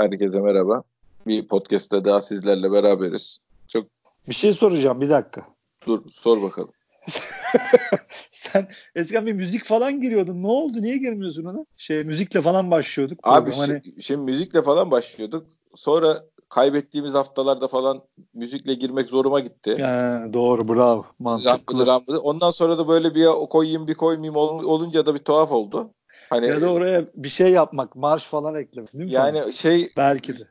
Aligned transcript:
Herkese 0.00 0.40
merhaba. 0.40 0.82
Bir 1.26 1.48
podcast'ta 1.48 2.04
daha 2.04 2.20
sizlerle 2.20 2.72
beraberiz. 2.72 3.38
Çok 3.68 3.86
Bir 4.28 4.34
şey 4.34 4.52
soracağım 4.52 5.00
bir 5.00 5.10
dakika. 5.10 5.46
dur 5.86 6.02
sor 6.10 6.42
bakalım. 6.42 6.70
Sen 8.30 8.68
eskiden 8.94 9.26
bir 9.26 9.32
müzik 9.32 9.64
falan 9.64 10.00
giriyordun. 10.00 10.42
Ne 10.42 10.46
oldu? 10.46 10.82
Niye 10.82 10.96
girmiyorsun 10.96 11.44
ona? 11.44 11.64
Şey 11.76 12.04
müzikle 12.04 12.40
falan 12.40 12.70
başlıyorduk. 12.70 13.18
Abi 13.22 13.50
program. 13.50 13.68
Hani 13.68 13.78
şi- 13.78 14.02
şimdi 14.02 14.22
müzikle 14.22 14.62
falan 14.62 14.90
başlıyorduk. 14.90 15.46
Sonra 15.74 16.24
kaybettiğimiz 16.48 17.14
haftalarda 17.14 17.68
falan 17.68 18.02
müzikle 18.34 18.74
girmek 18.74 19.08
zoruma 19.08 19.40
gitti. 19.40 19.82
Ha, 19.82 20.24
doğru 20.32 20.68
bravo. 20.68 21.04
Rambıdı 21.04 21.12
Mantıklı. 21.18 21.86
rambıdı. 21.86 22.18
Ondan 22.18 22.50
sonra 22.50 22.78
da 22.78 22.88
böyle 22.88 23.14
bir 23.14 23.26
o 23.26 23.48
koyayım 23.48 23.88
bir 23.88 23.94
koymayayım 23.94 24.36
ol- 24.36 24.64
olunca 24.64 25.06
da 25.06 25.14
bir 25.14 25.18
tuhaf 25.18 25.52
oldu. 25.52 25.90
Hani 26.30 26.46
Ya 26.46 26.60
da 26.60 26.72
oraya 26.72 27.04
bir 27.14 27.28
şey 27.28 27.50
yapmak, 27.50 27.96
marş 27.96 28.24
falan 28.24 28.54
eklemek. 28.54 28.92
Değil 28.92 29.04
mi? 29.04 29.12
yani 29.12 29.52
şey 29.52 29.90
belki 29.96 30.38
de. 30.38 30.42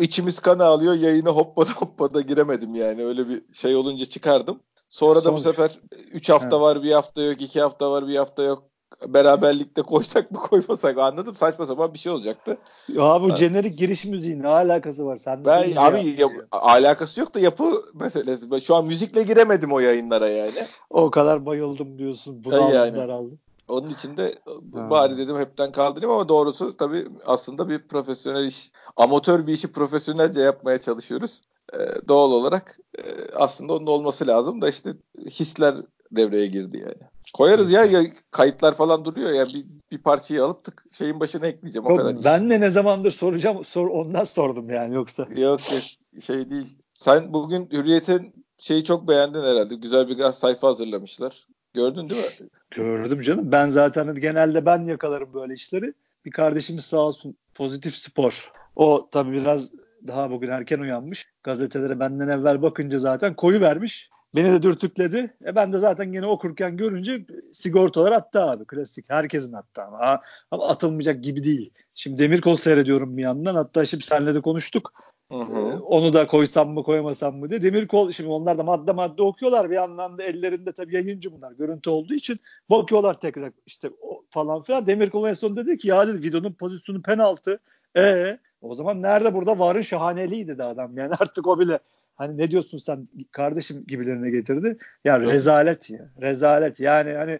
içimiz 0.00 0.38
kan 0.40 0.58
ağlıyor 0.58 0.94
yayına 0.94 1.30
hoppada 1.30 1.70
hoppada 1.70 2.20
giremedim 2.20 2.74
yani 2.74 3.04
öyle 3.04 3.28
bir 3.28 3.42
şey 3.54 3.76
olunca 3.76 4.04
çıkardım. 4.06 4.60
Sonra 4.88 5.24
da 5.24 5.34
bu 5.34 5.40
sefer 5.40 5.78
3 6.12 6.28
hafta 6.30 6.48
Evet. 6.56 6.60
var 6.60 6.82
bir 6.82 6.92
hafta 6.92 7.22
yok 7.22 7.40
2 7.40 7.60
hafta 7.60 7.90
var 7.90 8.08
bir 8.08 8.16
hafta 8.16 8.42
yok. 8.42 8.62
Beraberlikte 9.06 9.82
koysak 9.82 10.30
mı 10.30 10.38
koymasak 10.38 10.98
anladım 10.98 11.34
saçma 11.34 11.66
sapan 11.66 11.94
bir 11.94 11.98
şey 11.98 12.12
olacaktı. 12.12 12.58
Ya 12.88 13.18
bu 13.22 13.36
jenerik 13.36 13.78
giriş 13.78 14.04
müziği 14.04 14.42
ne 14.42 14.48
alakası 14.48 15.06
var? 15.06 15.16
Sen 15.16 15.44
Ben 15.44 15.76
abi 15.76 16.16
ya- 16.18 16.28
alakası 16.52 17.20
yok 17.20 17.34
da 17.34 17.40
yapı 17.40 17.82
meselesi. 17.94 18.50
Ben 18.50 18.58
şu 18.58 18.74
an 18.74 18.84
müzikle 18.86 19.22
giremedim 19.22 19.72
o 19.72 19.78
yayınlara 19.78 20.28
yani. 20.28 20.66
O 20.90 21.10
kadar 21.10 21.46
bayıldım 21.46 21.98
diyorsun. 21.98 22.44
Bunaldım 22.44 22.74
yani. 22.74 22.96
daraldım. 22.96 23.38
Onun 23.68 23.86
için 23.86 24.16
de 24.16 24.34
Ha. 24.74 24.90
bari 24.90 25.18
dedim 25.18 25.38
hepten 25.38 25.72
kaldırayım 25.72 26.14
ama 26.14 26.28
doğrusu 26.28 26.76
tabii 26.76 27.08
aslında 27.26 27.68
bir 27.68 27.88
profesyonel 27.88 28.44
iş, 28.46 28.72
amatör 28.96 29.46
bir 29.46 29.52
işi 29.52 29.72
profesyonelce 29.72 30.40
yapmaya 30.40 30.78
çalışıyoruz. 30.78 31.42
Ee, 31.74 31.78
doğal 32.08 32.32
olarak 32.32 32.78
e, 32.98 33.02
aslında 33.34 33.72
onun 33.72 33.86
olması 33.86 34.26
lazım 34.26 34.62
da 34.62 34.68
işte 34.68 34.94
hisler 35.30 35.74
devreye 36.12 36.46
girdi 36.46 36.78
yani. 36.78 37.10
Koyarız 37.34 37.72
ya, 37.72 37.84
ya 37.84 38.02
kayıtlar 38.30 38.74
falan 38.74 39.04
duruyor 39.04 39.30
ya 39.30 39.46
bir, 39.46 39.66
bir 39.92 39.98
parçayı 39.98 40.44
alıp 40.44 40.64
tık 40.64 40.84
şeyin 40.92 41.20
başına 41.20 41.46
ekleyeceğim 41.46 41.86
o 41.86 41.90
Yok, 41.90 41.98
kadar. 41.98 42.24
ben 42.24 42.50
de 42.50 42.60
ne 42.60 42.70
zamandır 42.70 43.10
soracağım. 43.10 43.64
Sor, 43.64 43.86
ondan 43.86 44.24
sordum 44.24 44.70
yani 44.70 44.94
yoksa. 44.94 45.28
Yok 45.36 45.60
şey 46.20 46.50
değil. 46.50 46.78
Sen 46.94 47.32
bugün 47.32 47.68
Hürriyet'in 47.72 48.44
şeyi 48.58 48.84
çok 48.84 49.08
beğendin 49.08 49.42
herhalde. 49.42 49.74
Güzel 49.74 50.08
bir 50.08 50.16
gaz 50.16 50.38
sayfa 50.38 50.68
hazırlamışlar. 50.68 51.46
Gördün 51.74 52.08
değil 52.08 52.40
mi? 52.40 52.48
Gördüm 52.70 53.20
canım. 53.20 53.52
Ben 53.52 53.68
zaten 53.68 54.14
genelde 54.14 54.66
ben 54.66 54.84
yakalarım 54.84 55.34
böyle 55.34 55.54
işleri. 55.54 55.92
Bir 56.24 56.30
kardeşimiz 56.30 56.84
sağ 56.84 56.98
olsun 56.98 57.36
pozitif 57.54 57.94
spor. 57.94 58.52
O 58.76 59.08
tabii 59.12 59.32
biraz 59.32 59.70
daha 60.06 60.30
bugün 60.30 60.48
erken 60.48 60.78
uyanmış. 60.78 61.26
Gazetelere 61.42 62.00
benden 62.00 62.28
evvel 62.28 62.62
bakınca 62.62 62.98
zaten 62.98 63.34
koyu 63.34 63.60
vermiş. 63.60 64.10
Beni 64.36 64.52
de 64.52 64.62
dürtükledi. 64.62 65.36
E 65.46 65.54
ben 65.54 65.72
de 65.72 65.78
zaten 65.78 66.12
gene 66.12 66.26
okurken 66.26 66.76
görünce 66.76 67.26
sigortalar 67.52 68.12
attı 68.12 68.42
abi. 68.42 68.64
Klasik. 68.64 69.10
Herkesin 69.10 69.52
attı 69.52 69.82
ama. 69.82 70.20
Ama 70.50 70.68
atılmayacak 70.68 71.24
gibi 71.24 71.44
değil. 71.44 71.70
Şimdi 71.94 72.22
Demirkol 72.22 72.56
seyrediyorum 72.56 73.16
bir 73.16 73.22
yandan. 73.22 73.54
Hatta 73.54 73.84
şimdi 73.84 74.04
seninle 74.04 74.34
de 74.34 74.40
konuştuk. 74.40 74.92
Hı 75.32 75.38
hı. 75.38 75.80
onu 75.82 76.12
da 76.12 76.26
koysam 76.26 76.70
mı 76.70 76.82
koymasam 76.82 77.36
mı 77.36 77.50
diye. 77.50 77.62
Demirkol 77.62 78.10
şimdi 78.10 78.30
onlar 78.30 78.58
da 78.58 78.62
madde 78.62 78.92
madde 78.92 79.22
okuyorlar 79.22 79.70
bir 79.70 79.74
yandan 79.74 80.18
da 80.18 80.22
ellerinde 80.22 80.72
tabii 80.72 80.94
yayıncı 80.94 81.32
bunlar 81.32 81.52
görüntü 81.52 81.90
olduğu 81.90 82.14
için 82.14 82.38
bakıyorlar 82.70 83.20
tekrar 83.20 83.52
işte 83.66 83.90
o 84.00 84.24
falan 84.30 84.62
filan. 84.62 84.86
Demirkol 84.86 85.28
en 85.28 85.34
son 85.34 85.56
dedi 85.56 85.78
ki 85.78 85.88
ya 85.88 86.08
dedi 86.08 86.22
videonun 86.22 86.52
pozisyonu 86.52 87.02
penaltı. 87.02 87.60
E 87.96 88.38
o 88.62 88.74
zaman 88.74 89.02
nerede 89.02 89.34
burada 89.34 89.58
varın 89.58 89.82
şahaneliği 89.82 90.48
dedi 90.48 90.62
adam. 90.62 90.96
Yani 90.96 91.14
artık 91.20 91.46
o 91.46 91.60
bile 91.60 91.78
hani 92.14 92.38
ne 92.38 92.50
diyorsun 92.50 92.78
sen 92.78 93.08
kardeşim 93.32 93.84
gibilerine 93.88 94.30
getirdi. 94.30 94.76
Ya 95.04 95.16
Evet. 95.16 95.28
rezalet 95.28 95.90
ya. 95.90 96.08
Rezalet. 96.20 96.80
Yani 96.80 97.12
hani 97.12 97.38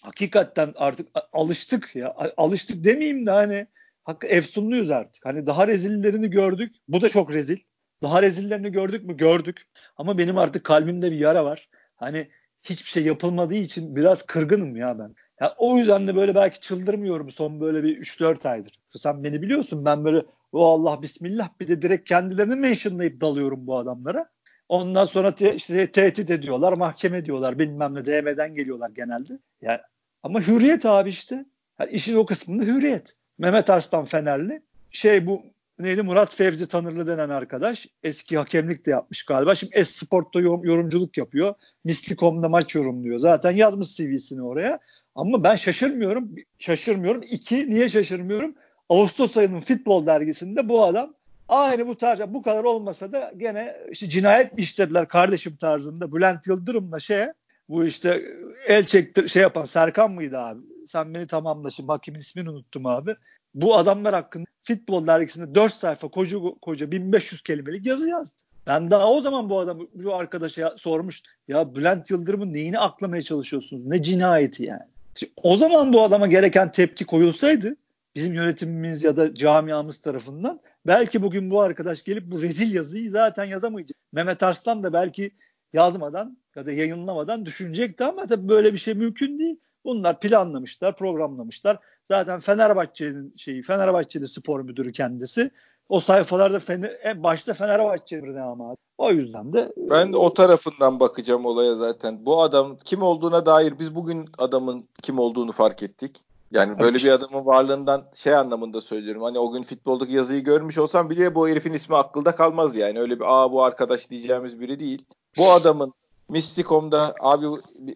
hakikaten 0.00 0.72
artık 0.76 1.08
alıştık 1.32 1.96
ya. 1.96 2.14
Alıştık 2.36 2.84
demeyeyim 2.84 3.26
de 3.26 3.30
hani 3.30 3.66
Hakkı 4.08 4.26
efsunluyuz 4.26 4.90
artık. 4.90 5.26
Hani 5.26 5.46
daha 5.46 5.66
rezillerini 5.66 6.30
gördük. 6.30 6.76
Bu 6.88 7.02
da 7.02 7.08
çok 7.08 7.32
rezil. 7.32 7.58
Daha 8.02 8.22
rezillerini 8.22 8.72
gördük 8.72 9.04
mü? 9.04 9.16
Gördük. 9.16 9.62
Ama 9.96 10.18
benim 10.18 10.38
artık 10.38 10.64
kalbimde 10.64 11.10
bir 11.12 11.18
yara 11.18 11.44
var. 11.44 11.68
Hani 11.96 12.28
hiçbir 12.62 12.90
şey 12.90 13.04
yapılmadığı 13.04 13.54
için 13.54 13.96
biraz 13.96 14.26
kırgınım 14.26 14.76
ya 14.76 14.98
ben. 14.98 15.14
Ya 15.40 15.54
o 15.58 15.78
yüzden 15.78 16.06
de 16.08 16.16
böyle 16.16 16.34
belki 16.34 16.60
çıldırmıyorum 16.60 17.30
son 17.30 17.60
böyle 17.60 17.82
bir 17.82 17.96
3-4 17.98 18.46
aydır. 18.46 18.80
Sen 18.96 19.24
beni 19.24 19.42
biliyorsun 19.42 19.84
ben 19.84 20.04
böyle 20.04 20.22
o 20.52 20.66
Allah 20.66 21.02
bismillah 21.02 21.48
bir 21.60 21.68
de 21.68 21.82
direkt 21.82 22.08
kendilerini 22.08 22.54
mentionlayıp 22.56 23.20
dalıyorum 23.20 23.66
bu 23.66 23.78
adamlara. 23.78 24.30
Ondan 24.68 25.04
sonra 25.04 25.34
te- 25.34 25.54
işte 25.54 25.92
tehdit 25.92 26.30
ediyorlar, 26.30 26.72
mahkeme 26.72 27.24
diyorlar, 27.24 27.58
bilmem 27.58 27.94
ne 27.94 28.04
DM'den 28.04 28.54
geliyorlar 28.54 28.90
genelde. 28.90 29.38
Yani 29.62 29.80
ama 30.22 30.40
hürriyet 30.40 30.86
abi 30.86 31.08
işte. 31.08 31.44
Yani 31.80 31.90
işin 31.90 32.16
o 32.16 32.26
kısmında 32.26 32.64
hürriyet. 32.64 33.17
Mehmet 33.38 33.70
Arslan 33.70 34.04
Fenerli. 34.04 34.62
Şey 34.90 35.26
bu 35.26 35.42
neydi 35.78 36.02
Murat 36.02 36.34
Fevzi 36.34 36.68
Tanırlı 36.68 37.06
denen 37.06 37.28
arkadaş. 37.28 37.86
Eski 38.02 38.38
hakemlik 38.38 38.86
de 38.86 38.90
yapmış 38.90 39.22
galiba. 39.22 39.54
Şimdi 39.54 39.74
Esport'ta 39.74 40.40
yorum- 40.40 40.66
yorumculuk 40.66 41.18
yapıyor. 41.18 41.54
Mislikom'da 41.84 42.48
maç 42.48 42.74
yorumluyor. 42.74 43.18
Zaten 43.18 43.50
yazmış 43.50 43.96
CV'sini 43.96 44.42
oraya. 44.42 44.78
Ama 45.14 45.44
ben 45.44 45.56
şaşırmıyorum. 45.56 46.30
Şaşırmıyorum. 46.58 47.22
İki, 47.30 47.70
niye 47.70 47.88
şaşırmıyorum? 47.88 48.54
Ağustos 48.88 49.36
ayının 49.36 49.60
futbol 49.60 50.06
dergisinde 50.06 50.68
bu 50.68 50.84
adam 50.84 51.14
aynı 51.48 51.88
bu 51.88 51.96
tarz 51.96 52.20
bu 52.28 52.42
kadar 52.42 52.64
olmasa 52.64 53.12
da 53.12 53.32
gene 53.36 53.76
işte 53.90 54.10
cinayet 54.10 54.52
mi 54.52 54.60
işlediler 54.60 55.08
kardeşim 55.08 55.56
tarzında 55.56 56.12
Bülent 56.12 56.46
Yıldırım'la 56.46 57.00
şey 57.00 57.26
bu 57.68 57.84
işte 57.84 58.22
el 58.66 58.86
çektir 58.86 59.28
şey 59.28 59.42
yapan 59.42 59.64
Serkan 59.64 60.12
mıydı 60.12 60.38
abi? 60.38 60.60
Sen 60.86 61.14
beni 61.14 61.26
tamamla 61.26 61.70
şimdi 61.70 61.92
hakimin 61.92 62.18
ismini 62.18 62.50
unuttum 62.50 62.86
abi. 62.86 63.14
Bu 63.54 63.76
adamlar 63.76 64.14
hakkında 64.14 64.46
futbol 64.64 65.06
dergisinde 65.06 65.54
4 65.54 65.74
sayfa 65.74 66.08
koca 66.08 66.38
koca 66.62 66.90
1500 66.90 67.42
kelimelik 67.42 67.86
yazı 67.86 68.08
yazdı. 68.08 68.42
Ben 68.66 68.90
daha 68.90 69.12
o 69.12 69.20
zaman 69.20 69.50
bu 69.50 69.58
adam 69.58 69.88
bu 69.94 70.14
arkadaşa 70.14 70.74
sormuş. 70.76 71.22
Ya 71.48 71.74
Bülent 71.74 72.10
Yıldırım'ın 72.10 72.52
neyini 72.52 72.78
aklamaya 72.78 73.22
çalışıyorsunuz? 73.22 73.86
Ne 73.86 74.02
cinayeti 74.02 74.64
yani? 74.64 74.82
Şimdi 75.14 75.32
o 75.42 75.56
zaman 75.56 75.92
bu 75.92 76.02
adama 76.02 76.26
gereken 76.26 76.70
tepki 76.70 77.04
koyulsaydı 77.04 77.76
bizim 78.14 78.34
yönetimimiz 78.34 79.04
ya 79.04 79.16
da 79.16 79.34
camiamız 79.34 79.98
tarafından 79.98 80.60
belki 80.86 81.22
bugün 81.22 81.50
bu 81.50 81.60
arkadaş 81.60 82.04
gelip 82.04 82.30
bu 82.30 82.42
rezil 82.42 82.74
yazıyı 82.74 83.10
zaten 83.10 83.44
yazamayacak. 83.44 83.98
Mehmet 84.12 84.42
Arslan 84.42 84.82
da 84.82 84.92
belki 84.92 85.30
yazmadan 85.72 86.38
ya 86.56 86.66
da 86.66 86.72
yayınlamadan 86.72 87.46
düşünecekti 87.46 88.04
ama 88.04 88.26
tabii 88.26 88.48
böyle 88.48 88.72
bir 88.72 88.78
şey 88.78 88.94
mümkün 88.94 89.38
değil. 89.38 89.56
Bunlar 89.84 90.20
planlamışlar, 90.20 90.96
programlamışlar. 90.96 91.78
Zaten 92.04 92.40
Fenerbahçe'nin 92.40 93.34
şeyi, 93.36 93.62
Fenerbahçe'de 93.62 94.26
spor 94.26 94.60
müdürü 94.60 94.92
kendisi. 94.92 95.50
O 95.88 96.00
sayfalarda 96.00 96.60
Fener, 96.60 96.98
en 97.02 97.22
başta 97.22 97.54
Fenerbahçe'nin 97.54 98.34
ne 98.34 98.40
ama. 98.40 98.76
O 98.98 99.10
yüzden 99.10 99.52
de 99.52 99.72
Ben 99.76 100.12
de 100.12 100.16
o 100.16 100.34
tarafından 100.34 101.00
bakacağım 101.00 101.46
olaya 101.46 101.74
zaten. 101.74 102.26
Bu 102.26 102.42
adam 102.42 102.76
kim 102.84 103.02
olduğuna 103.02 103.46
dair 103.46 103.78
biz 103.78 103.94
bugün 103.94 104.28
adamın 104.38 104.88
kim 105.02 105.18
olduğunu 105.18 105.52
fark 105.52 105.82
ettik. 105.82 106.24
Yani 106.50 106.78
böyle 106.78 106.98
bir 106.98 107.10
adamın 107.10 107.46
varlığından 107.46 108.04
şey 108.14 108.34
anlamında 108.34 108.80
söylüyorum. 108.80 109.22
Hani 109.22 109.38
o 109.38 109.52
gün 109.52 109.62
futboldaki 109.62 110.12
yazıyı 110.12 110.44
görmüş 110.44 110.78
olsam 110.78 111.10
bile 111.10 111.34
bu 111.34 111.48
herifin 111.48 111.72
ismi 111.72 111.96
akılda 111.96 112.34
kalmaz 112.34 112.76
yani. 112.76 113.00
Öyle 113.00 113.20
bir 113.20 113.24
aa 113.26 113.52
bu 113.52 113.62
arkadaş 113.62 114.10
diyeceğimiz 114.10 114.60
biri 114.60 114.80
değil. 114.80 115.04
Bu 115.36 115.50
adamın 115.52 115.92
Misticom'da 116.28 117.14
abi 117.20 117.46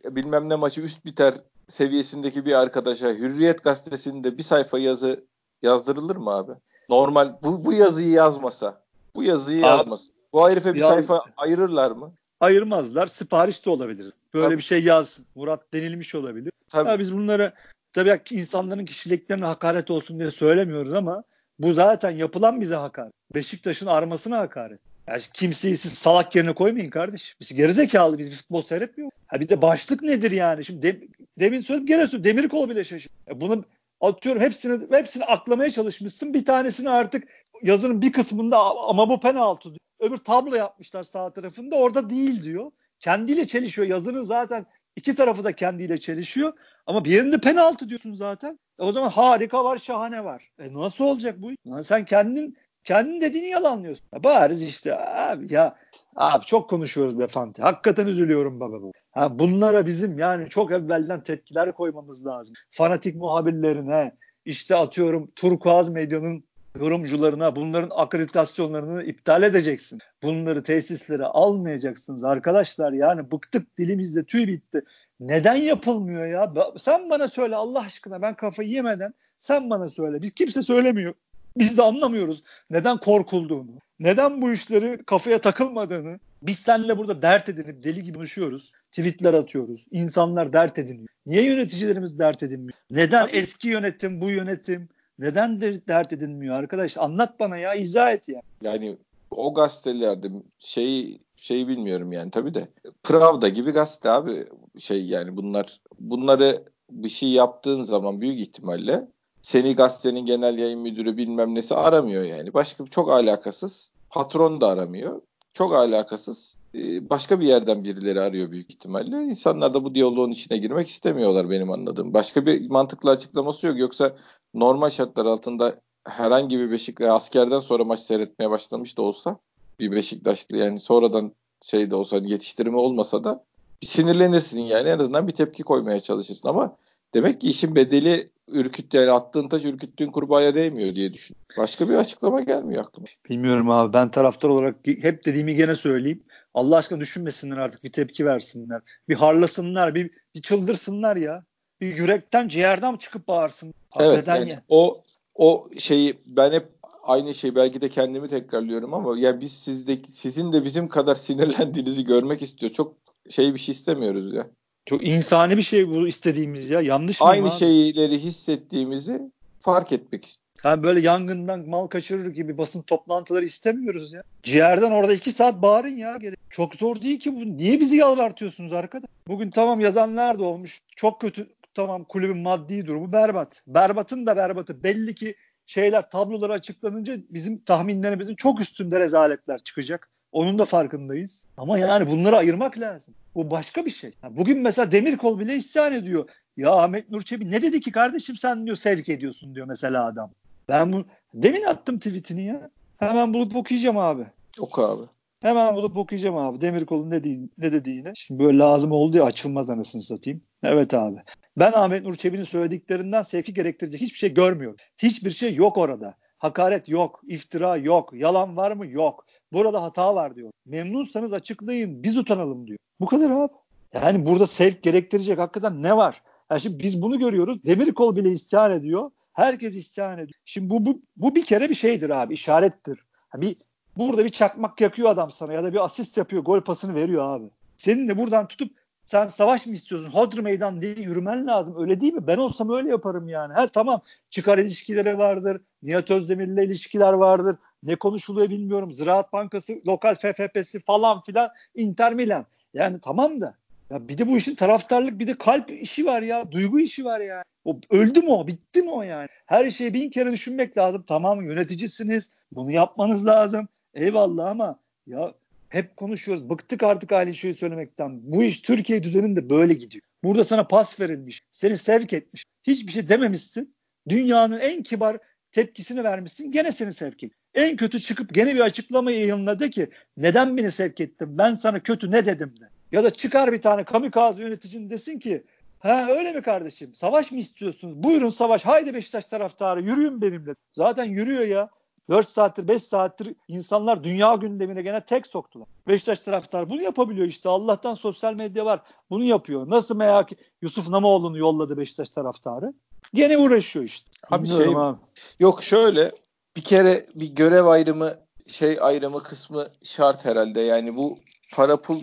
bilmem 0.04 0.48
ne 0.48 0.54
maçı 0.56 0.81
üst 0.81 1.04
biter 1.04 1.34
seviyesindeki 1.69 2.47
bir 2.47 2.53
arkadaşa 2.54 3.09
Hürriyet 3.09 3.65
gazetesinde 3.65 4.38
bir 4.38 4.43
sayfa 4.43 4.78
yazı 4.78 5.25
yazdırılır 5.62 6.16
mı 6.16 6.31
abi? 6.31 6.53
Normal 6.88 7.32
bu, 7.42 7.65
bu 7.65 7.72
yazıyı 7.72 8.10
yazmasa. 8.10 8.83
Bu 9.15 9.22
yazıyı 9.22 9.66
Abi, 9.66 9.66
yazmasa. 9.78 10.12
Bu 10.33 10.51
herife 10.51 10.74
bir 10.74 10.80
yaz- 10.80 10.91
sayfa 10.91 11.24
ayırırlar 11.36 11.91
mı? 11.91 12.12
ayırmazlar. 12.41 13.07
Sipariş 13.07 13.66
de 13.66 13.71
olabilir. 13.71 14.12
Böyle 14.34 14.47
Tabii. 14.47 14.57
bir 14.57 14.62
şey 14.62 14.84
yaz. 14.84 15.18
Murat 15.34 15.72
denilmiş 15.72 16.15
olabilir. 16.15 16.53
Tabii. 16.68 16.89
Ya 16.89 16.98
biz 16.98 17.15
bunları 17.15 17.53
tabii 17.92 18.24
ki 18.24 18.36
insanların 18.36 18.84
kişiliklerine 18.84 19.45
hakaret 19.45 19.91
olsun 19.91 20.18
diye 20.18 20.30
söylemiyoruz 20.30 20.92
ama 20.92 21.22
bu 21.59 21.72
zaten 21.72 22.10
yapılan 22.10 22.60
bize 22.60 22.74
hakaret. 22.74 23.12
Beşiktaş'ın 23.34 23.86
armasına 23.86 24.39
hakaret. 24.39 24.80
Yani 25.07 25.22
kimseyi 25.34 25.77
siz 25.77 25.93
salak 25.93 26.37
yerine 26.37 26.53
koymayın 26.53 26.91
kardeş. 26.91 27.37
Biz 27.41 27.54
gerizekalı 27.54 28.19
biz 28.19 28.37
futbol 28.37 28.63
seyretmiyor. 28.63 29.10
Ha 29.27 29.41
bir 29.41 29.49
de 29.49 29.63
başlık 29.63 30.03
nedir 30.03 30.31
yani? 30.31 30.65
Şimdi 30.65 30.83
de, 30.83 31.01
demin 31.41 31.60
söyledim 31.60 31.87
gene 31.87 32.07
söyledim. 32.07 32.37
Demirkol 32.37 32.69
bile 32.69 32.84
şaşırdı. 32.84 33.15
Ya 33.27 33.41
bunu 33.41 33.65
atıyorum 34.01 34.43
hepsini 34.43 34.87
hepsini 34.91 35.25
aklamaya 35.25 35.71
çalışmışsın. 35.71 36.34
Bir 36.34 36.45
tanesini 36.45 36.91
artık 36.91 37.25
yazının 37.63 38.03
bir 38.03 38.13
kısmında 38.13 38.59
ama 38.59 39.09
bu 39.09 39.21
penaltı 39.21 39.69
diyor. 39.69 39.78
Öbür 40.01 40.19
tablo 40.19 40.54
yapmışlar 40.57 41.05
sağ 41.05 41.33
tarafında 41.33 41.77
orada 41.77 42.10
değil 42.10 42.45
diyor. 42.45 42.71
Kendiyle 43.01 43.47
çelişiyor. 43.47 43.89
Yazının 43.89 44.22
zaten 44.22 44.66
iki 44.97 45.15
tarafı 45.15 45.45
da 45.45 45.53
kendiyle 45.53 46.01
çelişiyor. 46.01 46.53
Ama 46.87 47.05
bir 47.05 47.10
yerinde 47.10 47.39
penaltı 47.39 47.89
diyorsun 47.89 48.15
zaten. 48.15 48.59
E 48.78 48.83
o 48.83 48.93
zaman 48.93 49.09
harika 49.10 49.65
var, 49.65 49.78
şahane 49.78 50.25
var. 50.25 50.51
E 50.59 50.72
nasıl 50.72 51.05
olacak 51.05 51.43
bu? 51.43 51.51
Yani 51.65 51.84
sen 51.84 52.05
kendin 52.05 52.57
Kendin 52.84 53.21
dediğini 53.21 53.47
yalanlıyorsun. 53.47 54.07
Ya 54.15 54.25
bariz 54.25 54.63
işte 54.63 54.99
abi 54.99 55.53
ya 55.53 55.77
abi 56.17 56.45
çok 56.45 56.71
konuşuyoruz 56.71 57.19
be 57.19 57.27
Fanti. 57.27 57.63
Hakikaten 57.63 58.07
üzülüyorum 58.07 58.61
baba. 58.61 58.77
Ha, 59.11 59.39
bunlara 59.39 59.87
bizim 59.87 60.19
yani 60.19 60.49
çok 60.49 60.73
evvelden 60.73 61.23
tepkiler 61.23 61.73
koymamız 61.73 62.27
lazım. 62.27 62.55
Fanatik 62.71 63.17
muhabirlerine 63.17 64.13
işte 64.45 64.77
atıyorum 64.77 65.31
Turkuaz 65.37 65.89
Medya'nın 65.89 66.45
yorumcularına 66.81 67.57
bunların 67.57 67.91
akreditasyonlarını 67.95 69.03
iptal 69.03 69.43
edeceksin. 69.43 69.99
Bunları 70.23 70.63
tesislere 70.63 71.25
almayacaksınız 71.25 72.25
arkadaşlar. 72.25 72.93
Yani 72.93 73.31
bıktık 73.31 73.79
dilimizde 73.79 74.25
tüy 74.25 74.47
bitti. 74.47 74.84
Neden 75.21 75.55
yapılmıyor 75.55 76.27
ya? 76.27 76.53
Sen 76.79 77.11
bana 77.11 77.29
söyle 77.29 77.57
Allah 77.57 77.81
aşkına 77.81 78.23
ben 78.23 78.34
kafayı 78.34 78.69
yemeden 78.69 79.15
sen 79.41 79.71
bana 79.71 79.89
söyle. 79.89 80.23
Biz 80.23 80.31
kimse 80.34 80.63
söylemiyor. 80.63 81.15
Biz 81.57 81.78
de 81.78 81.83
anlamıyoruz 81.83 82.43
neden 82.71 82.97
korkulduğunu, 82.97 83.78
neden 84.01 84.43
bu 84.43 84.53
işleri 84.53 85.04
kafaya 85.04 85.41
takılmadığını. 85.41 86.19
Biz 86.43 86.59
seninle 86.59 86.99
burada 86.99 87.22
dert 87.22 87.49
edinip 87.49 87.84
deli 87.84 88.03
gibi 88.03 88.19
konuşuyoruz. 88.19 88.72
Tweetler 88.91 89.34
atıyoruz. 89.34 89.87
İnsanlar 89.91 90.53
dert 90.53 90.78
ediniyor. 90.78 91.09
Niye 91.27 91.45
yöneticilerimiz 91.45 92.19
dert 92.19 92.43
edinmiyor? 92.43 92.78
Neden 92.91 93.28
eski 93.33 93.69
yönetim, 93.69 94.21
bu 94.21 94.31
yönetim 94.31 94.89
neden 95.19 95.60
de 95.60 95.87
dert 95.87 96.13
edinmiyor 96.13 96.54
arkadaş? 96.54 96.99
Anlat 96.99 97.41
bana 97.41 97.57
ya, 97.57 97.75
izah 97.75 98.13
et 98.13 98.28
ya. 98.28 98.41
Yani 98.63 98.97
o 99.31 99.55
gazetelerde 99.55 100.28
şeyi 100.59 101.19
şeyi 101.37 101.69
bilmiyorum 101.69 102.13
yani 102.13 102.31
tabii 102.31 102.55
de. 102.55 102.69
Pravda 103.03 103.48
gibi 103.48 103.71
gazete 103.71 104.10
abi 104.10 104.47
şey 104.78 105.05
yani 105.05 105.37
bunlar 105.37 105.81
bunları 106.01 106.65
bir 106.91 107.09
şey 107.09 107.28
yaptığın 107.28 107.83
zaman 107.83 108.21
büyük 108.21 108.41
ihtimalle 108.41 109.09
seni 109.42 109.77
gazetenin 109.77 110.27
genel 110.27 110.59
yayın 110.59 110.80
müdürü 110.80 111.16
bilmem 111.16 111.54
nesi 111.54 111.74
aramıyor 111.74 112.24
yani. 112.24 112.54
Başka 112.54 112.86
çok 112.86 113.10
alakasız. 113.10 113.91
Patron 114.10 114.60
da 114.60 114.68
aramıyor. 114.68 115.21
Çok 115.53 115.74
alakasız. 115.74 116.56
Ee, 116.74 117.10
başka 117.10 117.41
bir 117.41 117.47
yerden 117.47 117.84
birileri 117.84 118.21
arıyor 118.21 118.50
büyük 118.50 118.71
ihtimalle. 118.71 119.16
İnsanlar 119.24 119.74
da 119.74 119.84
bu 119.84 119.94
diyaloğun 119.94 120.30
içine 120.30 120.59
girmek 120.59 120.89
istemiyorlar 120.89 121.50
benim 121.50 121.71
anladığım. 121.71 122.15
Başka 122.15 122.47
bir 122.47 122.71
mantıklı 122.71 123.10
açıklaması 123.10 123.66
yok. 123.66 123.78
Yoksa 123.78 124.16
normal 124.54 124.91
şartlar 124.91 125.27
altında 125.27 125.74
herhangi 126.04 126.59
bir 126.59 126.71
Beşiktaş 126.71 127.09
askerden 127.09 127.59
sonra 127.59 127.84
maç 127.84 128.00
seyretmeye 128.00 128.50
başlamış 128.50 128.98
da 128.98 129.03
olsa 129.03 129.38
bir 129.80 129.92
Beşiktaşlı 129.92 130.56
yani 130.56 130.80
sonradan 130.80 131.33
şey 131.62 131.91
de 131.91 131.97
olsa 131.97 132.16
yetiştirme 132.16 132.77
olmasa 132.77 133.24
da 133.24 133.45
bir 133.83 133.86
sinirlenirsin 133.86 134.60
yani 134.60 134.88
en 134.88 134.98
azından 134.98 135.27
bir 135.28 135.33
tepki 135.33 135.62
koymaya 135.62 136.00
çalışırsın 136.00 136.48
ama 136.48 136.77
demek 137.14 137.41
ki 137.41 137.50
işin 137.50 137.76
bedeli 137.76 138.30
ürküt 138.48 138.94
yani 138.94 139.10
attığın 139.10 139.48
taş 139.48 139.64
ürküttüğün 139.64 140.10
kurbağaya 140.10 140.54
değmiyor 140.54 140.94
diye 140.94 141.12
düşün. 141.12 141.36
Başka 141.59 141.88
bir 141.88 141.94
açıklama 141.94 142.41
gelmiyor 142.41 142.84
aklıma. 142.84 143.06
Bilmiyorum 143.30 143.70
abi 143.70 143.92
ben 143.92 144.10
taraftar 144.10 144.48
olarak 144.48 144.76
hep 144.84 145.24
dediğimi 145.24 145.54
gene 145.54 145.74
söyleyeyim. 145.74 146.22
Allah 146.54 146.76
aşkına 146.76 147.00
düşünmesinler 147.00 147.56
artık 147.56 147.84
bir 147.84 147.92
tepki 147.92 148.26
versinler. 148.26 148.82
Bir 149.09 149.14
harlasınlar, 149.14 149.94
bir, 149.94 150.10
bir 150.34 150.42
çıldırsınlar 150.42 151.16
ya. 151.16 151.44
Bir 151.80 151.97
yürekten 151.97 152.48
ciğerden 152.48 152.97
çıkıp 152.97 153.28
bağırsın. 153.28 153.74
Evet 154.00 154.28
yani 154.28 154.50
ya. 154.50 154.62
o 154.68 155.03
o 155.34 155.68
şeyi 155.78 156.18
ben 156.26 156.53
hep 156.53 156.68
aynı 157.03 157.34
şey 157.34 157.54
belki 157.54 157.80
de 157.80 157.88
kendimi 157.88 158.28
tekrarlıyorum 158.28 158.94
ama 158.94 159.18
ya 159.18 159.41
biz 159.41 159.53
sizde 159.53 159.98
sizin 160.09 160.53
de 160.53 160.64
bizim 160.64 160.88
kadar 160.88 161.14
sinirlendiğinizi 161.14 162.04
görmek 162.04 162.42
istiyor. 162.42 162.72
Çok 162.72 162.94
şey 163.28 163.54
bir 163.54 163.59
şey 163.59 163.72
istemiyoruz 163.72 164.32
ya. 164.32 164.47
Çok 164.87 165.07
insani 165.07 165.57
bir 165.57 165.63
şey 165.63 165.89
bu 165.89 166.09
istediğimiz 166.09 166.71
ya. 166.71 166.81
Yanlış 166.81 167.21
mı? 167.21 167.27
Aynı 167.27 167.49
abi? 167.49 167.59
şeyleri 167.59 168.19
hissettiğimizi 168.19 169.23
fark 169.61 169.93
etmek 169.93 170.25
istiyoruz. 170.25 170.53
Yani 170.65 170.83
böyle 170.83 171.01
yangından 171.01 171.69
mal 171.69 171.87
kaçırır 171.87 172.31
gibi 172.31 172.59
basın 172.59 172.83
toplantıları 172.83 173.45
istemiyoruz 173.45 174.13
ya. 174.13 174.23
Ciğerden 174.43 174.91
orada 174.91 175.15
iki 175.15 175.33
saat 175.33 175.63
bağırın 175.63 175.97
ya. 175.97 176.19
Çok 176.51 176.75
zor 176.75 177.03
değil 177.03 177.21
ki 177.21 177.37
bu. 177.37 177.57
Niye 177.57 177.81
bizi 177.81 177.97
yalvartıyorsunuz 177.97 178.73
arkadaş? 178.73 179.11
Bugün 179.29 179.51
tamam 179.51 179.81
yazanlar 179.81 180.39
da 180.39 180.45
olmuş. 180.45 180.81
Çok 180.97 181.21
kötü 181.21 181.49
tamam 181.75 182.05
kulübün 182.05 182.37
maddi 182.37 182.87
durumu 182.87 183.13
berbat. 183.13 183.63
Berbatın 183.67 184.27
da 184.27 184.37
berbatı. 184.37 184.83
Belli 184.83 185.15
ki 185.15 185.34
şeyler 185.67 186.11
tabloları 186.11 186.53
açıklanınca 186.53 187.17
bizim 187.31 187.59
tahminlerimizin 187.59 188.34
çok 188.34 188.61
üstünde 188.61 189.01
rezaletler 189.01 189.59
çıkacak. 189.59 190.11
Onun 190.33 190.59
da 190.59 190.65
farkındayız. 190.65 191.45
Ama 191.57 191.79
yani 191.79 192.11
bunları 192.11 192.37
ayırmak 192.37 192.79
lazım. 192.79 193.15
Bu 193.34 193.51
başka 193.51 193.87
bir 193.87 193.91
şey. 193.91 194.13
bugün 194.31 194.59
mesela 194.59 194.93
Demirkol 194.93 195.39
bile 195.39 195.57
isyan 195.57 195.93
ediyor. 195.93 196.29
Ya 196.57 196.71
Ahmet 196.71 197.11
Nur 197.11 197.23
Çebi 197.23 197.51
ne 197.51 197.63
dedi 197.63 197.81
ki 197.81 197.93
kardeşim 197.93 198.37
sen 198.37 198.67
diyor 198.67 198.77
sevk 198.77 199.09
ediyorsun 199.09 199.55
diyor 199.55 199.67
mesela 199.67 200.07
adam. 200.07 200.31
Ben 200.69 200.93
bu 200.93 201.05
demin 201.34 201.63
attım 201.63 201.99
tweetini 201.99 202.45
ya. 202.45 202.71
Hemen 202.99 203.34
bulup 203.34 203.57
okuyacağım 203.57 203.99
abi. 203.99 204.27
Oku 204.59 204.83
abi. 204.83 205.07
Hemen 205.43 205.75
bulup 205.75 205.97
okuyacağım 205.97 206.37
abi. 206.37 206.61
Demirkol'un 206.61 207.11
ne, 207.11 207.15
dediğini, 207.15 207.49
ne 207.59 207.73
dediğini. 207.73 208.13
Şimdi 208.15 208.45
böyle 208.45 208.59
lazım 208.59 208.93
oldu 208.93 209.17
ya 209.17 209.25
açılmaz 209.25 209.71
anasını 209.71 210.03
satayım. 210.03 210.41
Evet 210.63 210.95
abi. 210.95 211.19
Ben 211.57 211.73
Ahmet 211.73 212.03
Nur 212.03 212.15
Çebi'nin 212.15 212.45
söylediklerinden 212.45 213.23
sevki 213.23 213.55
gerektirecek 213.55 214.01
hiçbir 214.01 214.19
şey 214.19 214.34
görmüyorum. 214.34 214.77
Hiçbir 214.99 215.31
şey 215.31 215.55
yok 215.55 215.79
orada. 215.79 216.15
Hakaret 216.42 216.89
yok, 216.89 217.21
iftira 217.27 217.77
yok, 217.77 218.12
yalan 218.12 218.56
var 218.56 218.72
mı? 218.72 218.86
Yok. 218.86 219.24
Burada 219.53 219.83
hata 219.83 220.15
var 220.15 220.36
diyor. 220.36 220.50
Memnunsanız 220.66 221.33
açıklayın, 221.33 222.03
biz 222.03 222.16
utanalım 222.16 222.66
diyor. 222.66 222.78
Bu 223.00 223.06
kadar 223.06 223.30
abi. 223.30 223.53
Yani 223.94 224.27
burada 224.27 224.47
sevk 224.47 224.83
gerektirecek 224.83 225.39
hakikaten 225.39 225.83
ne 225.83 225.97
var? 225.97 226.22
Yani 226.50 226.60
şimdi 226.60 226.84
biz 226.84 227.03
bunu 227.03 227.18
görüyoruz. 227.18 227.65
Demirkol 227.65 228.16
bile 228.16 228.30
isyan 228.30 228.72
ediyor. 228.72 229.10
Herkes 229.33 229.77
isyan 229.77 230.18
ediyor. 230.18 230.41
Şimdi 230.44 230.71
bu, 230.71 230.86
bu, 230.86 231.03
bu 231.16 231.34
bir 231.34 231.44
kere 231.44 231.68
bir 231.68 231.74
şeydir 231.74 232.10
abi, 232.10 232.34
işarettir. 232.34 233.04
Yani 233.34 233.42
bir 233.42 233.56
Burada 233.97 234.24
bir 234.24 234.30
çakmak 234.30 234.80
yakıyor 234.80 235.10
adam 235.10 235.30
sana 235.30 235.53
ya 235.53 235.65
da 235.65 235.72
bir 235.72 235.84
asist 235.84 236.16
yapıyor, 236.16 236.45
gol 236.45 236.60
pasını 236.60 236.95
veriyor 236.95 237.36
abi. 237.36 237.45
Senin 237.77 238.09
de 238.09 238.18
buradan 238.18 238.48
tutup 238.48 238.71
sen 239.12 239.28
savaş 239.28 239.66
mı 239.66 239.74
istiyorsun? 239.74 240.10
Hodri 240.10 240.42
meydan 240.42 240.80
diye 240.80 240.94
yürümen 240.94 241.47
lazım. 241.47 241.74
Öyle 241.78 242.00
değil 242.00 242.12
mi? 242.12 242.26
Ben 242.26 242.36
olsam 242.36 242.72
öyle 242.72 242.88
yaparım 242.91 243.28
yani. 243.28 243.53
Ha 243.53 243.68
tamam 243.68 244.00
çıkar 244.30 244.59
ilişkileri 244.59 245.18
vardır. 245.18 245.60
Nihat 245.82 246.10
Özdemir'le 246.10 246.64
ilişkiler 246.64 247.12
vardır. 247.12 247.56
Ne 247.82 247.97
konuşuluyor 247.97 248.50
bilmiyorum. 248.50 248.92
Ziraat 248.92 249.32
Bankası, 249.32 249.72
lokal 249.86 250.14
FFP'si 250.14 250.80
falan 250.80 251.22
filan. 251.22 251.48
Inter 251.74 252.14
Milan. 252.14 252.47
Yani 252.74 253.00
tamam 253.00 253.41
da. 253.41 253.54
Ya 253.91 254.09
bir 254.09 254.18
de 254.18 254.28
bu 254.28 254.36
işin 254.36 254.54
taraftarlık 254.54 255.18
bir 255.18 255.26
de 255.26 255.38
kalp 255.38 255.70
işi 255.70 256.06
var 256.06 256.23
ya. 256.23 256.52
Duygu 256.52 256.80
işi 256.80 257.04
var 257.04 257.20
ya. 257.20 257.42
O 257.64 257.80
öldü 257.90 258.20
mü 258.20 258.28
o? 258.30 258.47
Bitti 258.47 258.82
mi 258.82 258.90
o 258.90 259.02
yani? 259.02 259.28
Her 259.47 259.70
şeyi 259.70 259.94
bin 259.94 260.11
kere 260.11 260.32
düşünmek 260.32 260.78
lazım. 260.78 261.04
Tamam 261.06 261.42
yöneticisiniz. 261.42 262.30
Bunu 262.52 262.70
yapmanız 262.70 263.26
lazım. 263.26 263.68
Eyvallah 263.94 264.50
ama 264.50 264.76
ya 265.07 265.35
hep 265.73 265.97
konuşuyoruz. 265.97 266.50
Bıktık 266.50 266.83
artık 266.83 267.12
aynı 267.12 267.35
şeyi 267.35 267.55
söylemekten. 267.55 268.21
Bu 268.23 268.43
iş 268.43 268.61
Türkiye 268.61 269.02
düzeninde 269.02 269.50
böyle 269.50 269.75
gidiyor. 269.75 270.02
Burada 270.25 270.45
sana 270.45 270.67
pas 270.67 271.00
verilmiş. 271.00 271.41
Seni 271.52 271.79
sevk 271.79 272.12
etmiş. 272.12 272.45
Hiçbir 272.64 272.93
şey 272.93 273.09
dememişsin. 273.09 273.75
Dünyanın 274.09 274.61
en 274.61 274.83
kibar 274.83 275.19
tepkisini 275.52 276.05
vermişsin. 276.05 276.52
Gene 276.52 276.73
seni 276.73 276.93
sevk 276.93 277.25
et. 277.25 277.33
En 277.55 277.76
kötü 277.76 278.00
çıkıp 278.00 278.35
gene 278.35 278.55
bir 278.55 278.61
açıklama 278.61 279.11
yayınla 279.11 279.61
de 279.61 279.71
ki 279.71 279.91
neden 280.17 280.57
beni 280.57 280.71
sevk 280.71 281.00
ettin? 281.00 281.38
Ben 281.38 281.55
sana 281.55 281.81
kötü 281.81 282.11
ne 282.11 282.26
dedim 282.26 282.55
de. 282.61 282.69
Ya 282.93 283.05
da 283.05 283.11
çıkar 283.11 283.52
bir 283.52 283.61
tane 283.61 283.85
kamikaze 283.85 284.43
yöneticinin 284.43 284.91
desin 284.91 285.19
ki 285.19 285.45
Ha 285.83 286.07
öyle 286.09 286.33
mi 286.33 286.43
kardeşim? 286.43 286.95
Savaş 286.95 287.33
mı 287.33 287.38
istiyorsunuz? 287.38 288.02
Buyurun 288.02 288.29
savaş. 288.29 288.64
Haydi 288.64 288.95
Beşiktaş 288.95 289.26
taraftarı 289.26 289.83
yürüyün 289.83 290.23
benimle. 290.23 290.55
Zaten 290.73 291.05
yürüyor 291.05 291.47
ya. 291.47 291.71
4 292.11 292.28
saattir 292.28 292.68
5 292.68 292.82
saattir 292.82 293.35
insanlar 293.49 294.04
dünya 294.04 294.35
gündemine 294.35 294.82
gene 294.82 295.00
tek 295.00 295.26
soktular. 295.26 295.68
Beşiktaş 295.88 296.21
taraftar 296.21 296.71
bunu 296.71 296.82
yapabiliyor 296.82 297.26
işte. 297.26 297.49
Allah'tan 297.49 297.94
sosyal 297.94 298.35
medya 298.35 298.64
var. 298.64 298.80
Bunu 299.11 299.25
yapıyor. 299.25 299.71
Nasıl 299.71 299.97
merak 299.97 300.30
Yusuf 300.62 300.88
Namoğlu'nu 300.88 301.38
yolladı 301.38 301.76
Beşiktaş 301.76 302.11
taraftarı. 302.11 302.73
Gene 303.14 303.38
uğraşıyor 303.38 303.85
işte. 303.85 304.11
Abi 304.30 304.49
şey 304.49 304.75
abi. 304.76 304.99
yok 305.40 305.62
şöyle 305.62 306.12
bir 306.56 306.62
kere 306.62 307.06
bir 307.14 307.35
görev 307.35 307.66
ayrımı 307.66 308.14
şey 308.47 308.78
ayrımı 308.80 309.23
kısmı 309.23 309.66
şart 309.82 310.25
herhalde. 310.25 310.61
Yani 310.61 310.97
bu 310.97 311.18
para 311.52 311.80
pul 311.80 312.02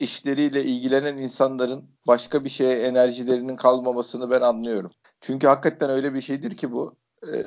işleriyle 0.00 0.64
ilgilenen 0.64 1.18
insanların 1.18 1.84
başka 2.06 2.44
bir 2.44 2.48
şeye 2.48 2.86
enerjilerinin 2.86 3.56
kalmamasını 3.56 4.30
ben 4.30 4.40
anlıyorum. 4.40 4.90
Çünkü 5.20 5.46
hakikaten 5.46 5.90
öyle 5.90 6.14
bir 6.14 6.20
şeydir 6.20 6.56
ki 6.56 6.72
bu. 6.72 6.96
Ee, 7.32 7.44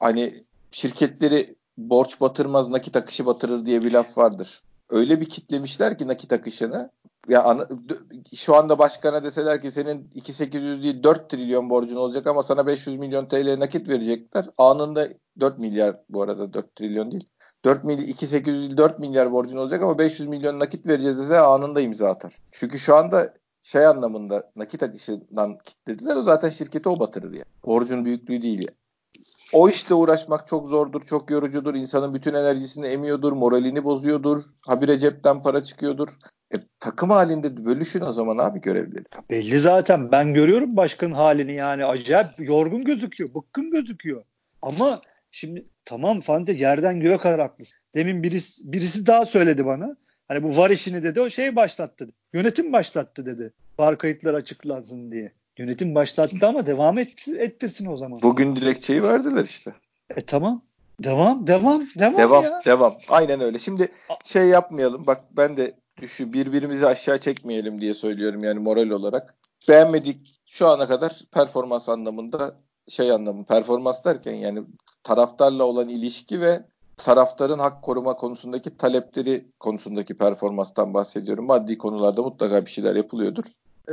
hani 0.00 0.44
şirketleri 0.70 1.56
borç 1.76 2.20
batırmaz 2.20 2.68
nakit 2.68 2.96
akışı 2.96 3.26
batırır 3.26 3.66
diye 3.66 3.82
bir 3.82 3.92
laf 3.92 4.18
vardır. 4.18 4.62
Öyle 4.90 5.20
bir 5.20 5.28
kitlemişler 5.28 5.98
ki 5.98 6.08
nakit 6.08 6.32
akışını. 6.32 6.90
Ya 7.28 7.58
şu 8.34 8.54
anda 8.54 8.78
başkana 8.78 9.24
deseler 9.24 9.62
ki 9.62 9.72
senin 9.72 10.10
2800 10.14 10.82
değil 10.82 11.02
4 11.02 11.30
trilyon 11.30 11.70
borcun 11.70 11.96
olacak 11.96 12.26
ama 12.26 12.42
sana 12.42 12.66
500 12.66 12.98
milyon 12.98 13.26
TL 13.26 13.60
nakit 13.60 13.88
verecekler. 13.88 14.46
Anında 14.58 15.08
4 15.40 15.58
milyar 15.58 15.96
bu 16.08 16.22
arada 16.22 16.52
4 16.52 16.76
trilyon 16.76 17.10
değil. 17.10 17.28
4 17.64 17.84
milyar 17.84 18.08
2800 18.08 18.60
değil 18.62 18.76
4 18.76 18.98
milyar 18.98 19.32
borcun 19.32 19.56
olacak 19.56 19.82
ama 19.82 19.98
500 19.98 20.28
milyon 20.28 20.58
nakit 20.58 20.86
vereceğiz 20.86 21.18
dese 21.18 21.40
anında 21.40 21.80
imza 21.80 22.08
atar. 22.08 22.36
Çünkü 22.50 22.78
şu 22.78 22.96
anda 22.96 23.34
şey 23.62 23.86
anlamında 23.86 24.50
nakit 24.56 24.82
akışından 24.82 25.58
kitlediler 25.58 26.16
o 26.16 26.22
zaten 26.22 26.48
şirketi 26.48 26.88
o 26.88 27.00
batırır 27.00 27.32
yani. 27.32 27.44
Borcun 27.66 28.04
büyüklüğü 28.04 28.42
değil 28.42 28.58
yani. 28.58 28.77
O 29.52 29.68
işle 29.68 29.94
uğraşmak 29.94 30.48
çok 30.48 30.68
zordur, 30.68 31.02
çok 31.02 31.30
yorucudur. 31.30 31.74
İnsanın 31.74 32.14
bütün 32.14 32.34
enerjisini 32.34 32.86
emiyordur, 32.86 33.32
moralini 33.32 33.84
bozuyordur. 33.84 34.42
Habire 34.66 34.98
cepten 34.98 35.42
para 35.42 35.64
çıkıyordur. 35.64 36.08
E, 36.54 36.56
takım 36.80 37.10
halinde 37.10 37.64
bölüşün 37.64 38.00
o 38.00 38.12
zaman 38.12 38.38
abi 38.38 38.60
görevleri. 38.60 39.04
Belli 39.30 39.58
zaten. 39.58 40.12
Ben 40.12 40.34
görüyorum 40.34 40.76
başkanın 40.76 41.14
halini 41.14 41.54
yani. 41.54 41.84
Acayip 41.84 42.28
yorgun 42.38 42.84
gözüküyor. 42.84 43.34
Bıkkın 43.34 43.70
gözüküyor. 43.70 44.24
Ama 44.62 45.02
şimdi 45.30 45.66
tamam 45.84 46.20
Fante 46.20 46.52
yerden 46.52 47.00
göğe 47.00 47.18
kadar 47.18 47.40
haklısın. 47.40 47.78
Demin 47.94 48.22
birisi, 48.22 48.72
birisi 48.72 49.06
daha 49.06 49.26
söyledi 49.26 49.66
bana. 49.66 49.96
Hani 50.28 50.42
bu 50.42 50.56
var 50.56 50.70
işini 50.70 51.02
dedi 51.02 51.20
o 51.20 51.30
şey 51.30 51.56
başlattı. 51.56 52.08
Yönetim 52.32 52.72
başlattı 52.72 53.26
dedi. 53.26 53.52
Var 53.78 53.98
kayıtlar 53.98 54.34
açıklansın 54.34 55.12
diye. 55.12 55.32
Yönetim 55.58 55.94
başlattı 55.94 56.46
ama 56.46 56.66
devam 56.66 56.98
et, 56.98 57.28
ettirsin 57.28 57.86
o 57.86 57.96
zaman. 57.96 58.22
Bugün 58.22 58.56
dilekçeyi 58.56 59.02
verdiler 59.02 59.44
işte. 59.44 59.74
E 60.16 60.20
tamam. 60.20 60.62
Devam, 61.04 61.46
devam, 61.46 61.82
devam, 61.98 62.18
devam 62.18 62.44
ya. 62.44 62.60
Devam, 62.64 62.98
Aynen 63.08 63.40
öyle. 63.40 63.58
Şimdi 63.58 63.88
şey 64.24 64.46
yapmayalım. 64.46 65.06
Bak 65.06 65.24
ben 65.30 65.56
de 65.56 65.74
düşü 66.00 66.32
birbirimizi 66.32 66.86
aşağı 66.86 67.18
çekmeyelim 67.18 67.80
diye 67.80 67.94
söylüyorum 67.94 68.44
yani 68.44 68.58
moral 68.58 68.90
olarak. 68.90 69.34
Beğenmedik 69.68 70.34
şu 70.46 70.68
ana 70.68 70.88
kadar 70.88 71.22
performans 71.32 71.88
anlamında 71.88 72.56
şey 72.88 73.12
anlamı 73.12 73.44
performans 73.44 74.04
derken 74.04 74.34
yani 74.34 74.62
taraftarla 75.02 75.64
olan 75.64 75.88
ilişki 75.88 76.40
ve 76.40 76.62
taraftarın 76.96 77.58
hak 77.58 77.82
koruma 77.82 78.16
konusundaki 78.16 78.76
talepleri 78.76 79.44
konusundaki 79.60 80.16
performanstan 80.16 80.94
bahsediyorum. 80.94 81.46
Maddi 81.46 81.78
konularda 81.78 82.22
mutlaka 82.22 82.66
bir 82.66 82.70
şeyler 82.70 82.96
yapılıyordur. 82.96 83.44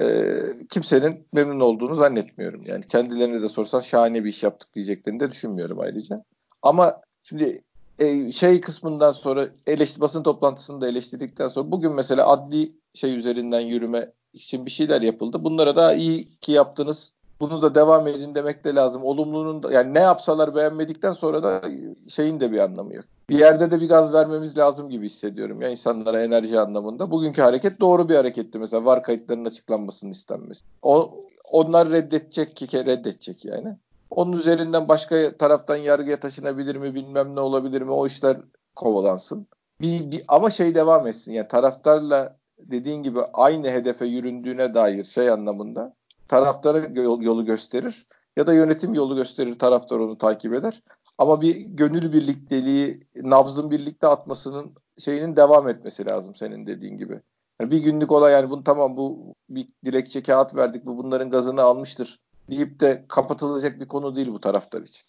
Ee, 0.02 0.42
kimsenin 0.70 1.28
memnun 1.34 1.60
olduğunu 1.60 1.96
zannetmiyorum. 1.96 2.64
Yani 2.66 2.84
kendilerine 2.84 3.42
de 3.42 3.50
sorsan 3.50 3.80
şahane 3.80 4.24
bir 4.24 4.30
iş 4.30 4.44
yaptık 4.44 4.76
diyeceklerini 4.76 5.20
de 5.20 5.32
düşünmüyorum 5.32 5.80
ayrıca. 5.80 6.24
Ama 6.62 7.02
şimdi 7.24 7.62
e, 8.00 8.32
şey 8.32 8.62
kısmından 8.62 9.12
sonra 9.12 9.50
eleştir 9.68 10.02
basın 10.02 10.24
toplantısını 10.24 10.82
da 10.82 10.88
eleştirdikten 10.88 11.48
sonra 11.48 11.72
bugün 11.72 11.94
mesela 11.94 12.28
adli 12.28 12.72
şey 12.94 13.16
üzerinden 13.16 13.60
yürüme 13.60 14.12
için 14.34 14.66
bir 14.66 14.72
şeyler 14.72 15.02
yapıldı. 15.02 15.44
Bunlara 15.44 15.76
da 15.76 15.94
iyi 15.94 16.40
ki 16.40 16.52
yaptınız. 16.52 17.14
Bunu 17.40 17.62
da 17.62 17.76
devam 17.76 18.08
edin 18.08 18.36
demek 18.36 18.64
de 18.64 18.76
lazım. 18.76 19.04
Olumlunun 19.04 19.64
da, 19.64 19.72
yani 19.72 19.94
ne 19.94 20.00
yapsalar 20.00 20.56
beğenmedikten 20.56 21.14
sonra 21.14 21.44
da 21.44 21.62
şeyin 22.08 22.40
de 22.40 22.52
bir 22.52 22.60
anlamı 22.60 22.96
yok. 22.96 23.06
Bir 23.30 23.40
yerde 23.40 23.72
de 23.72 23.82
bir 23.82 23.90
gaz 23.90 24.14
vermemiz 24.14 24.58
lazım 24.58 24.90
gibi 24.90 25.06
hissediyorum 25.06 25.62
ya 25.62 25.70
insanlara 25.70 26.24
enerji 26.24 26.60
anlamında. 26.60 27.12
Bugünkü 27.12 27.42
hareket 27.42 27.80
doğru 27.80 28.10
bir 28.10 28.16
hareketti 28.16 28.60
mesela 28.60 28.86
var 28.86 29.04
kayıtlarının 29.04 29.46
açıklanmasının 29.46 30.12
istenmesi. 30.12 30.66
O, 30.82 31.12
onlar 31.52 31.90
reddedecek 31.90 32.56
ki 32.56 32.86
reddedecek 32.86 33.46
yani. 33.46 33.78
Onun 34.10 34.32
üzerinden 34.32 34.88
başka 34.88 35.38
taraftan 35.38 35.76
yargıya 35.76 36.20
taşınabilir 36.20 36.76
mi 36.76 36.96
bilmem 36.96 37.36
ne 37.36 37.40
olabilir 37.40 37.82
mi 37.82 37.92
o 37.92 38.08
işler 38.08 38.38
kovalansın. 38.76 39.48
Bir, 39.82 40.12
bir, 40.12 40.24
ama 40.28 40.50
şey 40.50 40.76
devam 40.76 41.08
etsin 41.08 41.32
yani 41.32 41.48
taraftarla 41.48 42.38
dediğin 42.60 43.04
gibi 43.04 43.20
aynı 43.34 43.70
hedefe 43.70 44.06
yüründüğüne 44.06 44.74
dair 44.74 45.04
şey 45.04 45.30
anlamında 45.30 45.94
taraftarı 46.28 47.00
yol, 47.00 47.22
yolu 47.22 47.46
gösterir 47.46 48.08
ya 48.38 48.48
da 48.48 48.54
yönetim 48.54 48.94
yolu 48.94 49.16
gösterir 49.16 49.60
taraftar 49.60 50.00
onu 50.00 50.18
takip 50.18 50.54
eder. 50.54 50.84
Ama 51.18 51.42
bir 51.42 51.56
gönül 51.56 52.14
birlikteliği, 52.14 53.00
nabzın 53.16 53.72
birlikte 53.72 54.08
atmasının 54.08 54.72
şeyinin 54.98 55.36
devam 55.36 55.70
etmesi 55.70 56.06
lazım 56.06 56.36
senin 56.36 56.68
dediğin 56.68 56.98
gibi. 56.98 57.22
Yani 57.62 57.72
bir 57.72 57.78
günlük 57.78 58.12
olay 58.12 58.34
yani 58.34 58.50
bunu 58.50 58.64
tamam 58.64 58.98
bu 58.98 59.36
bir 59.50 59.68
dilekçe 59.86 60.24
kağıt 60.24 60.56
verdik 60.56 60.86
bu 60.86 60.98
bunların 60.98 61.30
gazını 61.30 61.62
almıştır 61.62 62.20
deyip 62.50 62.80
de 62.80 63.06
kapatılacak 63.08 63.80
bir 63.80 63.88
konu 63.88 64.16
değil 64.16 64.28
bu 64.28 64.40
taraftar 64.40 64.82
için. 64.82 65.04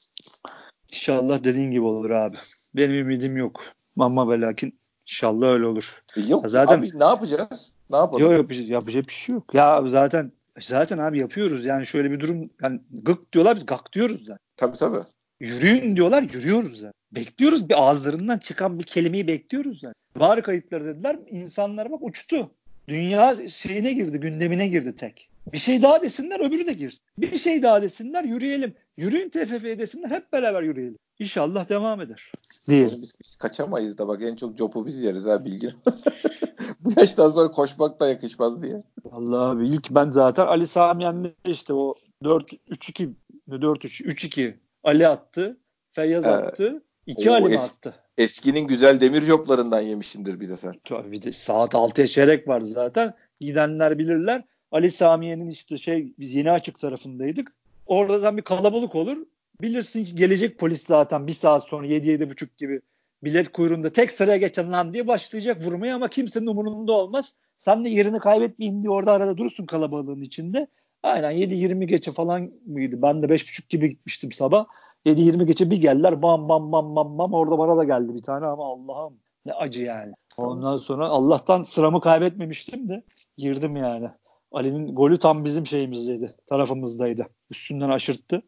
İnşallah 0.93 1.45
dediğin 1.45 1.71
gibi 1.71 1.85
olur 1.85 2.11
abi. 2.11 2.37
Benim 2.75 2.95
ümidim 2.95 3.37
yok. 3.37 3.61
Ama 3.99 4.29
ve 4.29 4.41
lakin 4.41 4.79
inşallah 5.07 5.47
öyle 5.47 5.67
olur. 5.67 6.03
E 6.17 6.21
yok 6.21 6.51
zaten 6.51 6.79
abi 6.79 6.99
ne 6.99 7.05
yapacağız? 7.05 7.73
Ne 7.91 7.97
yapalım? 7.97 8.23
Yok 8.23 8.33
yapacak, 8.33 8.69
yapacak 8.69 9.05
bir 9.07 9.13
şey 9.13 9.35
yok. 9.35 9.55
Ya 9.55 9.83
zaten 9.89 10.33
zaten 10.61 10.99
abi 10.99 11.19
yapıyoruz. 11.19 11.67
Yani 11.67 11.87
şöyle 11.87 12.11
bir 12.11 12.21
durum 12.21 12.51
yani 12.63 12.81
gık 12.91 13.33
diyorlar 13.33 13.57
biz 13.57 13.67
gak 13.67 13.93
diyoruz 13.93 14.21
zaten. 14.21 14.39
Tabii 14.57 14.77
tabii. 14.77 15.05
Yürüyün 15.41 15.97
diyorlar 15.97 16.23
yürüyoruz 16.23 16.79
zaten. 16.79 16.93
Bekliyoruz 17.13 17.69
bir 17.69 17.83
ağızlarından 17.83 18.39
çıkan 18.39 18.79
bir 18.79 18.85
kelimeyi 18.85 19.29
bekliyoruz 19.29 19.83
yani. 19.83 19.95
Var 20.17 20.43
kayıtları 20.43 20.85
dediler 20.85 21.19
insanlar 21.31 21.91
bak 21.91 22.03
uçtu. 22.03 22.51
Dünya 22.89 23.49
şeyine 23.49 23.93
girdi 23.93 24.21
gündemine 24.21 24.69
girdi 24.69 24.97
tek. 24.97 25.31
Bir 25.53 25.59
şey 25.59 25.83
daha 25.83 26.03
desinler 26.03 26.41
öbürü 26.41 26.67
de 26.67 26.73
girsin. 26.73 27.01
Bir 27.19 27.39
şey 27.39 27.63
daha 27.63 27.83
desinler 27.83 28.25
yürüyelim. 28.25 28.75
Yürüyün 28.97 29.29
TFF'ye 29.29 29.79
desinler 29.79 30.11
hep 30.11 30.33
beraber 30.33 30.63
yürüyelim. 30.63 30.99
İnşallah 31.19 31.69
devam 31.69 32.01
eder. 32.01 32.33
Diye. 32.69 32.85
Biz, 32.85 33.15
biz 33.21 33.37
kaçamayız 33.37 33.99
da 33.99 34.09
bak 34.09 34.23
en 34.23 34.37
çok 34.37 34.59
copu 34.59 34.87
biz 34.87 35.01
yeriz 35.01 35.25
ha 35.25 35.45
bilgin. 35.45 35.73
Bu 36.87 37.01
yaştan 37.01 37.29
sonra 37.29 37.51
koşmak 37.51 38.01
da 38.01 38.09
yakışmaz 38.09 38.63
diye. 38.63 38.83
Allah 39.13 39.41
abi 39.41 39.69
ilk 39.69 39.91
ben 39.91 40.11
zaten 40.11 40.47
Ali 40.47 40.67
Samiyen'le 40.67 41.35
işte 41.45 41.75
o 41.75 41.95
4-3-2 42.23 43.13
4-3-3-2 43.49 44.55
Ali 44.85 45.09
attı. 45.09 45.57
Feyyaz 45.93 46.27
ee, 46.27 46.29
attı. 46.29 46.83
İki 47.07 47.31
Ali 47.31 47.49
mi 47.49 47.59
attı? 47.59 47.95
Eskinin 48.19 48.67
güzel 48.67 49.01
demir 49.01 49.23
joplarından 49.23 49.81
yemişindir 49.81 50.41
bir 50.41 50.49
de 50.49 50.57
sen. 50.57 50.75
Tabii 50.85 51.13
bir 51.13 51.23
de 51.23 51.33
saat 51.33 51.75
6'ya 51.75 52.07
çeyrek 52.07 52.49
vardı 52.49 52.67
zaten. 52.67 53.15
Gidenler 53.41 53.99
bilirler. 53.99 54.45
Ali 54.73 54.91
Samiye'nin 54.91 55.51
işte 55.51 55.77
şey 55.77 56.15
biz 56.19 56.35
yeni 56.35 56.51
açık 56.51 56.79
tarafındaydık. 56.79 57.53
Oradan 57.87 58.37
bir 58.37 58.43
kalabalık 58.43 58.95
olur. 58.95 59.17
Bilirsin 59.61 60.05
ki 60.05 60.15
gelecek 60.15 60.59
polis 60.59 60.87
zaten 60.87 61.27
bir 61.27 61.35
saat 61.35 61.65
sonra 61.65 61.87
7-7.30 61.87 62.49
gibi 62.59 62.81
bilet 63.25 63.53
kuyruğunda 63.53 63.91
tek 63.91 64.11
sıraya 64.11 64.37
geçen 64.37 64.73
lan 64.73 64.95
diye 64.95 65.09
başlayacak 65.09 65.65
vurmaya 65.67 65.97
ama 65.97 66.09
kimsenin 66.09 66.47
umurunda 66.47 66.93
olmaz. 66.93 67.35
Sen 67.59 67.85
de 67.85 67.89
yerini 67.89 68.19
kaybetmeyeyim 68.19 68.83
diye 68.83 68.91
orada 68.91 69.13
arada 69.13 69.37
durursun 69.37 69.67
kalabalığın 69.67 70.21
içinde. 70.21 70.67
Aynen 71.03 71.33
7-20 71.33 71.85
geçe 71.85 72.13
falan 72.13 72.51
mıydı? 72.67 73.03
Ben 73.03 73.23
de 73.23 73.27
5.30 73.27 73.69
gibi 73.69 73.91
gitmiştim 73.91 74.33
sabah. 74.33 74.67
7-20 75.07 75.45
geçe 75.45 75.71
bir 75.71 75.77
geldiler 75.77 76.23
bam 76.23 76.49
bam 76.49 76.73
bam 76.73 76.97
bam 76.97 77.19
bam 77.19 77.33
orada 77.35 77.59
bana 77.59 77.77
da 77.77 77.85
geldi 77.85 78.15
bir 78.15 78.23
tane 78.23 78.47
ama 78.47 78.67
Allah'ım 78.67 79.19
ne 79.47 79.53
acı 79.53 79.85
yani. 79.85 80.13
Ondan 80.37 80.77
sonra 80.77 81.09
Allah'tan 81.09 81.63
sıramı 81.63 82.01
kaybetmemiştim 82.01 82.89
de 82.89 83.05
girdim 83.39 83.77
yani. 83.77 84.11
Ali'nin 84.53 84.95
golü 84.95 85.19
tam 85.19 85.45
bizim 85.45 85.67
şeyimizdeydi. 85.67 86.37
Tarafımızdaydı. 86.47 87.27
Üstünden 87.51 87.91
aşırttı. 87.91 88.43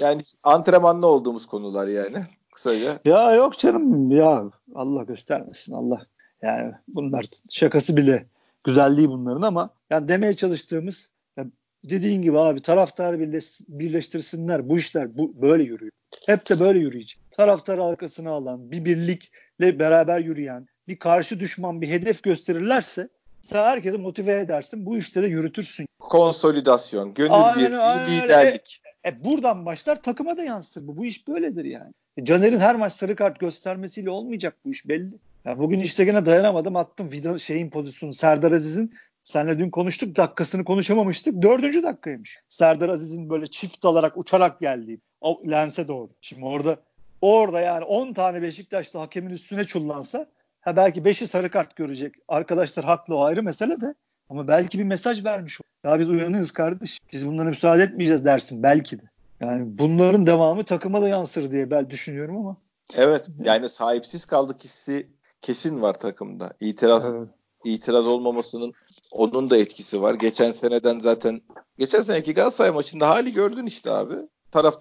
Yani 0.00 0.22
antrenmanlı 0.44 1.06
olduğumuz 1.06 1.46
konular 1.46 1.86
yani. 1.86 2.18
Kısaca. 2.56 2.98
Ya 3.04 3.32
yok 3.32 3.58
canım 3.58 4.10
ya 4.10 4.44
Allah 4.74 5.02
göstermesin 5.02 5.74
Allah. 5.74 6.06
Yani 6.42 6.72
bunlar 6.88 7.26
şakası 7.50 7.96
bile 7.96 8.26
güzel 8.64 8.96
değil 8.96 9.08
bunların 9.08 9.42
ama 9.42 9.70
yani 9.90 10.08
demeye 10.08 10.36
çalıştığımız 10.36 11.10
ya 11.36 11.44
dediğin 11.84 12.22
gibi 12.22 12.38
abi 12.38 12.62
taraftar 12.62 13.20
birleş, 13.20 13.60
birleştirsinler. 13.68 14.68
Bu 14.68 14.78
işler 14.78 15.16
bu 15.18 15.42
böyle 15.42 15.62
yürüyor. 15.62 15.92
Hep 16.26 16.48
de 16.48 16.60
böyle 16.60 16.78
yürüyecek. 16.78 17.20
Taraftar 17.30 17.78
arkasına 17.78 18.30
alan, 18.30 18.70
bir 18.70 18.84
birlikle 18.84 19.78
beraber 19.78 20.18
yürüyen, 20.18 20.66
bir 20.88 20.98
karşı 20.98 21.40
düşman 21.40 21.80
bir 21.82 21.88
hedef 21.88 22.22
gösterirlerse 22.22 23.08
sen 23.42 23.62
herkesi 23.62 23.98
motive 23.98 24.40
edersin. 24.40 24.86
Bu 24.86 24.98
işte 24.98 25.22
de 25.22 25.26
yürütürsün. 25.26 25.86
Konsolidasyon, 26.00 27.14
gönül 27.14 27.30
aynen, 27.32 27.72
birliği, 27.72 28.22
liderlik. 28.22 28.82
E, 29.04 29.08
e, 29.08 29.24
buradan 29.24 29.66
başlar 29.66 30.02
takıma 30.02 30.36
da 30.36 30.42
yansır 30.42 30.86
bu. 30.86 30.96
Bu 30.96 31.06
iş 31.06 31.28
böyledir 31.28 31.64
yani. 31.64 31.92
Caner'in 32.22 32.60
her 32.60 32.74
maç 32.74 32.92
sarı 32.92 33.16
kart 33.16 33.40
göstermesiyle 33.40 34.10
olmayacak 34.10 34.56
bu 34.64 34.70
iş 34.70 34.88
belli. 34.88 35.14
Ya 35.44 35.58
bugün 35.58 35.80
işte 35.80 36.04
gene 36.04 36.26
dayanamadım 36.26 36.76
attım 36.76 37.12
video 37.12 37.38
şeyin 37.38 37.70
pozisyonu 37.70 38.14
Serdar 38.14 38.52
Aziz'in 38.52 38.92
Senle 39.26 39.58
dün 39.58 39.70
konuştuk 39.70 40.16
dakikasını 40.16 40.64
konuşamamıştık. 40.64 41.42
Dördüncü 41.42 41.82
dakikaymış. 41.82 42.38
Serdar 42.48 42.88
Aziz'in 42.88 43.30
böyle 43.30 43.46
çift 43.46 43.84
alarak 43.84 44.16
uçarak 44.16 44.60
geldiği 44.60 45.00
o 45.20 45.42
lense 45.50 45.88
doğru. 45.88 46.10
Şimdi 46.20 46.44
orada 46.44 46.76
orada 47.20 47.60
yani 47.60 47.84
10 47.84 48.12
tane 48.12 48.42
Beşiktaşlı 48.42 48.98
hakemin 48.98 49.30
üstüne 49.30 49.64
çullansa 49.64 50.26
ha 50.60 50.76
belki 50.76 51.00
5'i 51.00 51.26
sarı 51.26 51.50
kart 51.50 51.76
görecek. 51.76 52.14
Arkadaşlar 52.28 52.84
haklı 52.84 53.16
o 53.16 53.22
ayrı 53.22 53.42
mesele 53.42 53.80
de. 53.80 53.94
Ama 54.28 54.48
belki 54.48 54.78
bir 54.78 54.84
mesaj 54.84 55.24
vermiş. 55.24 55.60
Ya 55.84 56.00
biz 56.00 56.08
uyanığız 56.08 56.50
kardeş. 56.50 56.98
Biz 57.12 57.26
bunlara 57.26 57.48
müsaade 57.48 57.82
etmeyeceğiz 57.82 58.24
dersin 58.24 58.62
belki 58.62 58.98
de. 58.98 59.02
Yani 59.40 59.78
bunların 59.78 60.26
devamı 60.26 60.64
takıma 60.64 61.02
da 61.02 61.08
yansır 61.08 61.52
diye 61.52 61.70
ben 61.70 61.90
düşünüyorum 61.90 62.36
ama. 62.36 62.56
Evet 62.94 63.26
yani 63.44 63.68
sahipsiz 63.68 64.24
kaldık 64.24 64.64
hissi 64.64 65.08
kesin 65.42 65.82
var 65.82 65.94
takımda. 65.94 66.52
İtiraz 66.60 67.10
evet. 67.10 67.28
itiraz 67.64 68.06
olmamasının 68.06 68.72
onun 69.10 69.50
da 69.50 69.56
etkisi 69.56 70.02
var. 70.02 70.14
Geçen 70.14 70.52
seneden 70.52 71.00
zaten 71.00 71.40
geçen 71.78 72.02
seneki 72.02 72.34
Galatasaray 72.34 72.70
maçında 72.70 73.08
hali 73.08 73.32
gördün 73.32 73.66
işte 73.66 73.90
abi. 73.90 74.14
Taraf 74.52 74.78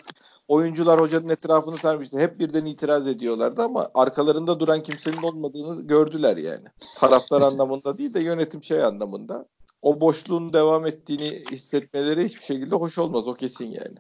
oyuncular 0.48 1.00
hocanın 1.00 1.30
etrafını 1.30 1.78
sarmıştı. 1.78 2.20
Hep 2.20 2.40
birden 2.40 2.66
itiraz 2.66 3.08
ediyorlardı 3.08 3.64
ama 3.64 3.90
arkalarında 3.94 4.60
duran 4.60 4.84
kimsenin 4.84 5.22
olmadığını 5.22 5.82
gördüler 5.82 6.38
yani. 6.38 6.66
Taraftar 6.96 7.42
anlamında 7.42 7.98
değil 7.98 8.14
de 8.14 8.20
yönetim 8.20 8.64
şey 8.64 8.84
anlamında. 8.84 9.46
O 9.86 10.02
boşluğun 10.02 10.54
devam 10.54 10.86
ettiğini 10.86 11.44
hissetmeleri 11.52 12.26
hiçbir 12.26 12.44
şekilde 12.44 12.76
hoş 12.76 12.98
olmaz. 12.98 13.28
O 13.28 13.34
kesin 13.34 13.66
yani. 13.66 13.96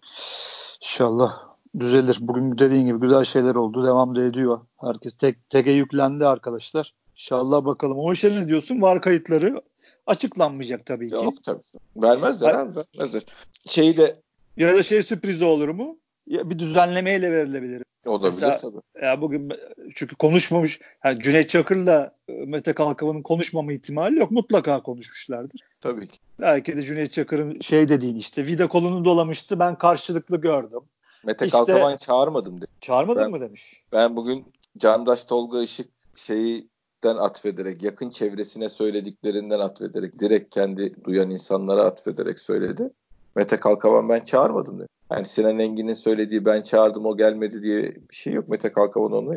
İnşallah 0.82 1.56
düzelir. 1.80 2.18
Bugün 2.22 2.58
dediğin 2.58 2.86
gibi 2.86 3.00
güzel 3.00 3.24
şeyler 3.24 3.56
oldu. 3.56 3.86
Devam 3.86 4.16
da 4.16 4.24
ediyor. 4.24 4.60
Herkes 4.82 5.14
tek 5.14 5.50
teke 5.50 5.72
yüklendi 5.72 6.26
arkadaşlar. 6.26 6.94
İnşallah 7.16 7.66
bakalım. 7.66 7.98
O 7.98 8.14
işe 8.14 8.36
ne 8.36 8.48
diyorsun? 8.48 8.82
Var 8.82 9.02
kayıtları 9.02 9.62
açıklanmayacak 10.08 10.86
tabii 10.86 11.10
ki. 11.10 11.16
Yok 11.16 11.44
tabii. 11.44 11.62
Vermezler 11.96 12.54
Hayır. 12.54 12.68
abi 12.68 12.76
vermezler. 12.78 13.24
Şeyi 13.66 13.98
de 13.98 14.22
ya 14.58 14.76
da 14.76 14.84
şey 14.84 15.04
sürpriz 15.04 15.42
olur 15.42 15.70
mu? 15.70 15.98
Ya 16.28 16.50
bir 16.50 16.60
düzenlemeyle 16.60 17.32
verilebilir. 17.32 17.84
Olabilir 18.06 18.30
Mesela, 18.30 18.58
tabii. 18.58 19.06
Ya 19.06 19.22
bugün 19.22 19.52
çünkü 19.96 20.16
konuşmamış. 20.16 20.80
Yani 21.06 21.22
Cüneyt 21.22 21.50
Çakır'la 21.50 22.16
e, 22.28 22.34
Mete 22.34 22.74
Kalkavan'ın 22.74 23.22
konuşmama 23.22 23.74
ihtimali 23.74 24.20
yok. 24.20 24.32
Mutlaka 24.32 24.84
konuşmuşlardır. 24.84 25.62
Tabii 25.82 26.08
ki. 26.08 26.18
Belki 26.40 26.78
de 26.78 26.82
Cüneyt 26.82 27.14
Çakır'ın 27.14 27.60
şey 27.60 27.90
dediğin 27.90 28.16
işte 28.16 28.46
vida 28.46 28.68
kolunu 28.68 29.06
dolamıştı. 29.06 29.60
Ben 29.60 29.78
karşılıklı 29.78 30.42
gördüm. 30.42 30.82
Mete 31.26 31.46
işte, 31.46 31.58
Kalkavan 31.58 31.98
çağırmadım 31.98 32.58
dedi. 32.58 32.72
Çağırmadın 32.82 33.22
ben, 33.22 33.32
mı 33.32 33.40
demiş. 33.40 33.84
Ben 33.92 34.16
bugün 34.16 34.46
Candaş 34.78 35.26
Tolga 35.26 35.62
Işık 35.62 35.90
şeyi 36.16 36.68
atfederek, 37.14 37.84
yakın 37.84 38.10
çevresine 38.10 38.70
söylediklerinden 38.70 39.60
atfederek, 39.60 40.20
direkt 40.20 40.54
kendi 40.54 41.04
duyan 41.04 41.30
insanlara 41.30 41.84
atfederek 41.84 42.40
söyledi. 42.40 42.90
Mete 43.36 43.58
Kalkavan 43.58 44.10
ben 44.10 44.24
çağırmadım 44.24 44.80
dedi. 44.80 44.88
Yani 45.12 45.26
Sinan 45.26 45.60
Engin'in 45.60 45.94
söylediği 45.94 46.46
ben 46.46 46.62
çağırdım 46.62 47.06
o 47.06 47.18
gelmedi 47.18 47.64
diye 47.64 47.84
bir 47.84 48.16
şey 48.16 48.34
yok. 48.34 48.48
Mete 48.48 48.72
Kalkavan 48.72 49.12
onu 49.12 49.36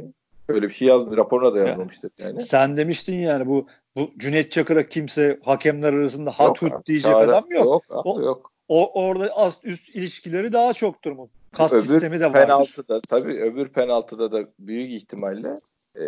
öyle 0.48 0.66
bir 0.66 0.72
şey 0.72 0.88
yazdı. 0.88 1.16
Raporuna 1.16 1.54
da 1.54 1.58
yazmamıştır 1.58 2.10
yani. 2.18 2.42
Sen 2.42 2.76
demiştin 2.76 3.16
yani 3.16 3.46
bu 3.46 3.66
bu 3.96 4.10
Cüneyt 4.18 4.52
Çakır'a 4.52 4.88
kimse 4.88 5.40
hakemler 5.44 5.92
arasında 5.92 6.30
hat 6.30 6.62
hut 6.62 6.86
diyecek 6.86 7.12
çağrı, 7.12 7.30
adam 7.30 7.44
yok. 7.50 7.64
Yok 7.64 7.84
abi, 7.90 8.08
o, 8.08 8.20
yok. 8.20 8.50
O, 8.68 9.02
orada 9.02 9.36
ast 9.36 9.64
üst 9.64 9.96
ilişkileri 9.96 10.52
daha 10.52 10.72
çoktur 10.72 11.12
mu? 11.12 11.28
Kas 11.52 11.72
öbür 11.72 11.82
sistemi 11.82 12.20
de 12.20 12.26
var. 12.26 12.32
Penaltıda 12.32 13.00
tabii 13.08 13.32
öbür 13.32 13.68
penaltıda 13.68 14.32
da 14.32 14.44
büyük 14.58 14.90
ihtimalle 14.90 15.56
e, 15.96 16.04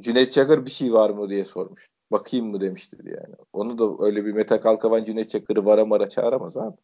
Cüneyt 0.00 0.32
Çakır 0.32 0.66
bir 0.66 0.70
şey 0.70 0.92
var 0.92 1.10
mı 1.10 1.28
diye 1.28 1.44
sormuş. 1.44 1.88
Bakayım 2.12 2.46
mı 2.46 2.60
demiştir 2.60 3.04
yani. 3.04 3.34
Onu 3.52 3.78
da 3.78 4.04
öyle 4.06 4.24
bir 4.24 4.32
Mete 4.32 4.60
Kalkavan 4.60 5.04
Cüneyt 5.04 5.30
Çakır'ı 5.30 5.64
vara 5.64 5.84
mara 5.84 6.08
çağıramaz 6.08 6.56
abi. 6.56 6.76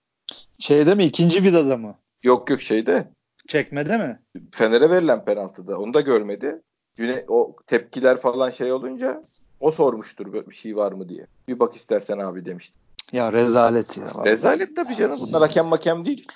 Şeyde 0.58 0.94
mi? 0.94 1.04
ikinci 1.04 1.42
vidada 1.42 1.76
mı? 1.76 1.94
Yok 2.22 2.50
yok 2.50 2.60
şeyde. 2.60 3.08
Çekmede 3.48 3.96
mi? 3.96 4.22
Fener'e 4.52 4.90
verilen 4.90 5.24
penaltıda. 5.24 5.78
Onu 5.78 5.94
da 5.94 6.00
görmedi. 6.00 6.62
Cüne, 6.94 7.24
o 7.28 7.56
tepkiler 7.66 8.16
falan 8.16 8.50
şey 8.50 8.72
olunca 8.72 9.22
o 9.60 9.70
sormuştur 9.70 10.32
bir 10.32 10.54
şey 10.54 10.76
var 10.76 10.92
mı 10.92 11.08
diye. 11.08 11.26
Bir 11.48 11.60
bak 11.60 11.76
istersen 11.76 12.18
abi 12.18 12.44
demişti. 12.44 12.78
Ya 13.12 13.32
rezalet 13.32 13.98
ya. 13.98 14.04
Rezalet 14.24 14.76
tabii 14.76 14.96
canım. 14.96 15.18
Bunlar 15.20 15.40
hakem 15.40 15.66
makem 15.66 16.04
değil. 16.04 16.26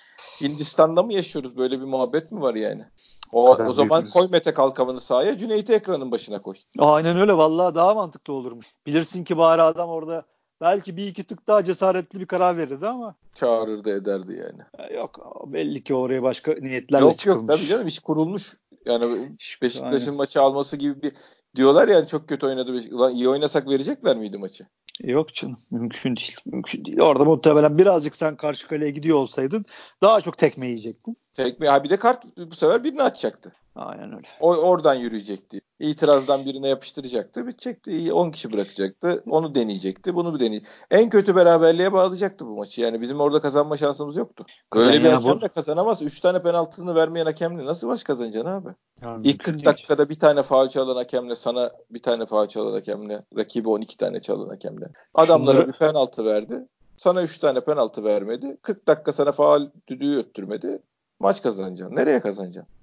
Hindistan'da 0.41 1.03
mı 1.03 1.13
yaşıyoruz? 1.13 1.57
Böyle 1.57 1.81
bir 1.81 1.87
muhabbet 1.87 2.33
mi 2.33 2.41
var 2.41 2.55
yani? 2.55 2.85
O, 3.33 3.51
o 3.51 3.73
zaman 3.73 4.01
büyükmüş. 4.01 4.13
koy 4.13 4.29
Mete 4.31 4.55
Kalkavan'ı 4.55 5.01
sahaya 5.01 5.37
Cüneyt'i 5.39 5.73
ekranın 5.73 6.11
başına 6.11 6.37
koy. 6.39 6.55
Aynen 6.79 7.21
öyle. 7.21 7.33
Vallahi 7.33 7.75
daha 7.75 7.95
mantıklı 7.95 8.33
olurmuş. 8.33 8.67
Bilirsin 8.87 9.25
ki 9.25 9.39
bari 9.39 9.63
adam 9.63 9.89
orada 9.89 10.23
belki 10.61 10.97
bir 10.97 11.07
iki 11.07 11.25
tık 11.25 11.47
daha 11.47 11.65
cesaretli 11.65 12.21
bir 12.21 12.27
karar 12.27 12.59
verirdi 12.59 12.87
ama. 12.87 13.15
Çağırırdı 13.35 13.97
ederdi 13.97 14.33
yani. 14.33 14.95
Yok 14.95 15.45
belli 15.47 15.85
ki 15.85 15.95
oraya 15.95 16.23
başka 16.23 16.53
niyetlerle 16.53 17.05
yok, 17.05 17.19
çıkılmış. 17.19 17.37
Yok 17.37 17.49
yok 17.49 17.59
tabii 17.59 17.69
canım 17.69 17.87
iş 17.87 17.99
kurulmuş. 17.99 18.57
Yani 18.87 19.37
Beşiktaş'ın 19.63 20.17
maçı 20.17 20.43
alması 20.43 20.77
gibi 20.77 21.03
bir 21.03 21.13
diyorlar 21.57 21.89
yani 21.89 22.07
çok 22.07 22.29
kötü 22.29 22.47
oynadı. 22.47 22.73
Ulan 22.93 23.13
iyi 23.13 23.29
oynasak 23.29 23.69
verecekler 23.69 24.17
miydi 24.17 24.39
maçı? 24.39 24.67
Yok 25.01 25.35
canım 25.35 25.57
mümkün 25.71 26.17
değil. 26.17 26.37
Mümkün 26.47 26.85
değil. 26.85 27.01
Orada 27.01 27.25
muhtemelen 27.25 27.79
birazcık 27.79 28.15
sen 28.15 28.37
karşı 28.37 28.69
kaleye 28.69 28.91
gidiyor 28.91 29.19
olsaydın 29.19 29.65
daha 30.03 30.21
çok 30.21 30.39
tekme 30.39 30.67
yiyecektin. 30.67 31.17
Tekme 31.35 31.69
ha 31.69 31.85
bir 31.85 31.91
de 31.91 31.97
kart 31.97 32.25
bu 32.37 32.55
sefer 32.55 32.85
birini 32.85 33.03
atacaktı. 33.03 33.53
Aynen 33.75 34.17
öyle. 34.17 34.29
O 34.41 34.55
oradan 34.55 34.95
yürüyecekti. 34.95 35.61
İtirazdan 35.81 36.45
birine 36.45 36.69
yapıştıracaktı. 36.69 37.47
Bitecekti. 37.47 38.13
10 38.13 38.31
kişi 38.31 38.53
bırakacaktı. 38.53 39.23
Onu 39.31 39.55
deneyecekti. 39.55 40.15
Bunu 40.15 40.35
bir 40.35 40.41
deneyecekti. 40.41 40.73
En 40.91 41.11
kötü 41.11 41.37
beraberliğe 41.37 41.93
bağlayacaktı 41.93 42.47
bu 42.47 42.57
maçı. 42.57 42.81
Yani 42.81 43.01
bizim 43.01 43.21
orada 43.21 43.41
kazanma 43.41 43.77
şansımız 43.77 44.17
yoktu. 44.17 44.47
Böyle 44.75 45.05
bir 45.05 45.09
hakemle 45.09 45.43
bu... 45.43 45.49
kazanamaz. 45.49 46.03
3 46.03 46.21
tane 46.21 46.43
penaltısını 46.43 46.95
vermeyen 46.95 47.27
hakemle 47.27 47.65
nasıl 47.65 47.87
maç 47.87 48.05
kazanacaksın 48.05 48.51
abi? 48.51 48.69
Yani 49.03 49.29
İlk 49.29 49.45
40 49.45 49.55
değil. 49.55 49.65
dakikada 49.65 50.09
bir 50.09 50.19
tane 50.19 50.43
faul 50.43 50.69
çalan 50.69 50.97
hakemle 50.97 51.37
sana 51.37 51.71
bir 51.91 52.03
tane 52.03 52.27
faul 52.27 52.47
çalan 52.47 52.73
hakemle 52.73 53.25
rakibi 53.37 53.69
12 53.69 53.97
tane 53.97 54.21
çalan 54.21 54.49
hakemle. 54.49 54.87
Adamlara 55.15 55.53
Şunları... 55.53 55.69
bir 55.73 55.79
penaltı 55.79 56.25
verdi. 56.25 56.69
Sana 56.97 57.23
3 57.23 57.39
tane 57.39 57.61
penaltı 57.61 58.05
vermedi. 58.05 58.57
40 58.63 58.89
dakika 58.89 59.13
sana 59.13 59.33
faul 59.33 59.67
düdüğü 59.89 60.19
öttürmedi. 60.19 60.83
Maç 61.21 61.43
kazanacaksın. 61.43 61.97
Nereye 61.97 62.21
kazanacaksın? 62.21 62.76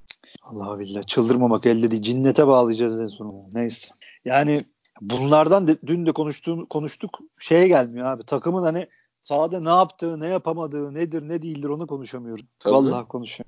Allah 0.44 0.80
billah 0.80 1.04
çıldırmamak 1.04 1.66
elde 1.66 1.92
değil. 1.92 2.02
Cinnete 2.02 2.48
bağlayacağız 2.48 3.00
en 3.00 3.06
sonunda. 3.06 3.60
Neyse. 3.60 3.90
Yani 4.26 4.62
bunlardan 5.02 5.68
de, 5.68 5.82
dün 5.82 6.06
de 6.06 6.12
konuştuğum, 6.12 6.66
konuştuk. 6.66 7.20
Şeye 7.40 7.68
gelmiyor 7.68 8.08
abi. 8.08 8.24
Takımın 8.24 8.64
hani 8.64 8.88
sahada 9.24 9.60
ne 9.60 9.70
yaptığı, 9.70 10.20
ne 10.20 10.28
yapamadığı, 10.28 10.94
nedir, 10.94 11.30
ne 11.30 11.42
değildir 11.42 11.70
onu 11.70 11.88
konuşamıyoruz. 11.88 12.46
Tabii. 12.60 12.74
Vallahi 12.74 13.08
konuşam 13.08 13.46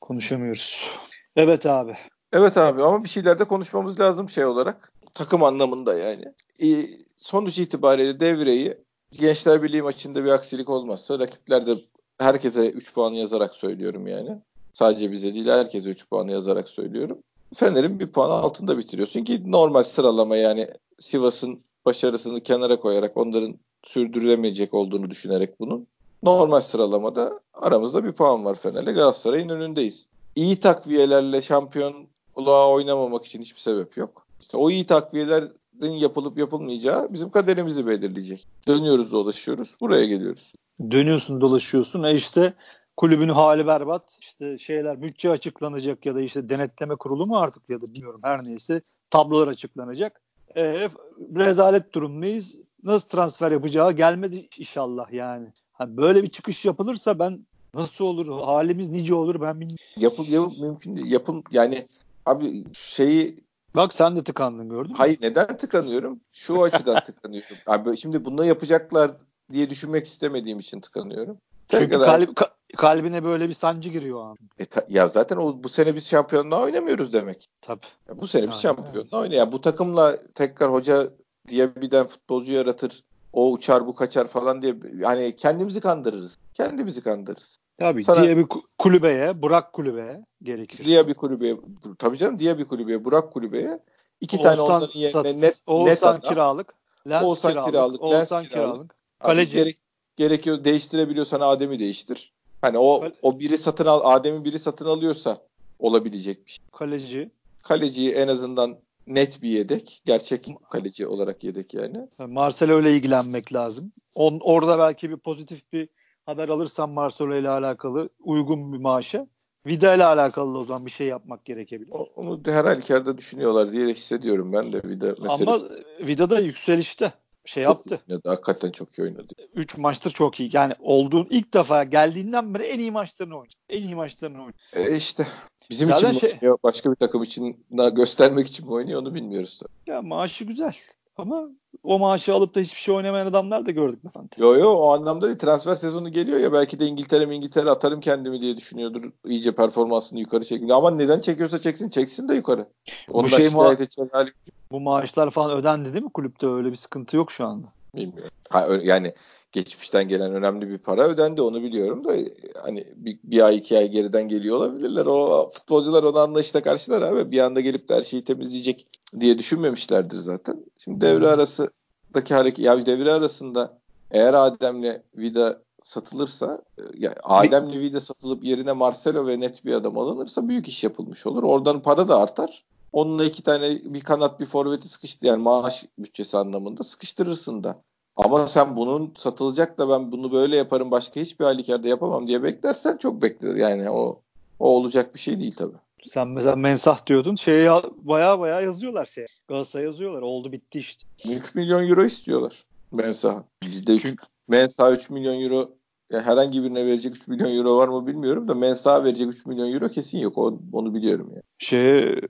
konuşamıyoruz. 0.00 0.90
Evet 1.36 1.66
abi. 1.66 1.96
Evet 2.32 2.56
abi 2.56 2.82
ama 2.82 3.04
bir 3.04 3.08
şeyler 3.08 3.38
de 3.38 3.44
konuşmamız 3.44 4.00
lazım 4.00 4.28
şey 4.28 4.44
olarak. 4.44 4.92
Takım 5.14 5.42
anlamında 5.42 5.98
yani. 5.98 6.24
E, 6.62 6.86
sonuç 7.16 7.58
itibariyle 7.58 8.20
devreyi 8.20 8.78
Gençler 9.10 9.62
Birliği 9.62 9.82
maçında 9.82 10.24
bir 10.24 10.28
aksilik 10.28 10.68
olmazsa 10.68 11.18
rakipler 11.18 11.66
de 11.66 11.76
herkese 12.18 12.70
3 12.70 12.94
puan 12.94 13.12
yazarak 13.12 13.54
söylüyorum 13.54 14.06
yani. 14.06 14.42
Sadece 14.76 15.12
bize 15.12 15.34
değil 15.34 15.46
herkese 15.46 15.88
3 15.88 16.08
puan 16.08 16.28
yazarak 16.28 16.68
söylüyorum. 16.68 17.18
Fener'in 17.54 18.00
bir 18.00 18.06
puan 18.06 18.30
altında 18.30 18.78
bitiriyorsun 18.78 19.24
ki 19.24 19.52
normal 19.52 19.82
sıralama 19.82 20.36
yani 20.36 20.68
Sivas'ın 20.98 21.60
başarısını 21.86 22.40
kenara 22.40 22.80
koyarak 22.80 23.16
onların 23.16 23.58
sürdürülemeyecek 23.84 24.74
olduğunu 24.74 25.10
düşünerek 25.10 25.60
bunun 25.60 25.86
normal 26.22 26.60
sıralamada 26.60 27.40
aramızda 27.54 28.04
bir 28.04 28.12
puan 28.12 28.44
var 28.44 28.54
Fener'le 28.54 28.94
Galatasaray'ın 28.94 29.48
önündeyiz. 29.48 30.06
İyi 30.34 30.60
takviyelerle 30.60 31.42
şampiyonluğa 31.42 32.70
oynamamak 32.70 33.24
için 33.24 33.42
hiçbir 33.42 33.60
sebep 33.60 33.96
yok. 33.96 34.26
İşte 34.40 34.56
o 34.56 34.70
iyi 34.70 34.86
takviyelerin 34.86 35.92
yapılıp 35.92 36.38
yapılmayacağı 36.38 37.12
bizim 37.12 37.30
kaderimizi 37.30 37.86
belirleyecek. 37.86 38.44
Dönüyoruz 38.68 39.12
dolaşıyoruz 39.12 39.76
buraya 39.80 40.06
geliyoruz. 40.06 40.52
Dönüyorsun 40.90 41.40
dolaşıyorsun 41.40 42.02
e 42.02 42.14
işte 42.14 42.54
kulübün 42.96 43.28
hali 43.28 43.66
berbat. 43.66 44.18
İşte 44.20 44.58
şeyler 44.58 45.02
bütçe 45.02 45.30
açıklanacak 45.30 46.06
ya 46.06 46.14
da 46.14 46.20
işte 46.20 46.48
denetleme 46.48 46.96
kurulu 46.96 47.26
mu 47.26 47.38
artık 47.38 47.70
ya 47.70 47.82
da 47.82 47.86
bilmiyorum 47.94 48.20
her 48.22 48.44
neyse 48.44 48.80
tablolar 49.10 49.48
açıklanacak. 49.48 50.20
E, 50.56 50.88
rezalet 51.36 51.92
durumdayız. 51.92 52.56
Nasıl 52.82 53.08
transfer 53.08 53.50
yapacağı 53.50 53.92
gelmedi 53.92 54.48
inşallah 54.58 55.12
yani. 55.12 55.52
Hani 55.72 55.96
böyle 55.96 56.22
bir 56.22 56.28
çıkış 56.28 56.64
yapılırsa 56.64 57.18
ben 57.18 57.40
nasıl 57.74 58.04
olur 58.04 58.42
halimiz 58.42 58.90
nice 58.90 59.14
olur 59.14 59.40
ben 59.40 59.54
bilmiyorum. 59.60 59.84
Yapıl, 59.96 60.26
yapıl 60.26 60.60
mümkün 60.60 60.96
değil. 60.96 61.10
Yapıl 61.10 61.42
yani 61.50 61.86
abi 62.26 62.64
şeyi 62.72 63.46
Bak 63.76 63.94
sen 63.94 64.16
de 64.16 64.24
tıkandın 64.24 64.68
gördün 64.68 64.92
mü? 64.92 64.98
Hayır 64.98 65.18
neden 65.22 65.56
tıkanıyorum? 65.56 66.20
Şu 66.32 66.62
açıdan 66.62 67.02
tıkanıyorum. 67.04 67.56
Abi 67.66 67.96
şimdi 67.96 68.24
bunu 68.24 68.44
yapacaklar 68.44 69.10
diye 69.52 69.70
düşünmek 69.70 70.06
istemediğim 70.06 70.58
için 70.58 70.80
tıkanıyorum. 70.80 71.38
Çünkü 71.68 71.90
kadar... 71.90 72.34
kalp, 72.34 72.50
kalbine 72.76 73.24
böyle 73.24 73.48
bir 73.48 73.54
sancı 73.54 73.90
giriyor 73.90 74.30
an. 74.30 74.36
E 74.58 74.64
ta, 74.64 74.84
ya 74.88 75.08
zaten 75.08 75.36
o 75.36 75.62
bu 75.64 75.68
sene 75.68 75.94
biz 75.94 76.08
şampiyonluğa 76.08 76.62
oynamıyoruz 76.62 77.12
demek. 77.12 77.46
Tabii. 77.60 77.86
Ya 78.08 78.20
bu 78.20 78.26
sene 78.26 78.50
biz 78.50 78.60
şampiyonluğa 78.60 79.20
oynuyor. 79.20 79.40
Yani 79.40 79.52
bu 79.52 79.60
takımla 79.60 80.16
tekrar 80.34 80.72
hoca 80.72 81.08
diye 81.48 81.76
birden 81.76 82.06
futbolcu 82.06 82.52
yaratır. 82.52 83.04
O 83.32 83.52
uçar 83.52 83.86
bu 83.86 83.94
kaçar 83.94 84.26
falan 84.26 84.62
diye 84.62 84.74
hani 85.04 85.36
kendimizi 85.36 85.80
kandırırız. 85.80 86.38
Kendimizi 86.54 87.02
kandırırız. 87.02 87.58
Tabii 87.78 88.04
Sana, 88.04 88.22
diye 88.22 88.36
bir 88.36 88.46
kulübeye, 88.78 89.42
Burak 89.42 89.72
kulübeye 89.72 90.24
gerekir. 90.42 90.84
Diye 90.84 91.08
bir 91.08 91.14
kulübeye, 91.14 91.56
tabii 91.98 92.16
canım 92.16 92.38
diye 92.38 92.58
bir 92.58 92.64
kulübeye, 92.64 93.04
Burak 93.04 93.32
kulübeye. 93.32 93.78
iki 94.20 94.36
Oğuzhan, 94.36 94.56
tane 94.56 94.60
onların 94.60 94.98
yerine 95.00 95.12
sat, 95.12 95.24
net, 95.24 95.62
Oğuzhan 95.66 95.90
net 95.90 96.02
adam. 96.02 96.20
kiralık, 96.20 96.74
Lens 97.08 97.24
Oğuzhan 97.24 97.50
kiralık, 97.50 97.70
kiralık 97.70 98.02
Oğuzhan 98.02 98.44
kiralık. 98.44 98.50
kiralık. 98.72 98.96
Kaleci. 99.20 99.56
Gerek, 99.56 99.76
gerekiyor 100.16 100.64
değiştirebiliyorsan 100.64 101.40
Adem'i 101.40 101.78
değiştir. 101.78 102.32
Hani 102.62 102.78
o 102.78 103.00
Kale... 103.00 103.14
o 103.22 103.40
biri 103.40 103.58
satın 103.58 103.86
al 103.86 104.00
Adem'in 104.04 104.44
biri 104.44 104.58
satın 104.58 104.86
alıyorsa 104.86 105.42
olabilecek 105.78 106.46
bir 106.46 106.50
şey. 106.50 106.64
Kaleci. 106.72 107.30
Kaleciyi 107.62 108.12
en 108.12 108.28
azından 108.28 108.78
net 109.06 109.42
bir 109.42 109.48
yedek. 109.48 110.02
Gerçek 110.04 110.48
kaleci 110.70 111.06
olarak 111.06 111.44
yedek 111.44 111.74
yani. 111.74 112.08
Marcelo 112.18 112.80
ile 112.80 112.92
ilgilenmek 112.92 113.52
lazım. 113.52 113.92
On, 114.14 114.38
orada 114.42 114.78
belki 114.78 115.10
bir 115.10 115.16
pozitif 115.16 115.72
bir 115.72 115.88
haber 116.26 116.48
alırsan 116.48 116.90
Marcelo 116.90 117.36
ile 117.36 117.48
alakalı 117.48 118.08
uygun 118.20 118.72
bir 118.72 118.78
maaşa. 118.78 119.26
Vida 119.66 119.94
ile 119.94 120.04
alakalı 120.04 120.58
o 120.58 120.60
zaman 120.60 120.86
bir 120.86 120.90
şey 120.90 121.06
yapmak 121.06 121.44
gerekebilir. 121.44 121.92
Onu 122.16 122.40
her 122.44 122.64
halükarda 122.64 123.18
düşünüyorlar 123.18 123.72
diye 123.72 123.86
hissediyorum 123.86 124.52
ben 124.52 124.72
de 124.72 124.82
Vida 124.84 125.06
meselesi. 125.06 125.50
Ama 125.50 125.58
Vida 126.00 126.30
da 126.30 126.40
yükselişte 126.40 127.12
şey 127.46 127.64
çok 127.64 127.74
yaptı. 127.74 128.00
Oynadı, 128.08 128.28
hakikaten 128.28 128.70
çok 128.70 128.98
iyi 128.98 129.02
oynadı. 129.02 129.34
3 129.54 129.78
maçtır 129.78 130.10
çok 130.10 130.40
iyi. 130.40 130.50
Yani 130.52 130.72
olduğun 130.80 131.26
ilk 131.30 131.54
defa 131.54 131.84
geldiğinden 131.84 132.54
beri 132.54 132.62
en 132.62 132.78
iyi 132.78 132.90
maçlarını 132.90 133.38
oynadı. 133.38 133.54
En 133.68 133.82
iyi 133.82 133.94
maçlarını 133.94 134.38
oynadı. 134.38 134.56
E 134.72 134.96
işte. 134.96 135.26
Bizim 135.70 135.88
Zaten 135.88 136.10
için 136.10 136.20
şey... 136.20 136.32
oynuyor, 136.32 136.58
başka 136.62 136.90
bir 136.90 136.96
takım 136.96 137.22
için 137.22 137.66
göstermek 137.92 138.46
için 138.46 138.66
mi 138.66 138.72
oynuyor 138.72 139.00
onu 139.00 139.14
bilmiyoruz 139.14 139.58
tabii. 139.58 139.94
Ya 139.96 140.02
maaşı 140.02 140.44
güzel. 140.44 140.74
Ama 141.18 141.48
o 141.82 141.98
maaşı 141.98 142.34
alıp 142.34 142.54
da 142.54 142.60
hiçbir 142.60 142.80
şey 142.80 142.94
oynamayan 142.94 143.26
adamlar 143.26 143.66
da 143.66 143.70
gördük 143.70 144.00
Fante? 144.14 144.42
Yo 144.42 144.54
yo 144.54 144.70
o 144.70 144.92
anlamda 144.92 145.26
değil. 145.26 145.38
Transfer 145.38 145.74
sezonu 145.74 146.12
geliyor 146.12 146.40
ya 146.40 146.52
belki 146.52 146.80
de 146.80 146.86
İngiltere 146.86 147.26
mi 147.26 147.34
İngiltere 147.34 147.70
atarım 147.70 148.00
kendimi 148.00 148.40
diye 148.40 148.56
düşünüyordur. 148.56 149.12
İyice 149.26 149.54
performansını 149.54 150.20
yukarı 150.20 150.44
çekiyor. 150.44 150.76
Ama 150.76 150.90
neden 150.90 151.20
çekiyorsa 151.20 151.60
çeksin 151.60 151.88
çeksin 151.88 152.28
de 152.28 152.34
yukarı. 152.34 152.66
Ondan 153.08 153.24
bu 153.24 153.28
şey 153.28 153.46
ma- 153.46 154.08
hali... 154.12 154.32
Bu 154.72 154.80
maaşlar 154.80 155.30
falan 155.30 155.58
ödendi 155.58 155.92
değil 155.92 156.04
mi 156.04 156.12
kulüpte? 156.12 156.46
Öyle 156.46 156.70
bir 156.70 156.76
sıkıntı 156.76 157.16
yok 157.16 157.32
şu 157.32 157.46
anda. 157.46 157.66
Bilmiyorum. 157.94 158.30
Ha, 158.50 158.66
yani 158.82 159.12
geçmişten 159.52 160.08
gelen 160.08 160.32
önemli 160.32 160.68
bir 160.68 160.78
para 160.78 161.04
ödendi 161.04 161.42
onu 161.42 161.62
biliyorum 161.62 162.04
da 162.04 162.14
hani 162.62 162.86
bir, 162.96 163.18
bir 163.24 163.42
ay 163.42 163.56
iki 163.56 163.78
ay 163.78 163.88
geriden 163.88 164.28
geliyor 164.28 164.56
olabilirler. 164.56 165.06
O 165.06 165.48
futbolcular 165.52 166.02
onu 166.02 166.18
anlayışla 166.18 166.62
karşılar 166.62 167.02
abi. 167.02 167.30
Bir 167.30 167.40
anda 167.40 167.60
gelip 167.60 167.88
de 167.88 167.94
her 167.94 168.02
şeyi 168.02 168.24
temizleyecek 168.24 168.86
diye 169.20 169.38
düşünmemişlerdir 169.38 170.16
zaten. 170.16 170.64
Şimdi 170.78 171.00
devre 171.00 171.28
arasındaki 171.28 172.34
hareket 172.34 172.64
ya 172.64 172.86
devre 172.86 173.12
arasında 173.12 173.78
eğer 174.10 174.34
Adem'le 174.34 175.02
Vida 175.16 175.62
satılırsa 175.82 176.62
ya 176.98 177.14
Adem'le 177.22 177.72
Vida 177.72 178.00
satılıp 178.00 178.44
yerine 178.44 178.72
Marcelo 178.72 179.26
ve 179.26 179.40
net 179.40 179.64
bir 179.64 179.74
adam 179.74 179.98
alınırsa 179.98 180.48
büyük 180.48 180.68
iş 180.68 180.84
yapılmış 180.84 181.26
olur. 181.26 181.42
Oradan 181.42 181.82
para 181.82 182.08
da 182.08 182.20
artar. 182.20 182.64
Onunla 182.96 183.24
iki 183.24 183.42
tane 183.42 183.78
bir 183.84 184.00
kanat 184.00 184.40
bir 184.40 184.44
forveti 184.44 184.88
sıkıştı 184.88 185.26
yani 185.26 185.42
maaş 185.42 185.84
bütçesi 185.98 186.38
anlamında 186.38 186.82
sıkıştırırsın 186.82 187.64
da. 187.64 187.82
Ama 188.16 188.48
sen 188.48 188.76
bunun 188.76 189.14
satılacak 189.16 189.78
da 189.78 189.88
ben 189.88 190.12
bunu 190.12 190.32
böyle 190.32 190.56
yaparım 190.56 190.90
başka 190.90 191.20
hiçbir 191.20 191.44
halükarda 191.44 191.88
yapamam 191.88 192.28
diye 192.28 192.42
beklersen 192.42 192.96
çok 192.96 193.22
bekler. 193.22 193.54
Yani 193.54 193.90
o 193.90 194.22
o 194.58 194.68
olacak 194.68 195.14
bir 195.14 195.20
şey 195.20 195.38
değil 195.38 195.54
tabii. 195.56 195.76
Sen 196.02 196.28
mesela 196.28 196.56
mensah 196.56 197.06
diyordun. 197.06 197.34
Şeye 197.34 197.70
baya 197.96 198.40
baya 198.40 198.60
yazıyorlar 198.60 199.04
şey. 199.04 199.26
Galatasaray 199.48 199.86
yazıyorlar. 199.86 200.22
Oldu 200.22 200.52
bitti 200.52 200.78
işte. 200.78 201.06
3 201.28 201.54
milyon 201.54 201.88
euro 201.88 202.04
istiyorlar 202.04 202.64
mensah. 202.92 203.42
Bizde 203.62 203.94
3 203.94 204.14
mensah 204.48 204.92
3 204.92 205.10
milyon 205.10 205.42
euro 205.42 205.70
ya 206.10 206.22
herhangi 206.22 206.62
birine 206.62 206.86
verecek 206.86 207.16
3 207.16 207.28
milyon 207.28 207.56
euro 207.56 207.76
var 207.76 207.88
mı 207.88 208.06
bilmiyorum 208.06 208.48
da 208.48 208.54
mensah 208.54 209.04
verecek 209.04 209.28
3 209.28 209.46
milyon 209.46 209.72
euro 209.72 209.88
kesin 209.88 210.18
yok. 210.18 210.38
O, 210.38 210.58
onu 210.72 210.94
biliyorum 210.94 211.28
yani. 211.30 211.42
Şey 211.58 212.20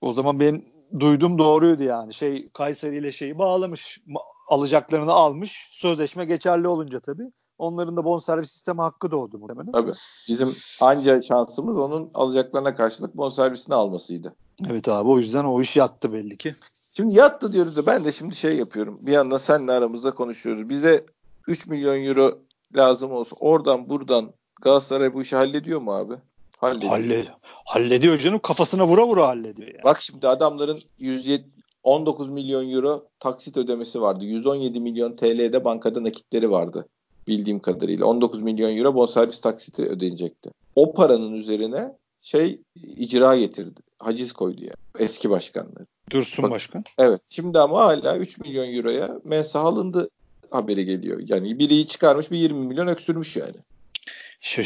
o 0.00 0.12
zaman 0.12 0.40
ben 0.40 0.64
duydum 1.00 1.38
doğruydu 1.38 1.82
yani. 1.82 2.14
Şey 2.14 2.46
Kayseri 2.48 2.96
ile 2.96 3.12
şeyi 3.12 3.38
bağlamış 3.38 4.00
alacaklarını 4.48 5.12
almış. 5.12 5.68
Sözleşme 5.72 6.24
geçerli 6.24 6.68
olunca 6.68 7.00
tabii. 7.00 7.32
Onların 7.58 7.96
da 7.96 8.04
bonservis 8.04 8.50
sistemi 8.50 8.80
hakkı 8.80 9.10
doğdu 9.10 9.38
muhtemelen. 9.38 9.72
Tabii. 9.72 9.92
Bizim 10.28 10.54
anca 10.80 11.20
şansımız 11.20 11.76
onun 11.76 12.10
alacaklarına 12.14 12.74
karşılık 12.74 13.16
bonservisini 13.16 13.74
almasıydı. 13.74 14.34
Evet 14.70 14.88
abi 14.88 15.08
o 15.08 15.18
yüzden 15.18 15.44
o 15.44 15.60
iş 15.60 15.76
yattı 15.76 16.12
belli 16.12 16.36
ki. 16.36 16.56
Şimdi 16.92 17.16
yattı 17.16 17.52
diyoruz 17.52 17.76
da 17.76 17.86
ben 17.86 18.04
de 18.04 18.12
şimdi 18.12 18.34
şey 18.34 18.56
yapıyorum. 18.56 18.98
Bir 19.00 19.12
yandan 19.12 19.38
seninle 19.38 19.72
aramızda 19.72 20.10
konuşuyoruz. 20.10 20.68
Bize 20.68 21.06
3 21.48 21.66
milyon 21.66 22.04
euro 22.04 22.38
lazım 22.76 23.12
olsun. 23.12 23.36
Oradan 23.40 23.88
buradan 23.88 24.32
Galatasaray 24.62 25.14
bu 25.14 25.22
işi 25.22 25.36
hallediyor 25.36 25.80
mu 25.80 25.92
abi? 25.92 26.14
Hallediyor. 26.58 26.92
Hallediyor, 26.92 27.34
hallediyor 27.64 28.18
canım. 28.18 28.38
Kafasına 28.38 28.86
vura 28.86 29.06
vura 29.06 29.28
hallediyor. 29.28 29.68
Yani. 29.68 29.84
Bak 29.84 30.00
şimdi 30.00 30.28
adamların 30.28 30.82
107, 30.98 31.44
19 31.82 32.28
milyon 32.28 32.70
euro 32.70 33.08
taksit 33.20 33.56
ödemesi 33.56 34.00
vardı. 34.00 34.24
117 34.24 34.80
milyon 34.80 35.16
TL'de 35.16 35.64
bankada 35.64 36.02
nakitleri 36.02 36.50
vardı 36.50 36.88
bildiğim 37.28 37.60
kadarıyla. 37.60 38.06
19 38.06 38.42
milyon 38.42 38.76
euro 38.76 38.94
bonservis 38.94 39.40
taksiti 39.40 39.82
ödenecekti. 39.82 40.50
O 40.76 40.94
paranın 40.94 41.32
üzerine 41.32 41.92
şey 42.22 42.60
icra 42.96 43.36
getirdi. 43.36 43.80
Haciz 43.98 44.32
koydu 44.32 44.60
ya. 44.60 44.66
Yani. 44.66 45.04
Eski 45.04 45.30
başkanları. 45.30 45.86
Dursun 46.10 46.42
Bak, 46.42 46.50
Başkan. 46.50 46.84
Evet. 46.98 47.20
Şimdi 47.28 47.58
ama 47.58 47.80
hala 47.80 48.16
3 48.18 48.38
milyon 48.38 48.74
euroya 48.74 49.20
mensah 49.24 49.64
alındı 49.64 50.10
haberi 50.50 50.84
geliyor. 50.84 51.22
Yani 51.26 51.58
biri 51.58 51.86
çıkarmış 51.86 52.30
bir 52.30 52.38
20 52.38 52.66
milyon 52.66 52.86
öksürmüş 52.86 53.36
yani. 53.36 53.56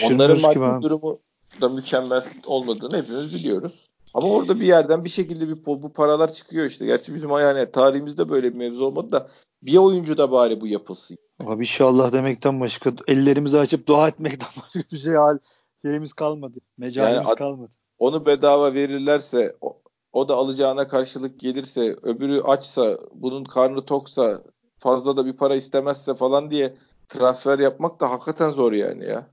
Onların 0.04 0.40
maddi 0.40 0.82
durumu 0.82 1.18
da 1.60 1.68
mükemmel 1.68 2.24
olmadığını 2.46 2.96
hepimiz 2.96 3.34
biliyoruz. 3.34 3.88
Ama 4.14 4.28
orada 4.28 4.60
bir 4.60 4.66
yerden 4.66 5.04
bir 5.04 5.10
şekilde 5.10 5.48
bir 5.48 5.64
bu 5.66 5.92
paralar 5.92 6.32
çıkıyor 6.32 6.66
işte. 6.66 6.86
Gerçi 6.86 7.14
bizim 7.14 7.30
yani 7.30 7.70
tarihimizde 7.70 8.28
böyle 8.28 8.52
bir 8.52 8.58
mevzu 8.58 8.84
olmadı 8.84 9.12
da 9.12 9.28
bir 9.62 9.76
oyuncu 9.76 10.18
da 10.18 10.32
bari 10.32 10.60
bu 10.60 10.66
yapılsın. 10.66 11.18
Abi 11.46 11.62
inşallah 11.62 12.12
demekten 12.12 12.60
başka 12.60 12.92
ellerimizi 13.06 13.58
açıp 13.58 13.86
dua 13.86 14.08
etmekten 14.08 14.48
başka 14.64 14.80
bir 14.92 14.98
şey 14.98 15.14
hal 15.14 15.38
şeyimiz 15.84 16.12
kalmadı. 16.12 16.58
Mecalimiz 16.78 17.28
yani 17.28 17.36
kalmadı. 17.36 17.70
Onu 17.98 18.26
bedava 18.26 18.74
verirlerse 18.74 19.56
o, 19.60 19.82
o 20.12 20.28
da 20.28 20.36
alacağına 20.36 20.88
karşılık 20.88 21.40
gelirse 21.40 21.96
öbürü 22.02 22.40
açsa 22.40 22.98
bunun 23.12 23.44
karnı 23.44 23.84
toksa 23.84 24.42
fazla 24.78 25.16
da 25.16 25.26
bir 25.26 25.32
para 25.32 25.54
istemezse 25.54 26.14
falan 26.14 26.50
diye 26.50 26.76
transfer 27.08 27.58
yapmak 27.58 28.00
da 28.00 28.10
hakikaten 28.10 28.50
zor 28.50 28.72
yani 28.72 29.04
ya. 29.04 29.26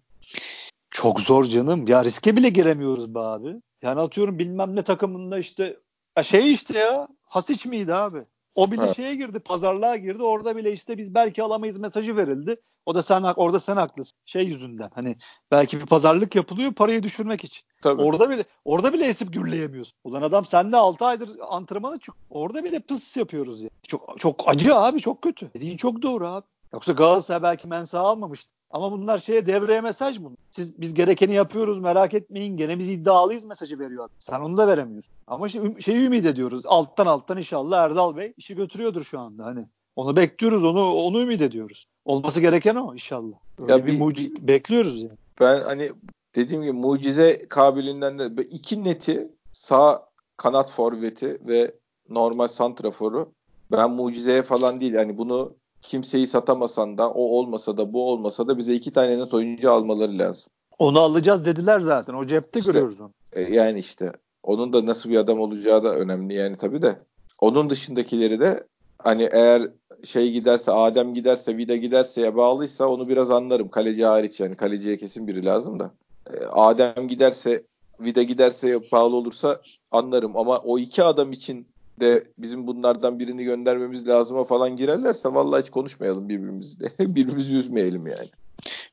Çok 0.95 1.21
zor 1.21 1.45
canım. 1.45 1.87
Ya 1.87 2.05
riske 2.05 2.35
bile 2.35 2.49
giremiyoruz 2.49 3.15
be 3.15 3.19
abi. 3.19 3.55
Yani 3.81 4.01
atıyorum 4.01 4.39
bilmem 4.39 4.75
ne 4.75 4.83
takımında 4.83 5.39
işte 5.39 5.77
ya 6.17 6.23
şey 6.23 6.53
işte 6.53 6.79
ya 6.79 7.07
Hasic 7.23 7.69
miydi 7.69 7.93
abi? 7.93 8.21
O 8.55 8.71
bile 8.71 8.83
evet. 8.83 8.95
şeye 8.95 9.15
girdi, 9.15 9.39
pazarlığa 9.39 9.95
girdi. 9.95 10.23
Orada 10.23 10.55
bile 10.55 10.73
işte 10.73 10.97
biz 10.97 11.13
belki 11.13 11.43
alamayız 11.43 11.77
mesajı 11.77 12.17
verildi. 12.17 12.55
O 12.85 12.95
da 12.95 13.03
sen 13.03 13.23
orada 13.23 13.59
sen 13.59 13.75
haklısın. 13.75 14.17
Şey 14.25 14.45
yüzünden. 14.45 14.89
Hani 14.95 15.15
belki 15.51 15.81
bir 15.81 15.85
pazarlık 15.85 16.35
yapılıyor 16.35 16.73
parayı 16.73 17.03
düşürmek 17.03 17.43
için. 17.43 17.63
Tabii. 17.81 18.01
Orada 18.01 18.29
bile 18.29 18.43
orada 18.65 18.93
bile 18.93 19.05
esip 19.05 19.33
gürleyemiyorsun. 19.33 19.97
Ulan 20.03 20.21
adam 20.21 20.45
sende 20.45 20.77
6 20.77 21.05
aydır 21.05 21.29
antrenmana 21.49 21.99
çık. 21.99 22.15
Orada 22.29 22.63
bile 22.63 22.79
pıs 22.79 23.17
yapıyoruz 23.17 23.63
ya. 23.63 23.69
Çok 23.87 24.15
çok 24.17 24.43
acı 24.45 24.75
abi, 24.75 24.99
çok 24.99 25.21
kötü. 25.21 25.49
Dediğin 25.53 25.77
çok 25.77 26.01
doğru 26.01 26.27
abi. 26.27 26.45
Yoksa 26.73 26.91
Galatasaray 26.91 27.43
belki 27.43 27.67
mensa 27.67 27.99
almamıştı. 27.99 28.51
Ama 28.75 28.91
bunlar 28.91 29.19
şeye 29.19 29.45
devreye 29.45 29.81
mesaj 29.81 30.19
bunlar. 30.19 30.37
Siz 30.51 30.81
biz 30.81 30.93
gerekeni 30.93 31.33
yapıyoruz 31.33 31.79
merak 31.79 32.13
etmeyin 32.13 32.57
gene 32.57 32.79
biz 32.79 32.89
iddialıyız 32.89 33.45
mesajı 33.45 33.79
veriyor. 33.79 34.09
Sen 34.19 34.39
onu 34.39 34.57
da 34.57 34.67
veremiyorsun. 34.67 35.13
Ama 35.27 35.47
işte 35.47 35.81
şey 35.81 36.05
ümit 36.05 36.25
ediyoruz. 36.25 36.63
Alttan 36.65 37.05
alttan 37.05 37.37
inşallah 37.37 37.83
Erdal 37.83 38.15
Bey 38.15 38.33
işi 38.37 38.55
götürüyordur 38.55 39.03
şu 39.03 39.19
anda 39.19 39.45
hani. 39.45 39.65
Onu 39.95 40.15
bekliyoruz 40.15 40.63
onu 40.63 40.93
onu 40.93 41.21
ümit 41.21 41.41
ediyoruz. 41.41 41.87
Olması 42.05 42.41
gereken 42.41 42.75
o 42.75 42.93
inşallah. 42.93 43.35
Öyle 43.61 43.71
ya 43.71 43.85
bir, 43.85 43.91
bir 43.91 43.99
mucize 43.99 44.47
bekliyoruz 44.47 45.01
yani. 45.01 45.17
Ben 45.39 45.61
hani 45.61 45.91
dediğim 46.35 46.63
gibi 46.63 46.73
mucize 46.73 47.47
kabiliğinden 47.47 48.19
de 48.19 48.43
iki 48.43 48.83
neti 48.83 49.31
sağ 49.51 50.09
kanat 50.37 50.71
forveti 50.71 51.37
ve 51.47 51.75
normal 52.09 52.47
santraforu 52.47 53.31
ben 53.71 53.91
mucizeye 53.91 54.41
falan 54.41 54.79
değil 54.79 54.93
yani 54.93 55.17
bunu 55.17 55.55
kimseyi 55.87 56.27
satamasan 56.27 56.97
da 56.97 57.09
o 57.09 57.21
olmasa 57.21 57.77
da 57.77 57.93
bu 57.93 58.09
olmasa 58.09 58.47
da 58.47 58.57
bize 58.57 58.73
iki 58.73 58.93
tane 58.93 59.19
net 59.19 59.33
oyuncu 59.33 59.71
almaları 59.71 60.17
lazım. 60.17 60.51
Onu 60.79 60.99
alacağız 60.99 61.45
dediler 61.45 61.79
zaten. 61.79 62.13
O 62.13 62.25
cepte 62.27 62.59
işte, 62.59 62.71
görüyoruz 62.71 63.01
onu. 63.01 63.11
E, 63.33 63.41
yani 63.41 63.79
işte 63.79 64.11
onun 64.43 64.73
da 64.73 64.85
nasıl 64.85 65.09
bir 65.09 65.17
adam 65.17 65.39
olacağı 65.39 65.83
da 65.83 65.95
önemli 65.95 66.33
yani 66.33 66.55
tabii 66.55 66.81
de. 66.81 66.99
Onun 67.41 67.69
dışındakileri 67.69 68.39
de 68.39 68.67
hani 68.99 69.29
eğer 69.31 69.69
şey 70.03 70.31
giderse 70.31 70.71
Adem 70.71 71.13
giderse 71.13 71.57
Vida 71.57 71.75
giderse 71.75 72.21
ya 72.21 72.35
bağlıysa 72.35 72.87
onu 72.87 73.09
biraz 73.09 73.31
anlarım. 73.31 73.69
Kaleci 73.69 74.05
hariç 74.05 74.39
yani 74.39 74.55
kaleciye 74.55 74.97
kesin 74.97 75.27
biri 75.27 75.45
lazım 75.45 75.79
da. 75.79 75.91
E, 76.33 76.45
Adem 76.45 77.07
giderse 77.07 77.63
Vida 77.99 78.23
giderse 78.23 78.91
bağlı 78.91 79.15
olursa 79.15 79.61
anlarım 79.91 80.37
ama 80.37 80.57
o 80.57 80.79
iki 80.79 81.03
adam 81.03 81.31
için 81.31 81.67
de 81.99 82.23
bizim 82.37 82.67
bunlardan 82.67 83.19
birini 83.19 83.43
göndermemiz 83.43 84.07
lazıma 84.07 84.43
falan 84.43 84.77
girerlerse 84.77 85.33
vallahi 85.33 85.61
hiç 85.61 85.69
konuşmayalım 85.69 86.29
birbirimizle. 86.29 86.89
Birbirimizi 86.99 87.55
üzmeyelim 87.55 88.07
yani. 88.07 88.29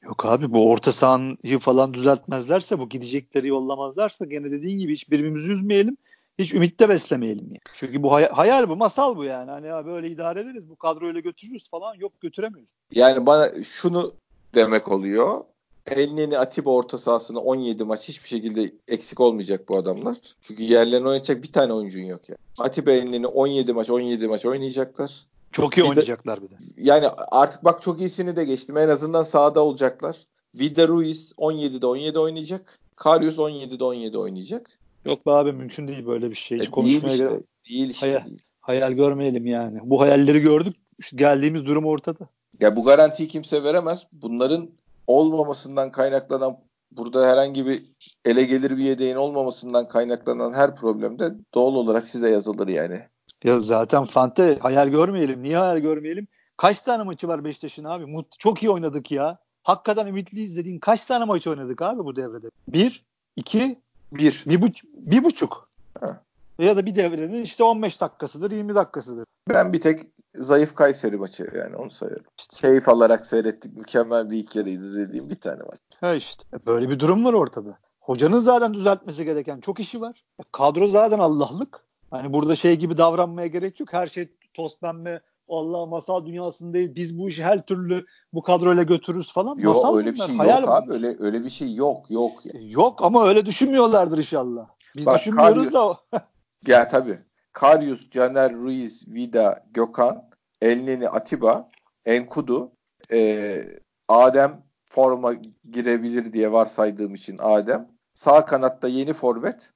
Yok 0.03 0.25
abi 0.27 0.53
bu 0.53 0.71
orta 0.71 0.93
sahayı 0.93 1.59
falan 1.61 1.95
düzeltmezlerse 1.95 2.79
bu 2.79 2.89
gidecekleri 2.89 3.49
yollamazlarsa 3.49 4.25
gene 4.25 4.51
dediğin 4.51 4.79
gibi 4.79 4.93
hiç 4.93 5.11
birbirimizi 5.11 5.53
üzmeyelim. 5.53 5.97
Hiç 6.39 6.55
ümitte 6.55 6.89
beslemeyelim 6.89 7.45
yani. 7.45 7.61
Çünkü 7.75 8.03
bu 8.03 8.13
hay- 8.13 8.29
hayal 8.31 8.69
bu 8.69 8.77
masal 8.77 9.17
bu 9.17 9.25
yani. 9.25 9.51
Hani 9.51 9.67
ya 9.67 9.87
böyle 9.87 10.09
idare 10.09 10.41
ederiz 10.41 10.69
bu 10.69 10.77
kadroyla 10.77 11.21
götürürüz 11.21 11.71
falan 11.71 11.95
yok 11.95 12.21
götüremiyoruz. 12.21 12.71
Yani 12.95 13.27
bana 13.27 13.63
şunu 13.63 14.13
demek 14.55 14.89
oluyor. 14.89 15.45
Elneni 15.87 16.39
Atiba 16.39 16.71
orta 16.71 16.99
sahasına 16.99 17.39
17 17.39 17.85
maç 17.85 18.09
hiçbir 18.09 18.29
şekilde 18.29 18.73
eksik 18.89 19.21
olmayacak 19.21 19.69
bu 19.69 19.77
adamlar. 19.77 20.17
Çünkü 20.41 20.63
yerlerine 20.63 21.07
oynayacak 21.07 21.43
bir 21.43 21.53
tane 21.53 21.73
oyuncun 21.73 22.03
yok 22.03 22.29
ya. 22.29 22.37
Yani. 22.59 22.67
Atiba 22.69 22.91
Elneni 22.91 23.27
17 23.27 23.73
maç 23.73 23.91
17 23.91 24.29
maç 24.29 24.47
oynayacaklar. 24.47 25.27
Çok 25.53 25.79
iyi 25.79 25.85
oynayacaklar 25.85 26.43
bir 26.43 26.51
de. 26.51 26.55
Yani 26.77 27.09
artık 27.17 27.65
bak 27.65 27.83
çok 27.83 28.01
iyisini 28.01 28.37
de 28.37 28.45
geçtim. 28.45 28.77
En 28.77 28.89
azından 28.89 29.23
sahada 29.23 29.61
olacaklar. 29.65 30.17
Vida 30.55 30.89
Ruiz 30.89 31.33
17'de 31.39 31.87
17 31.87 32.19
oynayacak. 32.19 32.79
Karius 32.97 33.39
17'de 33.39 33.85
17 33.85 34.19
oynayacak. 34.19 34.79
Yok 35.05 35.27
be 35.27 35.31
abi 35.31 35.53
mümkün 35.53 35.89
değil 35.89 36.07
böyle 36.07 36.31
bir 36.31 36.35
şey. 36.35 36.59
Hiç 36.59 36.69
e, 36.69 36.71
konuşmaya 36.71 37.03
değil 37.03 37.13
işte, 37.13 37.41
değil 37.71 37.91
işte 37.91 38.07
hayal, 38.07 38.25
değil. 38.25 38.43
hayal 38.61 38.93
görmeyelim 38.93 39.47
yani. 39.47 39.79
Bu 39.83 40.01
hayalleri 40.01 40.41
gördük. 40.41 40.77
Geldiğimiz 41.15 41.67
durum 41.67 41.87
ortada. 41.87 42.29
Ya 42.61 42.77
bu 42.77 42.85
garantiyi 42.85 43.29
kimse 43.29 43.65
veremez. 43.65 44.07
Bunların 44.13 44.71
olmamasından 45.07 45.91
kaynaklanan 45.91 46.57
burada 46.97 47.27
herhangi 47.27 47.67
bir 47.67 47.93
ele 48.25 48.45
gelir 48.45 48.71
bir 48.71 48.85
yedeğin 48.85 49.17
olmamasından 49.17 49.89
kaynaklanan 49.89 50.53
her 50.53 50.77
problemde 50.77 51.35
doğal 51.55 51.75
olarak 51.75 52.09
size 52.09 52.31
yazılır 52.31 52.69
yani. 52.69 53.01
Ya 53.45 53.61
zaten 53.61 54.05
Fante 54.05 54.59
hayal 54.59 54.89
görmeyelim. 54.89 55.43
Niye 55.43 55.57
hayal 55.57 55.79
görmeyelim? 55.79 56.27
Kaç 56.57 56.83
tane 56.83 57.03
maçı 57.03 57.29
var 57.29 57.45
Beşiktaş'ın 57.45 57.85
abi? 57.85 58.07
Mut, 58.07 58.39
çok 58.39 58.63
iyi 58.63 58.71
oynadık 58.71 59.13
ya. 59.13 59.39
Hakikaten 59.63 60.07
ümitliyiz 60.07 60.57
dediğin 60.57 60.79
kaç 60.79 61.07
tane 61.07 61.25
maç 61.25 61.47
oynadık 61.47 61.83
abi 61.83 62.05
bu 62.05 62.17
devrede? 62.17 62.47
Bir, 62.69 63.05
iki, 63.37 63.79
bir, 64.13 64.45
bir, 64.47 64.63
buç, 64.63 64.85
bir 64.95 65.25
buçuk. 65.25 65.69
Ha. 66.01 66.23
Ya 66.59 66.77
da 66.77 66.87
bir 66.87 66.95
devrenin 66.95 67.43
işte 67.43 67.65
15 67.65 68.01
dakikasıdır, 68.01 68.51
20 68.51 68.75
dakikasıdır. 68.75 69.25
Ben 69.49 69.73
bir 69.73 69.81
tek 69.81 70.01
zayıf 70.35 70.75
Kayseri 70.75 71.17
maçı 71.17 71.51
yani 71.57 71.77
onu 71.77 71.91
sayarım. 71.91 72.25
İşte 72.39 72.57
keyif 72.57 72.89
alarak 72.89 73.27
seyrettik. 73.27 73.77
Mükemmel 73.77 74.31
bir 74.31 74.37
ilk 74.37 74.57
yarıydı 74.57 74.97
dediğim 74.97 75.29
bir 75.29 75.41
tane 75.41 75.63
maç. 75.63 75.79
Ha 76.01 76.15
işte. 76.15 76.45
Böyle 76.67 76.91
bir 76.91 76.99
durum 76.99 77.25
var 77.25 77.33
ortada. 77.33 77.79
Hocanın 78.01 78.39
zaten 78.39 78.75
düzeltmesi 78.75 79.25
gereken 79.25 79.61
çok 79.61 79.81
işi 79.81 80.01
var. 80.01 80.25
Kadro 80.53 80.89
zaten 80.89 81.19
Allah'lık. 81.19 81.85
Hani 82.11 82.33
burada 82.33 82.57
şey 82.57 82.77
gibi 82.77 82.99
davranmaya 82.99 83.47
gerek 83.47 83.81
yok. 83.81 83.93
Her 83.93 84.07
şey 84.07 84.37
toz 84.55 84.79
pembe. 84.81 85.21
Allah 85.49 85.87
masal 85.87 86.27
dünyasındayız. 86.27 86.97
Biz 86.97 87.19
bu 87.19 87.29
işi 87.29 87.45
her 87.45 87.67
türlü 87.67 88.07
bu 88.33 88.43
kadroyla 88.43 88.83
götürürüz 88.83 89.33
falan. 89.33 89.59
Yok 89.59 89.77
masal 89.77 89.97
öyle 89.97 90.15
bunlar. 90.15 90.29
bir 90.29 90.33
şey 90.33 90.37
Hayal 90.37 90.63
yok 90.63 90.71
abi. 90.71 90.93
Öyle 90.93 91.17
öyle 91.19 91.45
bir 91.45 91.51
şey 91.51 91.75
yok 91.75 92.11
yok. 92.11 92.33
Yani. 92.47 92.73
Yok 92.73 93.03
ama 93.03 93.29
öyle 93.29 93.47
düşünmüyorlardır 93.47 94.19
inşallah. 94.19 94.69
Biz 94.97 95.07
Bak, 95.07 95.19
düşünmüyoruz 95.19 95.73
Karius, 95.73 95.73
da. 96.13 96.21
ya 96.67 96.89
tabii. 96.89 97.19
Karius, 97.53 98.11
Caner, 98.11 98.55
Ruiz, 98.55 99.09
Vida, 99.09 99.65
Gökhan, 99.75 100.25
Elneni, 100.63 101.09
Atiba, 101.09 101.71
Enkudu, 102.07 102.73
e, 103.13 103.65
Adem 104.09 104.63
forma 104.85 105.35
girebilir 105.71 106.33
diye 106.33 106.53
varsaydığım 106.53 107.15
için 107.15 107.39
Adem. 107.41 107.89
Sağ 108.15 108.45
kanatta 108.45 108.89
yeni 108.89 109.13
forvet, 109.13 109.73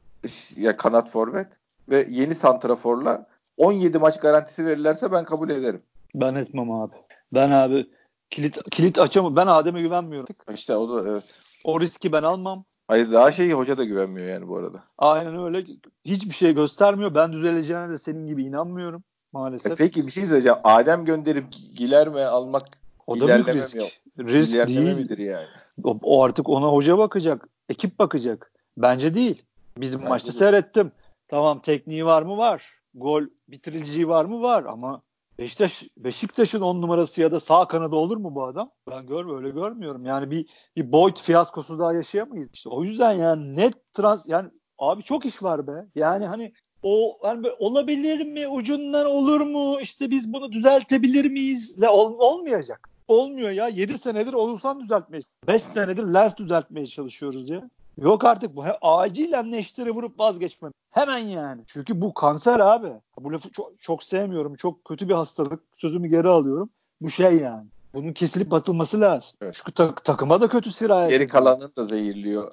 ya 0.56 0.76
kanat 0.76 1.10
forvet 1.10 1.46
ve 1.88 2.06
yeni 2.10 2.34
santraforla 2.34 3.26
17 3.56 3.98
maç 3.98 4.20
garantisi 4.20 4.66
verirlerse 4.66 5.12
ben 5.12 5.24
kabul 5.24 5.50
ederim. 5.50 5.82
Ben 6.14 6.34
etmem 6.34 6.70
abi. 6.70 6.94
Ben 7.32 7.50
abi 7.50 7.90
kilit 8.30 8.70
kilit 8.70 8.98
açamam. 8.98 9.36
Ben 9.36 9.46
Adem'e 9.46 9.80
güvenmiyorum. 9.80 10.36
İşte 10.54 10.76
o 10.76 10.96
da 10.96 11.10
evet. 11.10 11.24
O 11.64 11.80
riski 11.80 12.12
ben 12.12 12.22
almam. 12.22 12.64
Hayır 12.88 13.12
daha 13.12 13.32
şeyi 13.32 13.52
hoca 13.54 13.78
da 13.78 13.84
güvenmiyor 13.84 14.28
yani 14.28 14.48
bu 14.48 14.56
arada. 14.56 14.84
Aynen 14.98 15.44
öyle. 15.44 15.64
Hiçbir 16.04 16.34
şey 16.34 16.54
göstermiyor. 16.54 17.14
Ben 17.14 17.32
düzeleceğine 17.32 17.88
de 17.90 17.98
senin 17.98 18.26
gibi 18.26 18.44
inanmıyorum 18.44 19.02
maalesef. 19.32 19.72
E 19.72 19.74
peki 19.74 20.06
bir 20.06 20.12
şey 20.12 20.24
söyleyeceğim. 20.26 20.58
Adem 20.64 21.04
gönderip 21.04 21.44
Gilerme 21.74 22.24
almak 22.24 22.62
o 23.06 23.20
da 23.20 23.28
büyük 23.28 23.48
risk. 23.48 23.74
yok? 23.76 23.88
Risk 24.18 24.54
İlerleme 24.54 24.86
değil. 24.86 24.96
midir 24.96 25.18
yani? 25.18 25.46
O, 25.84 25.98
o 26.02 26.24
artık 26.24 26.48
ona 26.48 26.66
hoca 26.66 26.98
bakacak. 26.98 27.48
Ekip 27.68 27.98
bakacak. 27.98 28.52
Bence 28.76 29.14
değil. 29.14 29.42
Bizim 29.78 30.00
Bence 30.00 30.08
maçta 30.08 30.32
de. 30.32 30.36
seyrettim. 30.36 30.92
Tamam 31.28 31.60
tekniği 31.60 32.06
var 32.06 32.22
mı? 32.22 32.36
Var. 32.36 32.72
Gol 32.94 33.22
bitiriciliği 33.48 34.08
var 34.08 34.24
mı? 34.24 34.42
Var 34.42 34.64
ama 34.64 35.02
Beşiktaş 35.38 35.82
Beşiktaş'ın 35.96 36.60
on 36.60 36.82
numarası 36.82 37.20
ya 37.20 37.32
da 37.32 37.40
sağ 37.40 37.68
kanadı 37.68 37.96
olur 37.96 38.16
mu 38.16 38.34
bu 38.34 38.44
adam? 38.44 38.70
Ben 38.90 39.06
gör 39.06 39.36
öyle 39.36 39.50
görmüyorum. 39.50 40.04
Yani 40.04 40.30
bir 40.30 40.46
bir 40.76 40.92
Boyd 40.92 41.16
fiyaskosu 41.16 41.78
daha 41.78 41.94
yaşayamayız. 41.94 42.48
İşte 42.52 42.68
o 42.68 42.84
yüzden 42.84 43.12
yani 43.12 43.56
net 43.56 43.94
trans 43.94 44.28
yani 44.28 44.50
abi 44.78 45.02
çok 45.02 45.26
iş 45.26 45.42
var 45.42 45.66
be. 45.66 45.86
Yani 45.94 46.26
hani 46.26 46.52
o 46.82 47.18
yani 47.24 47.50
olabilir 47.58 48.26
mi? 48.26 48.48
Ucundan 48.48 49.06
olur 49.06 49.40
mu? 49.40 49.80
İşte 49.80 50.10
biz 50.10 50.32
bunu 50.32 50.52
düzeltebilir 50.52 51.30
miyiz? 51.30 51.82
Le, 51.82 51.88
ol, 51.88 52.18
olmayacak. 52.18 52.88
Olmuyor 53.08 53.50
ya. 53.50 53.68
7 53.68 53.98
senedir 53.98 54.32
olursan 54.32 54.80
düzeltmeye 54.80 55.22
5 55.46 55.62
senedir 55.62 56.04
lens 56.04 56.36
düzeltmeye 56.36 56.86
çalışıyoruz 56.86 57.50
ya. 57.50 57.70
Yok 57.98 58.24
artık 58.24 58.56
bu. 58.56 58.64
Acilen 58.82 59.52
neşteri 59.52 59.90
vurup 59.90 60.20
vazgeçmem. 60.20 60.72
Hemen 60.90 61.18
yani. 61.18 61.62
Çünkü 61.66 62.00
bu 62.00 62.14
kanser 62.14 62.60
abi. 62.60 62.92
Bu 63.18 63.32
lafı 63.32 63.50
çok, 63.52 63.80
çok 63.80 64.02
sevmiyorum. 64.02 64.54
Çok 64.54 64.84
kötü 64.84 65.08
bir 65.08 65.14
hastalık. 65.14 65.62
Sözümü 65.74 66.08
geri 66.08 66.28
alıyorum. 66.28 66.70
Bu 67.00 67.10
şey 67.10 67.36
yani. 67.36 67.66
Bunun 67.94 68.12
kesilip 68.12 68.52
atılması 68.52 69.00
lazım. 69.00 69.36
Evet. 69.42 69.54
Çünkü 69.58 69.72
tak- 69.72 70.04
takıma 70.04 70.40
da 70.40 70.48
kötü 70.48 70.72
sirayet. 70.72 71.10
Geri 71.10 71.26
kalanını 71.26 71.76
da 71.76 71.84
zehirliyor. 71.84 72.50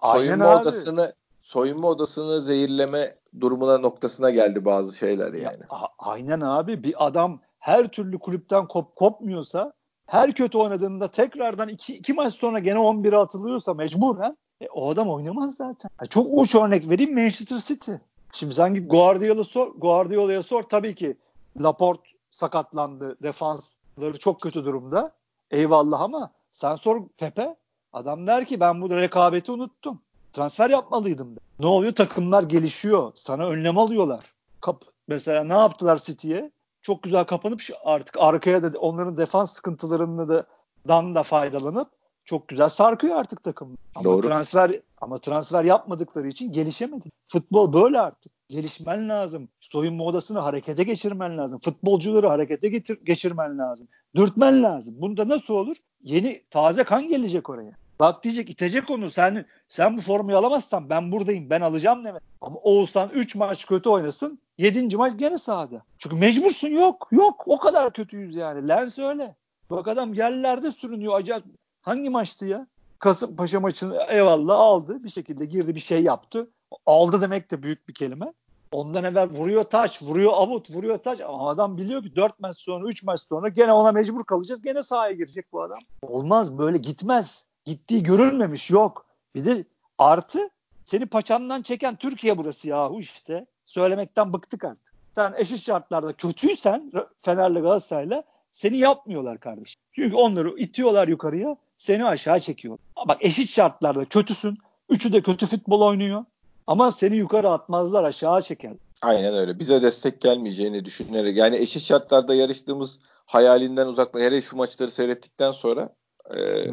A- 0.00 0.12
soyunma 0.12 0.44
abi. 0.46 0.62
odasını 0.62 1.14
soyunma 1.42 1.88
odasını 1.88 2.40
zehirleme 2.40 3.14
durumuna 3.40 3.78
noktasına 3.78 4.30
geldi 4.30 4.64
bazı 4.64 4.96
şeyler 4.96 5.32
Ya, 5.32 5.42
yani. 5.42 5.62
a- 5.70 5.86
aynen 5.98 6.40
abi. 6.40 6.82
Bir 6.82 7.06
adam 7.06 7.40
her 7.58 7.88
türlü 7.88 8.18
kulüpten 8.18 8.68
kop 8.68 8.96
kopmuyorsa 8.96 9.72
her 10.06 10.32
kötü 10.32 10.58
oynadığında 10.58 11.08
tekrardan 11.08 11.68
iki, 11.68 11.96
iki 11.96 12.12
maç 12.12 12.34
sonra 12.34 12.58
gene 12.58 12.78
11'e 12.78 13.16
atılıyorsa 13.16 13.74
mecburen 13.74 14.36
e, 14.60 14.68
o 14.68 14.90
adam 14.90 15.10
oynamaz 15.10 15.56
zaten. 15.56 15.90
Ya 16.00 16.06
çok 16.06 16.26
uç 16.30 16.54
örnek 16.54 16.88
vereyim 16.88 17.14
Manchester 17.14 17.58
City. 17.58 17.92
Şimdi 18.32 18.54
sen 18.54 18.74
git 18.74 18.90
Guardiola'ya 18.90 19.44
sor, 19.44 19.74
Guardiola'ya 19.74 20.42
sor 20.42 20.62
tabii 20.62 20.94
ki 20.94 21.16
Laporte 21.60 22.08
sakatlandı. 22.30 23.16
Defansları 23.22 24.18
çok 24.18 24.40
kötü 24.40 24.64
durumda. 24.64 25.12
Eyvallah 25.50 26.00
ama 26.00 26.30
sen 26.52 26.74
sor 26.74 27.08
Pepe. 27.18 27.56
Adam 27.92 28.26
der 28.26 28.44
ki 28.44 28.60
ben 28.60 28.82
bu 28.82 28.90
rekabeti 28.90 29.52
unuttum. 29.52 30.00
Transfer 30.32 30.70
yapmalıydım. 30.70 31.36
Der. 31.36 31.42
Ne 31.60 31.66
oluyor? 31.66 31.94
Takımlar 31.94 32.42
gelişiyor. 32.42 33.12
Sana 33.14 33.46
önlem 33.46 33.78
alıyorlar. 33.78 34.34
Kap 34.60 34.84
mesela 35.08 35.44
ne 35.44 35.52
yaptılar 35.52 35.98
City'ye? 35.98 36.50
Çok 36.82 37.02
güzel 37.02 37.24
kapanıp 37.24 37.62
artık 37.84 38.16
arkaya 38.18 38.62
da 38.62 38.78
onların 38.78 39.16
defans 39.16 39.52
sıkıntılarını 39.52 40.28
da 40.28 40.46
dan 40.88 41.14
da 41.14 41.22
faydalanıp 41.22 41.88
çok 42.26 42.48
güzel 42.48 42.68
sarkıyor 42.68 43.16
artık 43.16 43.44
takım. 43.44 43.78
Ama 43.94 44.04
Doğru. 44.04 44.26
transfer 44.26 44.70
ama 45.00 45.18
transfer 45.18 45.64
yapmadıkları 45.64 46.28
için 46.28 46.52
gelişemedi. 46.52 47.08
Futbol 47.26 47.72
böyle 47.72 48.00
artık. 48.00 48.32
Gelişmen 48.48 49.08
lazım. 49.08 49.48
Soyunma 49.60 50.04
odasını 50.04 50.38
harekete 50.38 50.82
geçirmen 50.82 51.38
lazım. 51.38 51.58
Futbolcuları 51.58 52.28
harekete 52.28 52.68
getir, 52.68 52.98
geçirmen 53.04 53.58
lazım. 53.58 53.88
Dürtmen 54.16 54.62
lazım. 54.62 54.94
Bunda 54.98 55.28
nasıl 55.28 55.54
olur? 55.54 55.76
Yeni 56.02 56.42
taze 56.50 56.84
kan 56.84 57.08
gelecek 57.08 57.50
oraya. 57.50 57.72
Bak 58.00 58.24
diyecek 58.24 58.50
itecek 58.50 58.90
onu. 58.90 59.10
Sen 59.10 59.46
sen 59.68 59.96
bu 59.96 60.00
formayı 60.00 60.38
alamazsan 60.38 60.90
ben 60.90 61.12
buradayım. 61.12 61.50
Ben 61.50 61.60
alacağım 61.60 62.04
demek. 62.04 62.22
Ama 62.40 62.56
Oğuzhan 62.56 63.08
3 63.08 63.34
maç 63.34 63.66
kötü 63.66 63.88
oynasın. 63.88 64.38
7. 64.58 64.96
maç 64.96 65.12
gene 65.16 65.38
sahada. 65.38 65.82
Çünkü 65.98 66.16
mecbursun 66.16 66.68
yok. 66.68 67.08
Yok. 67.12 67.42
O 67.46 67.58
kadar 67.58 67.92
kötüyüz 67.92 68.36
yani. 68.36 68.68
Lens 68.68 68.98
öyle. 68.98 69.34
Bak 69.70 69.88
adam 69.88 70.14
yerlerde 70.14 70.72
sürünüyor. 70.72 71.14
Acayip. 71.14 71.44
Hangi 71.86 72.10
maçtı 72.10 72.46
ya? 72.46 72.66
Kasımpaşa 72.98 73.60
maçını 73.60 73.98
eyvallah 74.08 74.58
aldı. 74.58 75.04
Bir 75.04 75.08
şekilde 75.08 75.44
girdi 75.44 75.74
bir 75.74 75.80
şey 75.80 76.02
yaptı. 76.02 76.50
Aldı 76.86 77.20
demek 77.20 77.50
de 77.50 77.62
büyük 77.62 77.88
bir 77.88 77.94
kelime. 77.94 78.32
Ondan 78.72 79.04
evvel 79.04 79.28
vuruyor 79.28 79.64
taç, 79.64 80.02
vuruyor 80.02 80.32
avut, 80.34 80.70
vuruyor 80.70 80.98
taç. 80.98 81.20
Ama 81.20 81.48
adam 81.50 81.76
biliyor 81.76 82.02
ki 82.02 82.16
4 82.16 82.40
maç 82.40 82.56
sonra, 82.56 82.88
3 82.88 83.02
maç 83.02 83.20
sonra 83.20 83.48
gene 83.48 83.72
ona 83.72 83.92
mecbur 83.92 84.24
kalacağız. 84.24 84.62
Gene 84.62 84.82
sahaya 84.82 85.12
girecek 85.12 85.52
bu 85.52 85.62
adam. 85.62 85.78
Olmaz 86.02 86.58
böyle 86.58 86.78
gitmez. 86.78 87.46
Gittiği 87.64 88.02
görülmemiş 88.02 88.70
yok. 88.70 89.06
Bir 89.34 89.44
de 89.44 89.64
artı 89.98 90.50
seni 90.84 91.06
paçandan 91.06 91.62
çeken 91.62 91.96
Türkiye 91.96 92.38
burası 92.38 92.68
yahu 92.68 93.00
işte. 93.00 93.46
Söylemekten 93.64 94.32
bıktık 94.32 94.64
artık. 94.64 94.94
Sen 95.14 95.34
eşit 95.36 95.62
şartlarda 95.62 96.12
kötüysen 96.12 96.92
Fener'le 97.22 97.62
Galatasaray'la 97.62 98.22
seni 98.50 98.78
yapmıyorlar 98.78 99.40
kardeşim. 99.40 99.82
Çünkü 99.92 100.16
onları 100.16 100.54
itiyorlar 100.58 101.08
yukarıya, 101.08 101.56
seni 101.78 102.04
aşağı 102.04 102.40
çekiyor. 102.40 102.78
Bak 103.08 103.18
eşit 103.20 103.50
şartlarda 103.50 104.04
kötüsün. 104.04 104.58
Üçü 104.88 105.12
de 105.12 105.20
kötü 105.22 105.46
futbol 105.46 105.80
oynuyor. 105.80 106.24
Ama 106.66 106.92
seni 106.92 107.16
yukarı 107.16 107.50
atmazlar 107.50 108.04
aşağı 108.04 108.42
çeker. 108.42 108.72
Aynen 109.02 109.34
öyle. 109.34 109.58
Bize 109.58 109.82
destek 109.82 110.20
gelmeyeceğini 110.20 110.84
düşünerek 110.84 111.36
yani 111.36 111.56
eşit 111.56 111.82
şartlarda 111.82 112.34
yarıştığımız 112.34 112.98
hayalinden 113.26 113.86
uzakla 113.86 114.20
hele 114.20 114.42
şu 114.42 114.56
maçları 114.56 114.90
seyrettikten 114.90 115.52
sonra 115.52 115.88
e, 116.36 116.64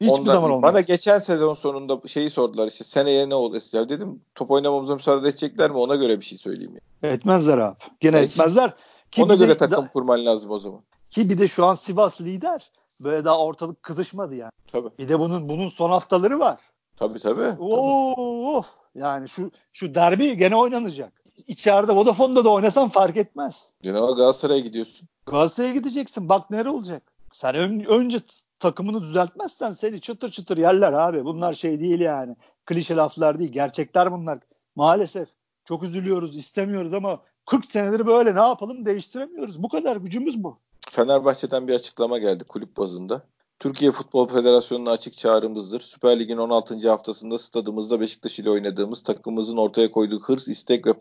Hiçbir 0.00 0.08
ondan- 0.12 0.32
zaman 0.32 0.50
olmaz. 0.50 0.62
Bana 0.72 0.80
geçen 0.80 1.18
sezon 1.18 1.54
sonunda 1.54 2.08
şeyi 2.08 2.30
sordular 2.30 2.68
işte 2.68 2.84
seneye 2.84 3.28
ne 3.28 3.34
ya 3.72 3.88
dedim 3.88 4.20
top 4.34 4.50
oynamamıza 4.50 4.94
müsaade 4.94 5.28
edecekler 5.28 5.70
mi 5.70 5.76
ona 5.76 5.96
göre 5.96 6.20
bir 6.20 6.24
şey 6.24 6.38
söyleyeyim. 6.38 6.72
Yani. 7.02 7.14
Etmezler 7.14 7.58
abi. 7.58 7.76
Gene 8.00 8.18
Evet. 8.18 8.30
etmezler. 8.30 8.72
Ki 9.10 9.22
Ona 9.22 9.34
bir 9.34 9.40
de- 9.40 9.44
göre 9.44 9.56
takım 9.56 9.84
da- 9.84 9.92
kurman 9.92 10.26
lazım 10.26 10.50
o 10.50 10.58
zaman. 10.58 10.80
ki 11.10 11.28
bir 11.28 11.38
de 11.38 11.48
şu 11.48 11.64
an 11.66 11.74
Sivas 11.74 12.20
lider. 12.20 12.70
Böyle 13.04 13.24
daha 13.24 13.38
ortalık 13.38 13.82
kızışmadı 13.82 14.34
yani. 14.34 14.52
Tabii. 14.72 14.88
Bir 14.98 15.08
de 15.08 15.18
bunun 15.18 15.48
bunun 15.48 15.68
son 15.68 15.90
haftaları 15.90 16.38
var. 16.38 16.60
Tabii 16.96 17.18
tabii. 17.18 17.56
Oo, 17.60 18.62
yani 18.94 19.28
şu 19.28 19.50
şu 19.72 19.94
derbi 19.94 20.36
gene 20.36 20.56
oynanacak. 20.56 21.22
İçeride 21.46 21.92
Vodafone'da 21.92 22.44
da 22.44 22.48
oynasan 22.50 22.88
fark 22.88 23.16
etmez. 23.16 23.70
O 23.86 23.90
Galatasaray'a 24.16 24.60
gidiyorsun. 24.60 25.08
Galatasaray'a 25.26 25.72
gideceksin. 25.74 26.28
Bak 26.28 26.50
nere 26.50 26.68
olacak. 26.70 27.02
Sen 27.32 27.54
ön- 27.54 27.84
önce 27.84 28.18
takımını 28.60 29.02
düzeltmezsen 29.02 29.70
seni 29.72 30.00
çıtır 30.00 30.30
çıtır 30.30 30.56
yerler 30.58 30.92
abi. 30.92 31.24
Bunlar 31.24 31.54
şey 31.54 31.80
değil 31.80 32.00
yani. 32.00 32.36
Klişe 32.66 32.96
laflar 32.96 33.38
değil. 33.38 33.52
Gerçekler 33.52 34.12
bunlar. 34.12 34.38
Maalesef. 34.76 35.28
Çok 35.64 35.82
üzülüyoruz, 35.82 36.36
istemiyoruz 36.36 36.94
ama 36.94 37.20
40 37.48 37.64
senedir 37.64 38.06
böyle 38.06 38.34
ne 38.34 38.40
yapalım 38.40 38.86
değiştiremiyoruz. 38.86 39.62
Bu 39.62 39.68
kadar 39.68 39.96
gücümüz 39.96 40.44
bu. 40.44 40.56
Fenerbahçe'den 40.90 41.68
bir 41.68 41.74
açıklama 41.74 42.18
geldi 42.18 42.44
kulüp 42.44 42.76
bazında. 42.76 43.22
Türkiye 43.58 43.90
Futbol 43.90 44.28
Federasyonu'na 44.28 44.90
açık 44.90 45.16
çağrımızdır. 45.16 45.80
Süper 45.80 46.18
Lig'in 46.18 46.36
16. 46.36 46.88
haftasında 46.90 47.38
stadımızda 47.38 48.00
Beşiktaş 48.00 48.38
ile 48.38 48.50
oynadığımız 48.50 49.02
takımımızın 49.02 49.56
ortaya 49.56 49.90
koyduğu 49.90 50.20
hırs, 50.20 50.48
istek 50.48 50.86
ve 50.86 50.92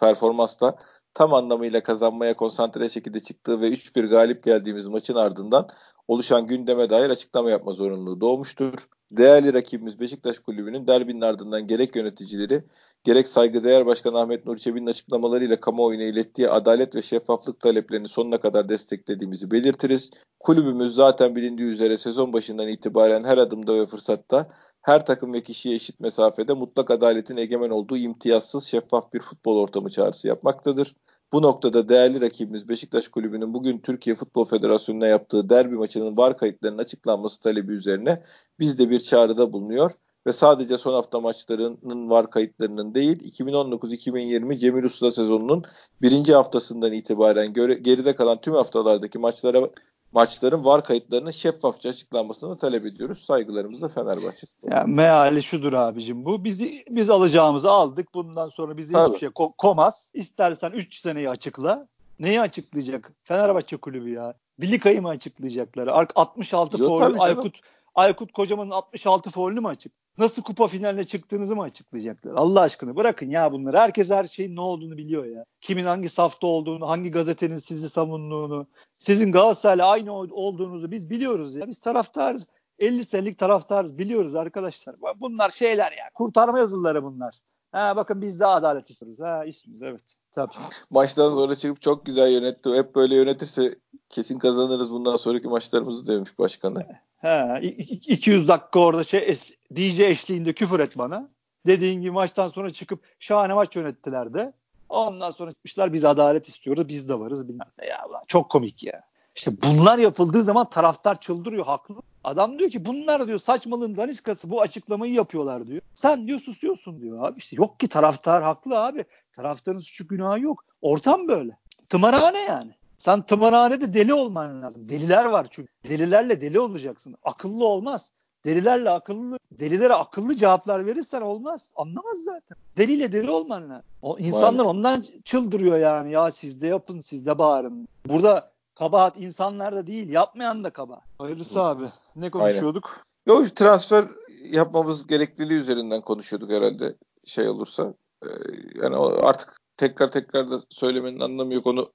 performansla 0.00 0.76
tam 1.14 1.34
anlamıyla 1.34 1.82
kazanmaya 1.82 2.36
konsantre 2.36 2.88
şekilde 2.88 3.20
çıktığı 3.20 3.60
ve 3.60 3.68
3-1 3.68 4.06
galip 4.06 4.44
geldiğimiz 4.44 4.88
maçın 4.88 5.14
ardından 5.14 5.68
oluşan 6.08 6.46
gündeme 6.46 6.90
dair 6.90 7.10
açıklama 7.10 7.50
yapma 7.50 7.72
zorunluluğu 7.72 8.20
doğmuştur. 8.20 8.88
Değerli 9.12 9.54
rakibimiz 9.54 10.00
Beşiktaş 10.00 10.38
Kulübü'nün 10.38 10.86
derbinin 10.86 11.20
ardından 11.20 11.66
gerek 11.66 11.96
yöneticileri 11.96 12.64
gerek 13.06 13.28
saygıdeğer 13.28 13.86
Başkan 13.86 14.14
Ahmet 14.14 14.46
Nur 14.46 14.56
Çebi'nin 14.56 14.86
açıklamalarıyla 14.86 15.60
kamuoyuna 15.60 16.02
ilettiği 16.02 16.50
adalet 16.50 16.96
ve 16.96 17.02
şeffaflık 17.02 17.60
taleplerini 17.60 18.08
sonuna 18.08 18.40
kadar 18.40 18.68
desteklediğimizi 18.68 19.50
belirtiriz. 19.50 20.10
Kulübümüz 20.40 20.94
zaten 20.94 21.36
bilindiği 21.36 21.70
üzere 21.70 21.96
sezon 21.96 22.32
başından 22.32 22.68
itibaren 22.68 23.24
her 23.24 23.38
adımda 23.38 23.74
ve 23.74 23.86
fırsatta 23.86 24.48
her 24.82 25.06
takım 25.06 25.34
ve 25.34 25.42
kişiye 25.42 25.74
eşit 25.74 26.00
mesafede 26.00 26.52
mutlak 26.52 26.90
adaletin 26.90 27.36
egemen 27.36 27.70
olduğu 27.70 27.96
imtiyazsız 27.96 28.64
şeffaf 28.64 29.12
bir 29.12 29.20
futbol 29.20 29.56
ortamı 29.56 29.90
çağrısı 29.90 30.28
yapmaktadır. 30.28 30.94
Bu 31.32 31.42
noktada 31.42 31.88
değerli 31.88 32.20
rakibimiz 32.20 32.68
Beşiktaş 32.68 33.08
Kulübü'nün 33.08 33.54
bugün 33.54 33.78
Türkiye 33.78 34.16
Futbol 34.16 34.44
Federasyonu'na 34.44 35.06
yaptığı 35.06 35.50
derbi 35.50 35.74
maçının 35.74 36.16
var 36.16 36.38
kayıtlarının 36.38 36.78
açıklanması 36.78 37.40
talebi 37.40 37.72
üzerine 37.72 38.22
biz 38.58 38.78
de 38.78 38.90
bir 38.90 39.00
çağrıda 39.00 39.52
bulunuyor 39.52 39.92
ve 40.26 40.32
sadece 40.32 40.78
son 40.78 40.92
hafta 40.92 41.20
maçlarının 41.20 42.10
var 42.10 42.30
kayıtlarının 42.30 42.94
değil 42.94 43.38
2019-2020 43.38 44.58
Cemil 44.58 44.84
Usta 44.84 45.12
sezonunun 45.12 45.64
birinci 46.02 46.34
haftasından 46.34 46.92
itibaren 46.92 47.52
göre, 47.52 47.74
geride 47.74 48.14
kalan 48.14 48.40
tüm 48.40 48.54
haftalardaki 48.54 49.18
maçlara 49.18 49.68
maçların 50.12 50.64
var 50.64 50.84
kayıtlarının 50.84 51.30
şeffafça 51.30 51.88
açıklanmasını 51.88 52.58
talep 52.58 52.86
ediyoruz. 52.86 53.24
Saygılarımızla 53.24 53.88
Fenerbahçe. 53.88 54.46
Yani 54.62 54.94
meali 54.94 55.42
şudur 55.42 55.72
abicim 55.72 56.24
bu. 56.24 56.44
Bizi 56.44 56.84
biz 56.90 57.10
alacağımızı 57.10 57.70
aldık. 57.70 58.14
Bundan 58.14 58.48
sonra 58.48 58.76
bizi 58.76 58.92
Tabii. 58.92 59.08
hiçbir 59.08 59.18
şey 59.18 59.28
ko- 59.28 59.52
komaz. 59.58 60.10
İstersen 60.14 60.70
3 60.70 61.00
seneyi 61.00 61.30
açıkla. 61.30 61.88
Neyi 62.18 62.40
açıklayacak? 62.40 63.12
Fenerbahçe 63.24 63.76
kulübü 63.76 64.10
ya. 64.10 64.34
Bilikayı 64.60 65.02
mı 65.02 65.08
açıklayacaklar? 65.08 66.08
66 66.14 66.78
foul 66.78 67.18
Aykut 67.18 67.60
Aykut 67.94 68.32
Kocaman'ın 68.32 68.70
66 68.70 69.30
foul'ünü 69.30 69.60
mü 69.60 69.68
açık? 69.68 69.92
Nasıl 70.18 70.42
kupa 70.42 70.66
finaline 70.66 71.04
çıktığınızı 71.04 71.56
mı 71.56 71.62
açıklayacaklar? 71.62 72.34
Allah 72.34 72.60
aşkına 72.60 72.96
bırakın 72.96 73.30
ya 73.30 73.52
bunları. 73.52 73.78
Herkes 73.78 74.10
her 74.10 74.26
şeyin 74.26 74.56
ne 74.56 74.60
olduğunu 74.60 74.96
biliyor 74.96 75.24
ya. 75.24 75.44
Kimin 75.60 75.84
hangi 75.84 76.08
safta 76.08 76.46
olduğunu, 76.46 76.88
hangi 76.88 77.10
gazetenin 77.10 77.56
sizi 77.56 77.88
savunduğunu, 77.88 78.66
sizin 78.98 79.32
Galatasaray'la 79.32 79.90
aynı 79.90 80.12
olduğunuzu 80.12 80.90
biz 80.90 81.10
biliyoruz 81.10 81.54
ya. 81.54 81.68
Biz 81.68 81.80
taraftarız. 81.80 82.46
50 82.78 83.04
senelik 83.04 83.38
taraftarız 83.38 83.98
biliyoruz 83.98 84.34
arkadaşlar. 84.34 84.96
Bunlar 85.20 85.50
şeyler 85.50 85.92
ya. 85.92 86.10
Kurtarma 86.14 86.58
yazıları 86.58 87.04
bunlar. 87.04 87.34
Ha 87.72 87.96
bakın 87.96 88.22
biz 88.22 88.40
de 88.40 88.46
adalet 88.46 88.90
istiyoruz. 88.90 89.20
Ha 89.20 89.44
istiyoruz 89.44 89.82
evet. 89.82 90.14
Tabii. 90.32 90.52
Maçtan 90.90 91.30
sonra 91.30 91.56
çıkıp 91.56 91.82
çok 91.82 92.06
güzel 92.06 92.32
yönetti. 92.32 92.70
Hep 92.74 92.94
böyle 92.94 93.16
yönetirse 93.16 93.74
kesin 94.08 94.38
kazanırız 94.38 94.90
bundan 94.90 95.16
sonraki 95.16 95.48
maçlarımızı 95.48 96.06
demiş 96.06 96.38
başkanı. 96.38 96.86
He, 97.26 97.62
200 97.62 98.48
dakika 98.48 98.80
orada 98.80 99.04
şey 99.04 99.38
DJ 99.76 100.00
eşliğinde 100.00 100.52
küfür 100.52 100.80
et 100.80 100.98
bana. 100.98 101.28
Dediğin 101.66 102.00
gibi 102.00 102.10
maçtan 102.10 102.48
sonra 102.48 102.70
çıkıp 102.70 103.00
şahane 103.18 103.54
maç 103.54 103.76
yönettiler 103.76 104.34
de. 104.34 104.52
Ondan 104.88 105.30
sonra 105.30 105.52
çıkmışlar 105.52 105.92
biz 105.92 106.04
adalet 106.04 106.48
istiyoruz 106.48 106.88
biz 106.88 107.08
de 107.08 107.20
varız 107.20 107.48
bilmem 107.48 107.68
ne 107.78 107.86
ya. 107.86 108.04
Çok 108.28 108.50
komik 108.50 108.84
ya. 108.84 109.02
İşte 109.36 109.50
bunlar 109.62 109.98
yapıldığı 109.98 110.42
zaman 110.42 110.68
taraftar 110.68 111.20
çıldırıyor 111.20 111.66
haklı. 111.66 111.94
Adam 112.24 112.58
diyor 112.58 112.70
ki 112.70 112.84
bunlar 112.84 113.26
diyor 113.26 113.38
saçmalığın 113.38 113.96
daniskası 113.96 114.50
bu 114.50 114.60
açıklamayı 114.60 115.12
yapıyorlar 115.12 115.66
diyor. 115.66 115.80
Sen 115.94 116.26
diyor 116.26 116.40
susuyorsun 116.40 117.00
diyor 117.00 117.24
abi. 117.28 117.38
İşte 117.38 117.56
yok 117.56 117.80
ki 117.80 117.88
taraftar 117.88 118.42
haklı 118.42 118.84
abi. 118.84 119.04
Taraftarın 119.32 119.78
suçu 119.78 120.08
günahı 120.08 120.40
yok. 120.40 120.64
Ortam 120.82 121.28
böyle. 121.28 121.58
Tımarhane 121.88 122.38
yani. 122.38 122.74
Sen 122.98 123.22
tımarhanede 123.22 123.94
deli 123.94 124.14
olman 124.14 124.62
lazım. 124.62 124.88
Deliler 124.88 125.24
var 125.24 125.46
çünkü. 125.50 125.72
Delilerle 125.88 126.40
deli 126.40 126.60
olacaksın. 126.60 127.16
Akıllı 127.24 127.66
olmaz. 127.66 128.10
Delilerle 128.44 128.90
akıllı, 128.90 129.38
delilere 129.50 129.94
akıllı 129.94 130.36
cevaplar 130.36 130.86
verirsen 130.86 131.20
olmaz. 131.20 131.70
Anlamaz 131.76 132.18
zaten. 132.24 132.56
Deliyle 132.76 133.12
deli 133.12 133.30
olman 133.30 133.70
lazım. 133.70 133.84
O 134.02 134.18
insanlar 134.18 134.42
Maalesef. 134.42 134.66
ondan 134.66 135.04
çıldırıyor 135.24 135.78
yani. 135.78 136.12
Ya 136.12 136.32
siz 136.32 136.60
de 136.60 136.66
yapın, 136.66 137.00
siz 137.00 137.26
de 137.26 137.38
bağırın. 137.38 137.88
Burada 138.08 138.50
kabahat 138.74 139.16
insanlarda 139.16 139.86
değil, 139.86 140.10
yapmayan 140.10 140.64
da 140.64 140.70
kabahat. 140.70 141.04
Hayırlısı 141.18 141.62
abi. 141.62 141.84
Ne 142.16 142.30
konuşuyorduk? 142.30 142.90
Aynen. 143.26 143.40
Yok 143.40 143.56
transfer 143.56 144.04
yapmamız 144.50 145.06
gerekliliği 145.06 145.58
üzerinden 145.60 146.00
konuşuyorduk 146.00 146.50
herhalde 146.50 146.94
şey 147.24 147.48
olursa. 147.48 147.94
Ee, 148.24 148.28
yani 148.74 148.96
artık 148.96 149.56
tekrar 149.76 150.12
tekrar 150.12 150.50
da 150.50 150.60
söylemenin 150.70 151.20
anlamı 151.20 151.54
yok 151.54 151.66
onu 151.66 151.92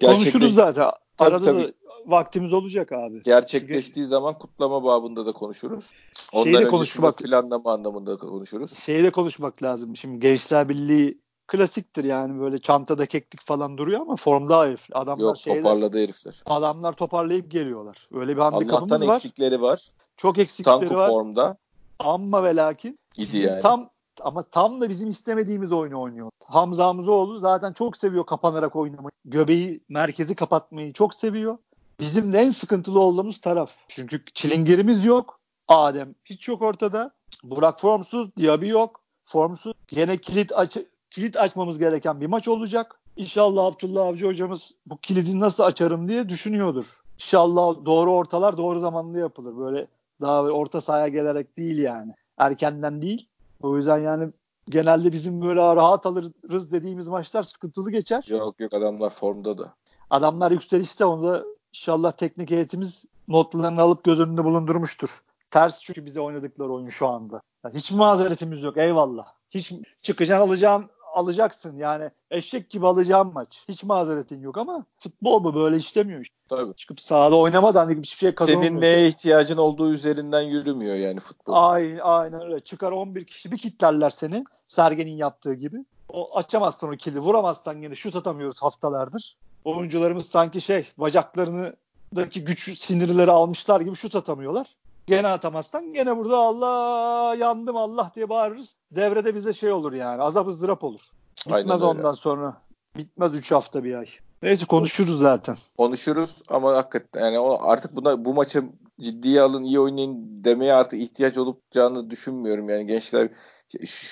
Konuşuruz 0.00 0.54
zaten. 0.54 0.90
Tabii, 1.16 1.28
Arada 1.28 1.44
tabii. 1.44 1.62
da 1.62 1.72
vaktimiz 2.06 2.52
olacak 2.52 2.92
abi. 2.92 3.22
Gerçekleştiği 3.22 3.94
Çünkü... 3.94 4.08
zaman 4.08 4.38
kutlama 4.38 4.84
babında 4.84 5.26
da 5.26 5.32
konuşuruz. 5.32 5.84
Ondan 6.32 6.62
de 6.62 6.68
konuşmak 6.68 7.18
planlama 7.18 7.72
anlamında 7.72 8.12
da 8.12 8.16
konuşuruz. 8.16 8.78
Şeyi 8.78 9.04
de 9.04 9.10
konuşmak 9.10 9.62
lazım. 9.62 9.96
Şimdi 9.96 10.20
Gençler 10.20 10.68
Birliği 10.68 11.20
klasiktir 11.46 12.04
yani 12.04 12.40
böyle 12.40 12.58
çantada 12.58 13.06
keklik 13.06 13.42
falan 13.42 13.78
duruyor 13.78 14.00
ama 14.00 14.16
formda 14.16 14.64
herif. 14.64 14.86
Adamlar 14.92 15.24
Yok 15.24 15.38
şeyler, 15.38 15.62
toparladı 15.62 16.02
herifler. 16.02 16.42
Adamlar 16.46 16.92
toparlayıp 16.92 17.50
geliyorlar. 17.50 18.06
Öyle 18.14 18.36
bir 18.36 18.42
handikapımız 18.42 18.92
Allah'tan 18.92 19.08
var. 19.08 19.16
eksikleri 19.16 19.62
var. 19.62 19.88
Çok 20.16 20.38
eksikleri 20.38 20.80
Tanku 20.80 20.94
var. 20.94 21.08
formda. 21.08 21.56
Amma 21.98 22.44
ve 22.44 22.56
lakin. 22.56 22.98
Gidi 23.14 23.38
yani. 23.38 23.60
Tam 23.60 23.88
ama 24.20 24.42
tam 24.42 24.80
da 24.80 24.88
bizim 24.88 25.10
istemediğimiz 25.10 25.72
oyunu 25.72 26.00
oynuyor. 26.00 26.30
Hamza 26.46 26.86
Hamzoğlu 26.86 27.40
zaten 27.40 27.72
çok 27.72 27.96
seviyor 27.96 28.26
kapanarak 28.26 28.76
oynamayı. 28.76 29.12
Göbeği, 29.24 29.80
merkezi 29.88 30.34
kapatmayı 30.34 30.92
çok 30.92 31.14
seviyor. 31.14 31.58
Bizim 32.00 32.32
de 32.32 32.38
en 32.38 32.50
sıkıntılı 32.50 33.00
olduğumuz 33.00 33.40
taraf. 33.40 33.70
Çünkü 33.88 34.24
çilingirimiz 34.34 35.04
yok. 35.04 35.40
Adem 35.68 36.14
hiç 36.24 36.48
yok 36.48 36.62
ortada. 36.62 37.10
Burak 37.42 37.80
formsuz, 37.80 38.36
Diaby 38.36 38.68
yok. 38.68 39.00
Formsuz. 39.24 39.72
Yine 39.90 40.18
kilit 40.18 40.52
aç 40.52 40.76
kilit 41.10 41.36
açmamız 41.36 41.78
gereken 41.78 42.20
bir 42.20 42.26
maç 42.26 42.48
olacak. 42.48 43.00
İnşallah 43.16 43.64
Abdullah 43.64 44.06
Avcı 44.06 44.26
hocamız 44.26 44.72
bu 44.86 44.98
kilidi 44.98 45.40
nasıl 45.40 45.62
açarım 45.62 46.08
diye 46.08 46.28
düşünüyordur. 46.28 46.86
İnşallah 47.14 47.84
doğru 47.84 48.12
ortalar 48.12 48.56
doğru 48.56 48.80
zamanda 48.80 49.18
yapılır. 49.18 49.56
Böyle 49.56 49.86
daha 50.20 50.42
orta 50.42 50.80
sahaya 50.80 51.08
gelerek 51.08 51.58
değil 51.58 51.78
yani. 51.78 52.12
Erkenden 52.38 53.02
değil. 53.02 53.28
O 53.64 53.76
yüzden 53.76 53.98
yani 53.98 54.32
genelde 54.68 55.12
bizim 55.12 55.42
böyle 55.42 55.60
rahat 55.60 56.06
alırız 56.06 56.72
dediğimiz 56.72 57.08
maçlar 57.08 57.42
sıkıntılı 57.42 57.90
geçer. 57.90 58.24
Yok 58.28 58.60
yok 58.60 58.74
adamlar 58.74 59.10
formda 59.10 59.58
da. 59.58 59.74
Adamlar 60.10 60.50
yükselişte 60.50 61.04
onda 61.04 61.44
inşallah 61.72 62.12
teknik 62.12 62.50
heyetimiz 62.50 63.04
notlarını 63.28 63.82
alıp 63.82 64.04
göz 64.04 64.20
önünde 64.20 64.44
bulundurmuştur. 64.44 65.20
Ters 65.50 65.82
çünkü 65.82 66.06
bize 66.06 66.20
oynadıkları 66.20 66.72
oyun 66.72 66.88
şu 66.88 67.08
anda. 67.08 67.40
Yani 67.64 67.74
hiç 67.74 67.92
mazeretimiz 67.92 68.62
yok 68.62 68.76
eyvallah. 68.76 69.26
Hiç 69.50 69.72
çıkacaksın 70.02 70.46
alacağın 70.46 70.90
alacaksın 71.14 71.76
yani 71.76 72.10
eşek 72.30 72.70
gibi 72.70 72.86
alacağım 72.86 73.30
maç. 73.34 73.64
Hiç 73.68 73.84
mazeretin 73.84 74.40
yok 74.40 74.58
ama 74.58 74.84
futbol 74.98 75.44
bu 75.44 75.54
böyle 75.54 75.76
işlemiyor 75.76 76.20
işte. 76.20 76.34
Tabii. 76.48 76.74
Çıkıp 76.74 77.00
sahada 77.00 77.36
oynamadan 77.36 77.90
hiçbir 77.90 78.18
şey 78.18 78.34
kazanamıyor. 78.34 78.70
Senin 78.70 78.80
neye 78.80 79.08
ihtiyacın 79.08 79.56
olduğu 79.56 79.92
üzerinden 79.92 80.42
yürümüyor 80.42 80.94
yani 80.94 81.20
futbol. 81.20 81.52
Aynen, 81.56 82.00
aynen 82.02 82.42
öyle. 82.42 82.60
Çıkar 82.60 82.92
11 82.92 83.24
kişi 83.24 83.52
bir 83.52 83.58
kitlerler 83.58 84.10
seni. 84.10 84.44
Sergen'in 84.66 85.16
yaptığı 85.16 85.54
gibi. 85.54 85.84
O 86.08 86.38
açamazsan 86.38 86.90
o 86.90 86.96
kilidi 86.96 87.20
vuramazsan 87.20 87.82
yine 87.82 87.94
şut 87.94 88.16
atamıyoruz 88.16 88.62
haftalardır. 88.62 89.36
Oyuncularımız 89.64 90.26
sanki 90.26 90.60
şey 90.60 90.90
bacaklarını 90.98 91.76
daki 92.16 92.44
güç 92.44 92.78
sinirleri 92.78 93.30
almışlar 93.30 93.80
gibi 93.80 93.96
şut 93.96 94.16
atamıyorlar. 94.16 94.76
Gene 95.06 95.28
atamazsan 95.28 95.92
gene 95.92 96.16
burada 96.16 96.36
Allah 96.36 97.34
yandım 97.34 97.76
Allah 97.76 98.12
diye 98.14 98.28
bağırırız. 98.28 98.74
Devrede 98.90 99.34
bize 99.34 99.52
şey 99.52 99.72
olur 99.72 99.92
yani 99.92 100.22
azap 100.22 100.48
ızdırap 100.48 100.84
olur. 100.84 101.00
Bitmez 101.46 101.82
ondan 101.82 102.12
sonra. 102.12 102.62
Bitmez 102.96 103.34
3 103.34 103.52
hafta 103.52 103.84
bir 103.84 103.94
ay. 103.94 104.06
Neyse 104.42 104.66
konuşuruz 104.66 105.18
zaten. 105.18 105.56
Konuşuruz 105.78 106.42
ama 106.48 106.74
hakikaten 106.74 107.24
yani 107.24 107.38
o 107.38 107.58
artık 107.62 107.96
buna 107.96 108.24
bu 108.24 108.34
maçı 108.34 108.64
ciddiye 109.00 109.42
alın 109.42 109.64
iyi 109.64 109.80
oynayın 109.80 110.44
demeye 110.44 110.74
artık 110.74 111.00
ihtiyaç 111.00 111.38
olacağını 111.38 112.10
düşünmüyorum. 112.10 112.68
Yani 112.68 112.86
gençler 112.86 113.28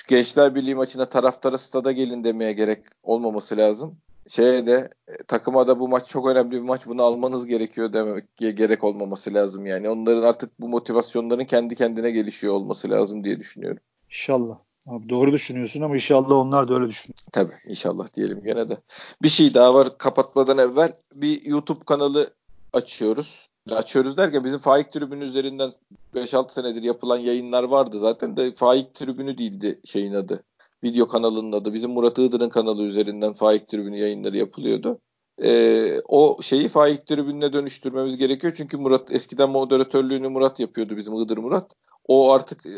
Gençler 0.09 0.55
Birliği 0.55 0.75
maçına 0.75 1.07
taraftara 1.07 1.59
stada 1.59 1.93
gelin 1.93 2.25
demeye 2.25 2.53
gerek 2.53 2.85
olmaması 3.03 3.57
lazım 3.57 3.99
şeye 4.29 4.67
de 4.67 4.91
e, 5.09 5.17
takıma 5.23 5.69
da 5.69 5.79
bu 5.79 5.89
maç 5.89 6.09
çok 6.09 6.29
önemli 6.29 6.51
bir 6.51 6.61
maç 6.61 6.87
bunu 6.87 7.03
almanız 7.03 7.47
gerekiyor 7.47 7.93
demek 7.93 8.37
gerek 8.37 8.85
olmaması 8.85 9.35
lazım 9.35 9.67
yani. 9.67 9.89
Onların 9.89 10.23
artık 10.23 10.61
bu 10.61 10.69
motivasyonların 10.69 11.45
kendi 11.45 11.77
kendine 11.77 12.11
gelişiyor 12.11 12.55
olması 12.55 12.91
lazım 12.91 13.25
diye 13.25 13.41
düşünüyorum. 13.41 13.81
İnşallah. 14.09 14.59
Abi 14.87 15.09
doğru 15.09 15.33
düşünüyorsun 15.33 15.83
ama 15.83 15.95
inşallah 15.95 16.31
onlar 16.31 16.69
da 16.69 16.75
öyle 16.75 16.89
düşünüyor. 16.89 17.19
Tabii 17.33 17.55
inşallah 17.67 18.15
diyelim 18.15 18.43
gene 18.45 18.69
de. 18.69 18.77
Bir 19.23 19.29
şey 19.29 19.55
daha 19.55 19.75
var 19.75 19.99
kapatmadan 19.99 20.59
evvel 20.59 20.93
bir 21.15 21.45
YouTube 21.45 21.85
kanalı 21.85 22.31
açıyoruz. 22.73 23.49
açıyoruz 23.71 24.17
derken 24.17 24.45
bizim 24.45 24.59
Faik 24.59 24.93
tribünü 24.93 25.25
üzerinden 25.25 25.73
5-6 26.15 26.53
senedir 26.53 26.83
yapılan 26.83 27.19
yayınlar 27.19 27.63
vardı 27.63 27.99
zaten 27.99 28.37
de 28.37 28.53
Faik 28.53 28.95
tribünü 28.95 29.39
değildi 29.39 29.81
şeyin 29.85 30.15
adı. 30.15 30.45
Video 30.85 31.09
kanalının 31.09 31.53
adı. 31.53 31.75
Bizim 31.75 31.91
Murat 31.91 32.19
Iğdır'ın 32.19 32.49
kanalı 32.49 32.83
üzerinden 32.83 33.33
Faik 33.33 33.69
tribünü 33.69 33.99
yayınları 33.99 34.37
yapılıyordu. 34.37 35.01
Ee, 35.43 36.01
o 36.09 36.39
şeyi 36.43 36.69
Faik 36.69 37.07
tribününe 37.07 37.53
dönüştürmemiz 37.53 38.17
gerekiyor. 38.17 38.53
Çünkü 38.57 38.77
Murat 38.77 39.13
eskiden 39.13 39.51
moderatörlüğünü 39.51 40.29
Murat 40.29 40.61
yapıyordu 40.61 40.97
bizim 40.97 41.15
Iğdır 41.15 41.39
Murat. 41.39 41.73
O 42.09 42.33
artık 42.33 42.67
e, 42.67 42.71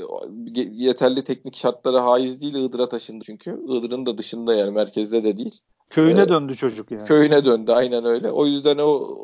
yeterli 0.72 1.24
teknik 1.24 1.56
şartlara 1.56 2.04
haiz 2.04 2.40
değil 2.40 2.54
Iğdır'a 2.54 2.88
taşındı 2.88 3.24
çünkü. 3.24 3.60
Iğdır'ın 3.68 4.06
da 4.06 4.18
dışında 4.18 4.54
yani 4.54 4.70
merkezde 4.70 5.24
de 5.24 5.38
değil. 5.38 5.60
Köyüne 5.90 6.22
ee, 6.22 6.28
döndü 6.28 6.56
çocuk 6.56 6.90
yani. 6.90 7.04
Köyüne 7.04 7.44
döndü 7.44 7.72
aynen 7.72 8.04
öyle. 8.04 8.30
O 8.30 8.46
yüzden 8.46 8.78
o 8.78 9.16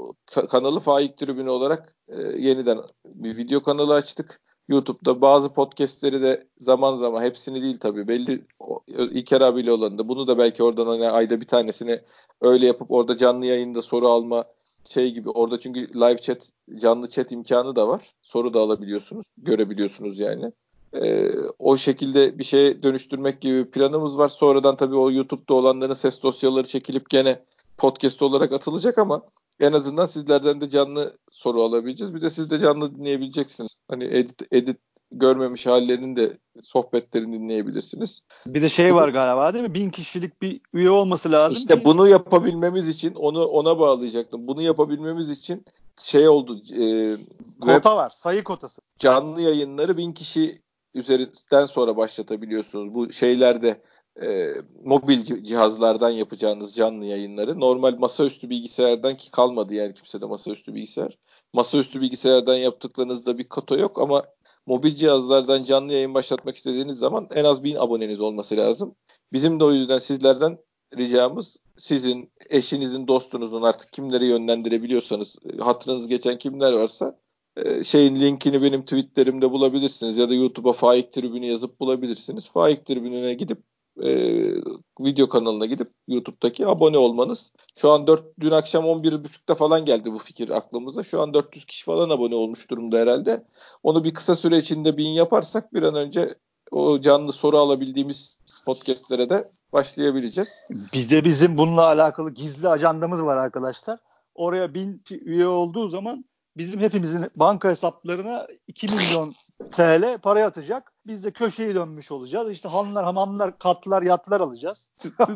kanalı 0.50 0.80
Faik 0.80 1.16
Tribünü 1.16 1.50
olarak 1.50 1.94
e, 2.08 2.22
yeniden 2.22 2.78
bir 3.04 3.36
video 3.36 3.62
kanalı 3.62 3.94
açtık. 3.94 4.40
YouTube'da 4.70 5.20
bazı 5.20 5.52
podcastleri 5.52 6.22
de 6.22 6.46
zaman 6.60 6.96
zaman 6.96 7.22
hepsini 7.22 7.62
değil 7.62 7.78
tabii 7.78 8.08
belli 8.08 8.42
İlker 8.86 9.40
abiyle 9.40 9.72
olan 9.72 9.98
da 9.98 10.08
bunu 10.08 10.26
da 10.26 10.38
belki 10.38 10.62
oradan 10.62 10.86
hani 10.86 11.10
ayda 11.10 11.40
bir 11.40 11.46
tanesini 11.46 12.00
öyle 12.40 12.66
yapıp 12.66 12.90
orada 12.90 13.16
canlı 13.16 13.46
yayında 13.46 13.82
soru 13.82 14.08
alma 14.08 14.44
şey 14.88 15.12
gibi 15.14 15.30
orada 15.30 15.60
çünkü 15.60 15.80
live 15.94 16.16
chat 16.16 16.50
canlı 16.76 17.10
chat 17.10 17.32
imkanı 17.32 17.76
da 17.76 17.88
var. 17.88 18.14
Soru 18.22 18.54
da 18.54 18.60
alabiliyorsunuz, 18.60 19.26
görebiliyorsunuz 19.38 20.18
yani. 20.18 20.52
Ee, 20.94 21.30
o 21.58 21.76
şekilde 21.76 22.38
bir 22.38 22.44
şeye 22.44 22.82
dönüştürmek 22.82 23.40
gibi 23.40 23.70
planımız 23.70 24.18
var. 24.18 24.28
Sonradan 24.28 24.76
tabii 24.76 24.96
o 24.96 25.10
YouTube'da 25.10 25.54
olanların 25.54 25.94
ses 25.94 26.22
dosyaları 26.22 26.66
çekilip 26.66 27.10
gene 27.10 27.42
podcast 27.78 28.22
olarak 28.22 28.52
atılacak 28.52 28.98
ama 28.98 29.22
en 29.60 29.72
azından 29.72 30.06
sizlerden 30.06 30.60
de 30.60 30.68
canlı 30.68 31.18
soru 31.30 31.62
alabileceğiz. 31.62 32.14
Bir 32.14 32.20
de 32.20 32.30
siz 32.30 32.50
de 32.50 32.58
canlı 32.58 32.94
dinleyebileceksiniz. 32.98 33.78
Hani 33.88 34.04
edit, 34.04 34.42
edit 34.52 34.78
görmemiş 35.12 35.66
hallerinin 35.66 36.16
de 36.16 36.38
sohbetlerini 36.62 37.32
dinleyebilirsiniz. 37.32 38.20
Bir 38.46 38.62
de 38.62 38.68
şey 38.68 38.94
var 38.94 39.08
galiba 39.08 39.54
değil 39.54 39.64
mi? 39.64 39.74
Bin 39.74 39.90
kişilik 39.90 40.42
bir 40.42 40.60
üye 40.72 40.90
olması 40.90 41.32
lazım. 41.32 41.58
İşte 41.58 41.78
ki. 41.78 41.84
bunu 41.84 42.08
yapabilmemiz 42.08 42.88
için 42.88 43.14
onu 43.14 43.44
ona 43.44 43.78
bağlayacaktım. 43.78 44.46
Bunu 44.46 44.62
yapabilmemiz 44.62 45.30
için 45.30 45.64
şey 45.98 46.28
oldu. 46.28 46.62
E, 46.80 47.16
Kota 47.60 47.96
var. 47.96 48.10
Sayı 48.10 48.44
kotası. 48.44 48.82
Canlı 48.98 49.40
yayınları 49.40 49.96
bin 49.96 50.12
kişi 50.12 50.62
üzerinden 50.94 51.66
sonra 51.66 51.96
başlatabiliyorsunuz. 51.96 52.94
Bu 52.94 53.12
şeylerde 53.12 53.82
e, 54.22 54.54
mobil 54.84 55.44
cihazlardan 55.44 56.10
yapacağınız 56.10 56.74
canlı 56.74 57.04
yayınları 57.04 57.60
normal 57.60 57.98
masaüstü 57.98 58.50
bilgisayardan 58.50 59.16
ki 59.16 59.30
kalmadı 59.30 59.74
yani 59.74 59.94
kimse 59.94 60.20
de 60.20 60.26
masaüstü 60.26 60.74
bilgisayar. 60.74 61.18
Masaüstü 61.52 62.00
bilgisayardan 62.00 62.56
yaptıklarınızda 62.56 63.38
bir 63.38 63.48
kota 63.48 63.76
yok 63.76 64.00
ama 64.00 64.24
mobil 64.66 64.94
cihazlardan 64.94 65.62
canlı 65.62 65.92
yayın 65.92 66.14
başlatmak 66.14 66.56
istediğiniz 66.56 66.98
zaman 66.98 67.28
en 67.34 67.44
az 67.44 67.64
bin 67.64 67.76
aboneniz 67.76 68.20
olması 68.20 68.56
lazım. 68.56 68.94
Bizim 69.32 69.60
de 69.60 69.64
o 69.64 69.72
yüzden 69.72 69.98
sizlerden 69.98 70.58
ricamız 70.98 71.56
sizin 71.76 72.32
eşinizin 72.50 73.08
dostunuzun 73.08 73.62
artık 73.62 73.92
kimleri 73.92 74.24
yönlendirebiliyorsanız 74.24 75.36
hatırınız 75.58 76.08
geçen 76.08 76.38
kimler 76.38 76.72
varsa 76.72 77.18
e, 77.56 77.84
şeyin 77.84 78.16
linkini 78.16 78.62
benim 78.62 78.82
tweetlerimde 78.82 79.50
bulabilirsiniz 79.50 80.18
ya 80.18 80.30
da 80.30 80.34
YouTube'a 80.34 80.72
Faik 80.72 81.12
Tribünü 81.12 81.46
yazıp 81.46 81.80
bulabilirsiniz. 81.80 82.50
Faik 82.50 82.86
Tribünü'ne 82.86 83.34
gidip 83.34 83.69
e, 84.02 84.10
video 85.00 85.28
kanalına 85.28 85.66
gidip 85.66 85.90
YouTube'daki 86.08 86.66
abone 86.66 86.98
olmanız. 86.98 87.52
Şu 87.76 87.90
an 87.90 88.06
4 88.06 88.40
dün 88.40 88.50
akşam 88.50 88.84
11.30'da 88.84 89.54
falan 89.54 89.84
geldi 89.84 90.12
bu 90.12 90.18
fikir 90.18 90.50
aklımıza. 90.50 91.02
Şu 91.02 91.20
an 91.20 91.34
400 91.34 91.64
kişi 91.64 91.84
falan 91.84 92.10
abone 92.10 92.34
olmuş 92.34 92.70
durumda 92.70 92.98
herhalde. 92.98 93.44
Onu 93.82 94.04
bir 94.04 94.14
kısa 94.14 94.36
süre 94.36 94.58
içinde 94.58 94.96
bin 94.96 95.08
yaparsak 95.08 95.74
bir 95.74 95.82
an 95.82 95.94
önce 95.94 96.34
o 96.70 97.00
canlı 97.00 97.32
soru 97.32 97.58
alabildiğimiz 97.58 98.38
podcastlere 98.66 99.30
de 99.30 99.50
başlayabileceğiz. 99.72 100.64
Bizde 100.92 101.24
bizim 101.24 101.58
bununla 101.58 101.82
alakalı 101.82 102.30
gizli 102.30 102.68
ajandamız 102.68 103.22
var 103.22 103.36
arkadaşlar. 103.36 103.98
Oraya 104.34 104.74
bin 104.74 105.02
üye 105.10 105.46
olduğu 105.46 105.88
zaman 105.88 106.24
bizim 106.60 106.80
hepimizin 106.80 107.26
banka 107.36 107.68
hesaplarına 107.68 108.46
2 108.68 108.86
milyon 108.86 109.34
TL 109.70 110.18
para 110.18 110.40
yatacak. 110.40 110.92
Biz 111.06 111.24
de 111.24 111.30
köşeyi 111.30 111.74
dönmüş 111.74 112.10
olacağız. 112.12 112.50
İşte 112.50 112.68
hanlar, 112.68 113.04
hamamlar, 113.04 113.58
katlar, 113.58 114.02
yatlar 114.02 114.40
alacağız. 114.40 114.88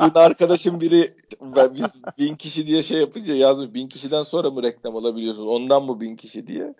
Dün 0.00 0.14
arkadaşım 0.14 0.80
biri 0.80 1.16
ben, 1.40 1.74
biz 1.74 1.84
bin 2.18 2.34
kişi 2.34 2.66
diye 2.66 2.82
şey 2.82 3.00
yapınca 3.00 3.34
yazmış 3.34 3.74
bin 3.74 3.88
kişiden 3.88 4.22
sonra 4.22 4.50
mı 4.50 4.62
reklam 4.62 4.96
alabiliyorsun? 4.96 5.46
Ondan 5.46 5.84
mı 5.84 6.00
bin 6.00 6.16
kişi 6.16 6.46
diye? 6.46 6.74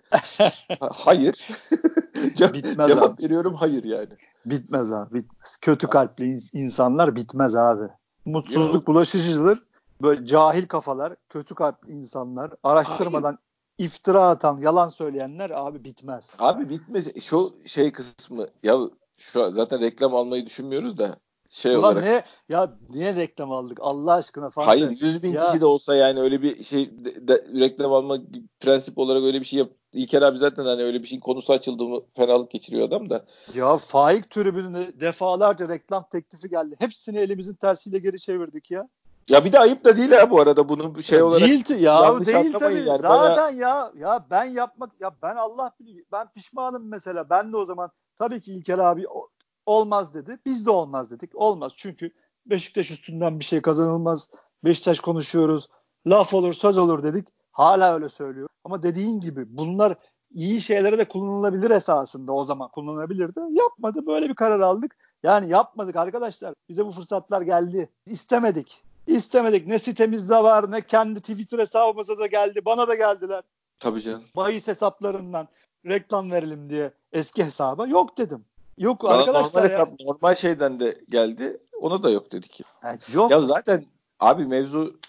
hayır. 0.93 1.47
bitmez 2.53 2.87
Cevap 2.87 3.03
abi. 3.03 3.23
veriyorum 3.23 3.53
hayır 3.53 3.83
yani. 3.83 4.09
Bitmez 4.45 4.93
abi. 4.93 5.13
Bitmez. 5.13 5.57
Kötü 5.61 5.87
kalpli 5.87 6.39
insanlar 6.53 7.15
bitmez 7.15 7.55
abi. 7.55 7.87
Mutsuzluk 8.25 8.87
bulaşıcıdır. 8.87 9.63
Böyle 10.01 10.25
cahil 10.25 10.67
kafalar, 10.67 11.15
kötü 11.29 11.55
kalpli 11.55 11.91
insanlar 11.91 12.51
araştırmadan 12.63 13.37
iftira 13.77 14.29
atan, 14.29 14.57
yalan 14.57 14.89
söyleyenler 14.89 15.49
abi 15.49 15.83
bitmez. 15.83 16.35
Abi 16.39 16.69
bitmez. 16.69 17.21
Şu 17.21 17.53
şey 17.65 17.91
kısmı 17.91 18.47
ya 18.63 18.77
şu 19.17 19.51
zaten 19.51 19.81
reklam 19.81 20.15
almayı 20.15 20.45
düşünmüyoruz 20.45 20.97
da 20.97 21.17
şey 21.49 21.75
Ulan 21.75 21.83
olarak. 21.83 22.03
Ne, 22.03 22.23
ya 22.49 22.73
niye 22.89 23.15
reklam 23.15 23.51
aldık 23.51 23.77
Allah 23.81 24.13
aşkına 24.13 24.49
falan. 24.49 24.67
Hayır 24.67 24.89
100 24.89 25.23
bin 25.23 25.33
ya. 25.33 25.45
kişi 25.45 25.61
de 25.61 25.65
olsa 25.65 25.95
yani 25.95 26.19
öyle 26.19 26.41
bir 26.41 26.63
şey 26.63 27.05
de, 27.05 27.27
de, 27.27 27.45
reklam 27.59 27.93
alma 27.93 28.17
prensip 28.59 28.97
olarak 28.97 29.23
öyle 29.23 29.39
bir 29.39 29.45
şey 29.45 29.59
yap. 29.59 29.69
İlker 29.93 30.21
abi 30.21 30.37
zaten 30.37 30.65
hani 30.65 30.83
öyle 30.83 31.03
bir 31.03 31.07
şeyin 31.07 31.21
konusu 31.21 31.53
açıldı 31.53 31.85
mı 31.85 32.01
fenalık 32.13 32.51
geçiriyor 32.51 32.87
adam 32.87 33.09
da. 33.09 33.25
Ya 33.53 33.77
faik 33.77 34.29
tribününe 34.29 34.99
defalarca 34.99 35.69
reklam 35.69 36.05
teklifi 36.11 36.49
geldi. 36.49 36.75
Hepsini 36.79 37.17
elimizin 37.17 37.53
tersiyle 37.53 37.99
geri 37.99 38.19
çevirdik 38.19 38.71
ya. 38.71 38.89
Ya 39.29 39.45
bir 39.45 39.51
de 39.51 39.59
ayıp 39.59 39.85
da 39.85 39.97
değil 39.97 40.11
ha 40.11 40.29
bu 40.29 40.39
arada 40.39 40.69
bunun 40.69 41.01
şey 41.01 41.21
olarak. 41.21 41.41
Değil 41.41 41.69
ya 41.69 42.25
değil 42.25 42.53
tabii. 42.53 42.75
Yani. 42.75 43.01
Zaten 43.01 43.09
Bana... 43.09 43.49
ya 43.49 43.91
ya 43.97 44.25
ben 44.29 44.43
yapmak 44.43 44.91
ya 44.99 45.11
ben 45.21 45.35
Allah 45.35 45.71
biliyor 45.79 46.05
ben 46.11 46.27
pişmanım 46.27 46.87
mesela. 46.89 47.29
Ben 47.29 47.53
de 47.53 47.57
o 47.57 47.65
zaman 47.65 47.91
tabii 48.15 48.41
ki 48.41 48.51
İlker 48.51 48.79
abi 48.79 49.05
olmaz 49.65 50.13
dedi. 50.13 50.39
Biz 50.45 50.65
de 50.65 50.71
olmaz 50.71 51.11
dedik. 51.11 51.31
Olmaz 51.35 51.71
çünkü 51.75 52.11
Beşiktaş 52.45 52.91
üstünden 52.91 53.39
bir 53.39 53.45
şey 53.45 53.61
kazanılmaz. 53.61 54.29
Beşiktaş 54.63 54.99
konuşuyoruz. 54.99 55.67
Laf 56.07 56.33
olur, 56.33 56.53
söz 56.53 56.77
olur 56.77 57.03
dedik. 57.03 57.27
Hala 57.51 57.93
öyle 57.93 58.09
söylüyor. 58.09 58.49
Ama 58.63 58.83
dediğin 58.83 59.19
gibi 59.19 59.57
bunlar 59.57 59.95
iyi 60.31 60.61
şeylere 60.61 60.97
de 60.97 61.07
kullanılabilir 61.07 61.71
esasında 61.71 62.33
o 62.33 62.43
zaman 62.43 62.69
kullanılabilirdi. 62.69 63.39
Yapmadı. 63.49 64.07
Böyle 64.07 64.29
bir 64.29 64.35
karar 64.35 64.59
aldık. 64.59 64.97
Yani 65.23 65.49
yapmadık 65.49 65.95
arkadaşlar. 65.95 66.53
Bize 66.69 66.85
bu 66.85 66.91
fırsatlar 66.91 67.41
geldi. 67.41 67.89
İstemedik. 68.05 68.84
İstemedik. 69.07 69.67
Ne 69.67 69.79
sitemizde 69.79 70.35
var 70.35 70.71
ne 70.71 70.81
kendi 70.81 71.19
Twitter 71.19 71.59
hesabımıza 71.59 72.17
da 72.17 72.27
geldi. 72.27 72.65
Bana 72.65 72.87
da 72.87 72.95
geldiler. 72.95 73.43
Tabii 73.79 74.01
canım. 74.01 74.23
Bahis 74.35 74.67
hesaplarından 74.67 75.47
reklam 75.85 76.31
verelim 76.31 76.69
diye 76.69 76.91
eski 77.11 77.43
hesaba 77.43 77.87
yok 77.87 78.17
dedim. 78.17 78.45
Yok 78.77 79.03
Bana 79.03 79.13
arkadaşlar 79.13 79.63
normal, 79.63 79.69
hesap, 79.69 79.99
normal 79.99 80.35
şeyden 80.35 80.79
de 80.79 80.97
geldi. 81.09 81.61
Ona 81.81 82.03
da 82.03 82.09
yok 82.09 82.31
dedik. 82.31 82.61
Evet, 82.83 83.13
yok. 83.13 83.31
Ya 83.31 83.41
zaten 83.41 83.85
abi 84.19 84.45
mevzu 84.45 84.99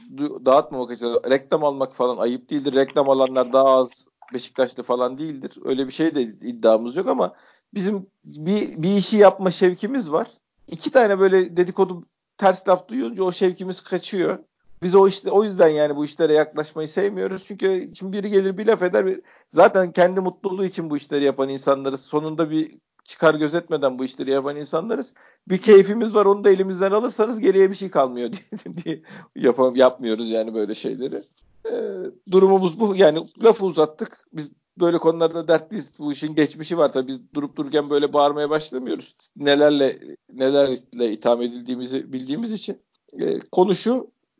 dağıtmamak 0.44 0.92
için 0.92 1.06
reklam 1.06 1.64
almak 1.64 1.94
falan 1.94 2.16
ayıp 2.16 2.50
değildir. 2.50 2.74
Reklam 2.74 3.10
alanlar 3.10 3.52
daha 3.52 3.68
az 3.68 4.06
Beşiktaşlı 4.34 4.82
falan 4.82 5.18
değildir. 5.18 5.58
Öyle 5.64 5.86
bir 5.86 5.92
şey 5.92 6.14
de 6.14 6.22
iddiamız 6.22 6.96
yok 6.96 7.08
ama 7.08 7.34
bizim 7.74 8.06
bir, 8.24 8.82
bir 8.82 8.96
işi 8.96 9.16
yapma 9.16 9.50
şevkimiz 9.50 10.12
var. 10.12 10.28
İki 10.68 10.90
tane 10.90 11.18
böyle 11.18 11.56
dedikodu 11.56 12.02
ters 12.38 12.68
laf 12.68 12.88
duyunca 12.88 13.22
o 13.22 13.32
şevkimiz 13.32 13.80
kaçıyor. 13.80 14.38
Biz 14.82 14.94
o 14.94 15.08
işte 15.08 15.30
o 15.30 15.44
yüzden 15.44 15.68
yani 15.68 15.96
bu 15.96 16.04
işlere 16.04 16.32
yaklaşmayı 16.32 16.88
sevmiyoruz. 16.88 17.44
Çünkü 17.44 17.88
şimdi 17.94 18.18
biri 18.18 18.30
gelir 18.30 18.58
bir 18.58 18.66
laf 18.66 18.82
eder. 18.82 19.20
Zaten 19.50 19.92
kendi 19.92 20.20
mutluluğu 20.20 20.64
için 20.64 20.90
bu 20.90 20.96
işleri 20.96 21.24
yapan 21.24 21.48
insanlarız. 21.48 22.00
Sonunda 22.00 22.50
bir 22.50 22.78
çıkar 23.04 23.34
gözetmeden 23.34 23.98
bu 23.98 24.04
işleri 24.04 24.30
yapan 24.30 24.56
insanlarız. 24.56 25.12
Bir 25.48 25.58
keyfimiz 25.58 26.14
var 26.14 26.26
onu 26.26 26.44
da 26.44 26.50
elimizden 26.50 26.90
alırsanız 26.90 27.40
geriye 27.40 27.70
bir 27.70 27.74
şey 27.74 27.90
kalmıyor 27.90 28.30
diye, 28.32 28.76
diye 28.76 29.02
yapam, 29.36 29.76
yapmıyoruz 29.76 30.30
yani 30.30 30.54
böyle 30.54 30.74
şeyleri. 30.74 31.24
Ee, 31.66 32.10
durumumuz 32.30 32.80
bu. 32.80 32.96
Yani 32.96 33.28
lafı 33.44 33.64
uzattık. 33.64 34.18
Biz 34.32 34.50
böyle 34.80 34.98
konularda 34.98 35.48
dertliyiz. 35.48 35.92
Bu 35.98 36.12
işin 36.12 36.34
geçmişi 36.34 36.78
var 36.78 36.92
tabii. 36.92 37.08
Biz 37.08 37.34
durup 37.34 37.56
dururken 37.56 37.90
böyle 37.90 38.12
bağırmaya 38.12 38.50
başlamıyoruz. 38.50 39.16
Nelerle 39.36 40.16
nelerle 40.32 41.12
itham 41.12 41.42
edildiğimizi 41.42 42.12
bildiğimiz 42.12 42.52
için. 42.52 42.78
E, 43.12 43.38
konu. 43.52 43.74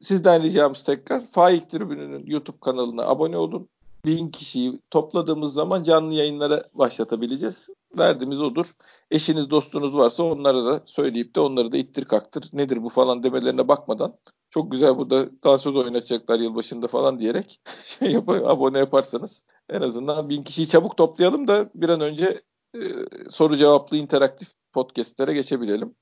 Sizden 0.01 0.43
ricamız 0.43 0.82
tekrar 0.82 1.26
Faik 1.26 1.70
Tribünü'nün 1.70 2.26
YouTube 2.26 2.57
kanalına 2.61 3.03
abone 3.03 3.37
olun. 3.37 3.68
Bin 4.05 4.28
kişiyi 4.30 4.80
topladığımız 4.91 5.53
zaman 5.53 5.82
canlı 5.82 6.14
yayınlara 6.14 6.64
başlatabileceğiz. 6.74 7.68
Verdiğimiz 7.99 8.41
odur. 8.41 8.66
Eşiniz 9.11 9.51
dostunuz 9.51 9.97
varsa 9.97 10.22
onlara 10.22 10.64
da 10.64 10.80
söyleyip 10.84 11.34
de 11.34 11.41
onları 11.41 11.72
da 11.72 11.76
ittir 11.76 12.05
kaktır 12.05 12.51
nedir 12.53 12.82
bu 12.82 12.89
falan 12.89 13.22
demelerine 13.22 13.68
bakmadan 13.68 14.14
çok 14.51 14.72
güzel 14.72 14.99
burada 14.99 15.26
dansöz 15.45 15.76
oynatacaklar 15.76 16.41
yılbaşında 16.41 16.87
falan 16.87 17.18
diyerek 17.18 17.61
şey 17.84 18.11
yap 18.11 18.28
abone 18.28 18.78
yaparsanız 18.78 19.45
en 19.71 19.81
azından 19.81 20.29
bin 20.29 20.43
kişiyi 20.43 20.69
çabuk 20.69 20.97
toplayalım 20.97 21.49
da 21.49 21.71
bir 21.75 21.89
an 21.89 22.01
önce 22.01 22.43
e, 22.75 22.81
soru 23.29 23.57
cevaplı 23.57 23.97
interaktif 23.97 24.49
podcastlere 24.73 25.33
geçebilelim. 25.33 25.95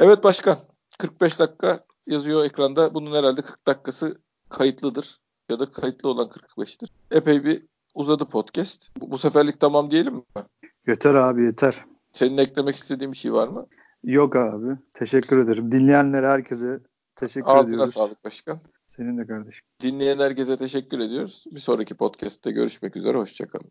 Evet 0.00 0.24
başkan 0.24 0.58
45 0.98 1.38
dakika 1.38 1.80
yazıyor 2.06 2.44
ekranda. 2.44 2.94
Bunun 2.94 3.14
herhalde 3.14 3.42
40 3.42 3.66
dakikası 3.66 4.18
kayıtlıdır 4.48 5.20
ya 5.50 5.58
da 5.58 5.70
kayıtlı 5.70 6.08
olan 6.08 6.28
45'tir. 6.28 6.88
Epey 7.10 7.44
bir 7.44 7.62
uzadı 7.94 8.24
podcast. 8.24 9.00
Bu, 9.00 9.10
bu 9.10 9.18
seferlik 9.18 9.60
tamam 9.60 9.90
diyelim 9.90 10.14
mi? 10.14 10.22
Yeter 10.86 11.14
abi 11.14 11.42
yeter. 11.42 11.84
Senin 12.12 12.38
eklemek 12.38 12.76
istediğin 12.76 13.12
bir 13.12 13.16
şey 13.16 13.32
var 13.32 13.48
mı? 13.48 13.66
Yok 14.04 14.36
abi. 14.36 14.78
Teşekkür 14.94 15.44
ederim. 15.44 15.72
Dinleyenlere 15.72 16.26
herkese 16.26 16.80
teşekkür 17.16 17.48
Ağzına 17.48 17.62
ediyoruz. 17.62 17.82
Ağzına 17.82 18.06
sağlık 18.06 18.24
başkan. 18.24 18.60
Senin 18.96 19.18
de 19.18 19.26
kardeşim. 19.26 19.66
Dinleyen 19.82 20.18
herkese 20.18 20.56
teşekkür 20.56 20.98
ediyoruz. 20.98 21.44
Bir 21.50 21.60
sonraki 21.60 21.94
podcast'te 21.94 22.50
görüşmek 22.50 22.96
üzere. 22.96 23.18
Hoşçakalın. 23.18 23.70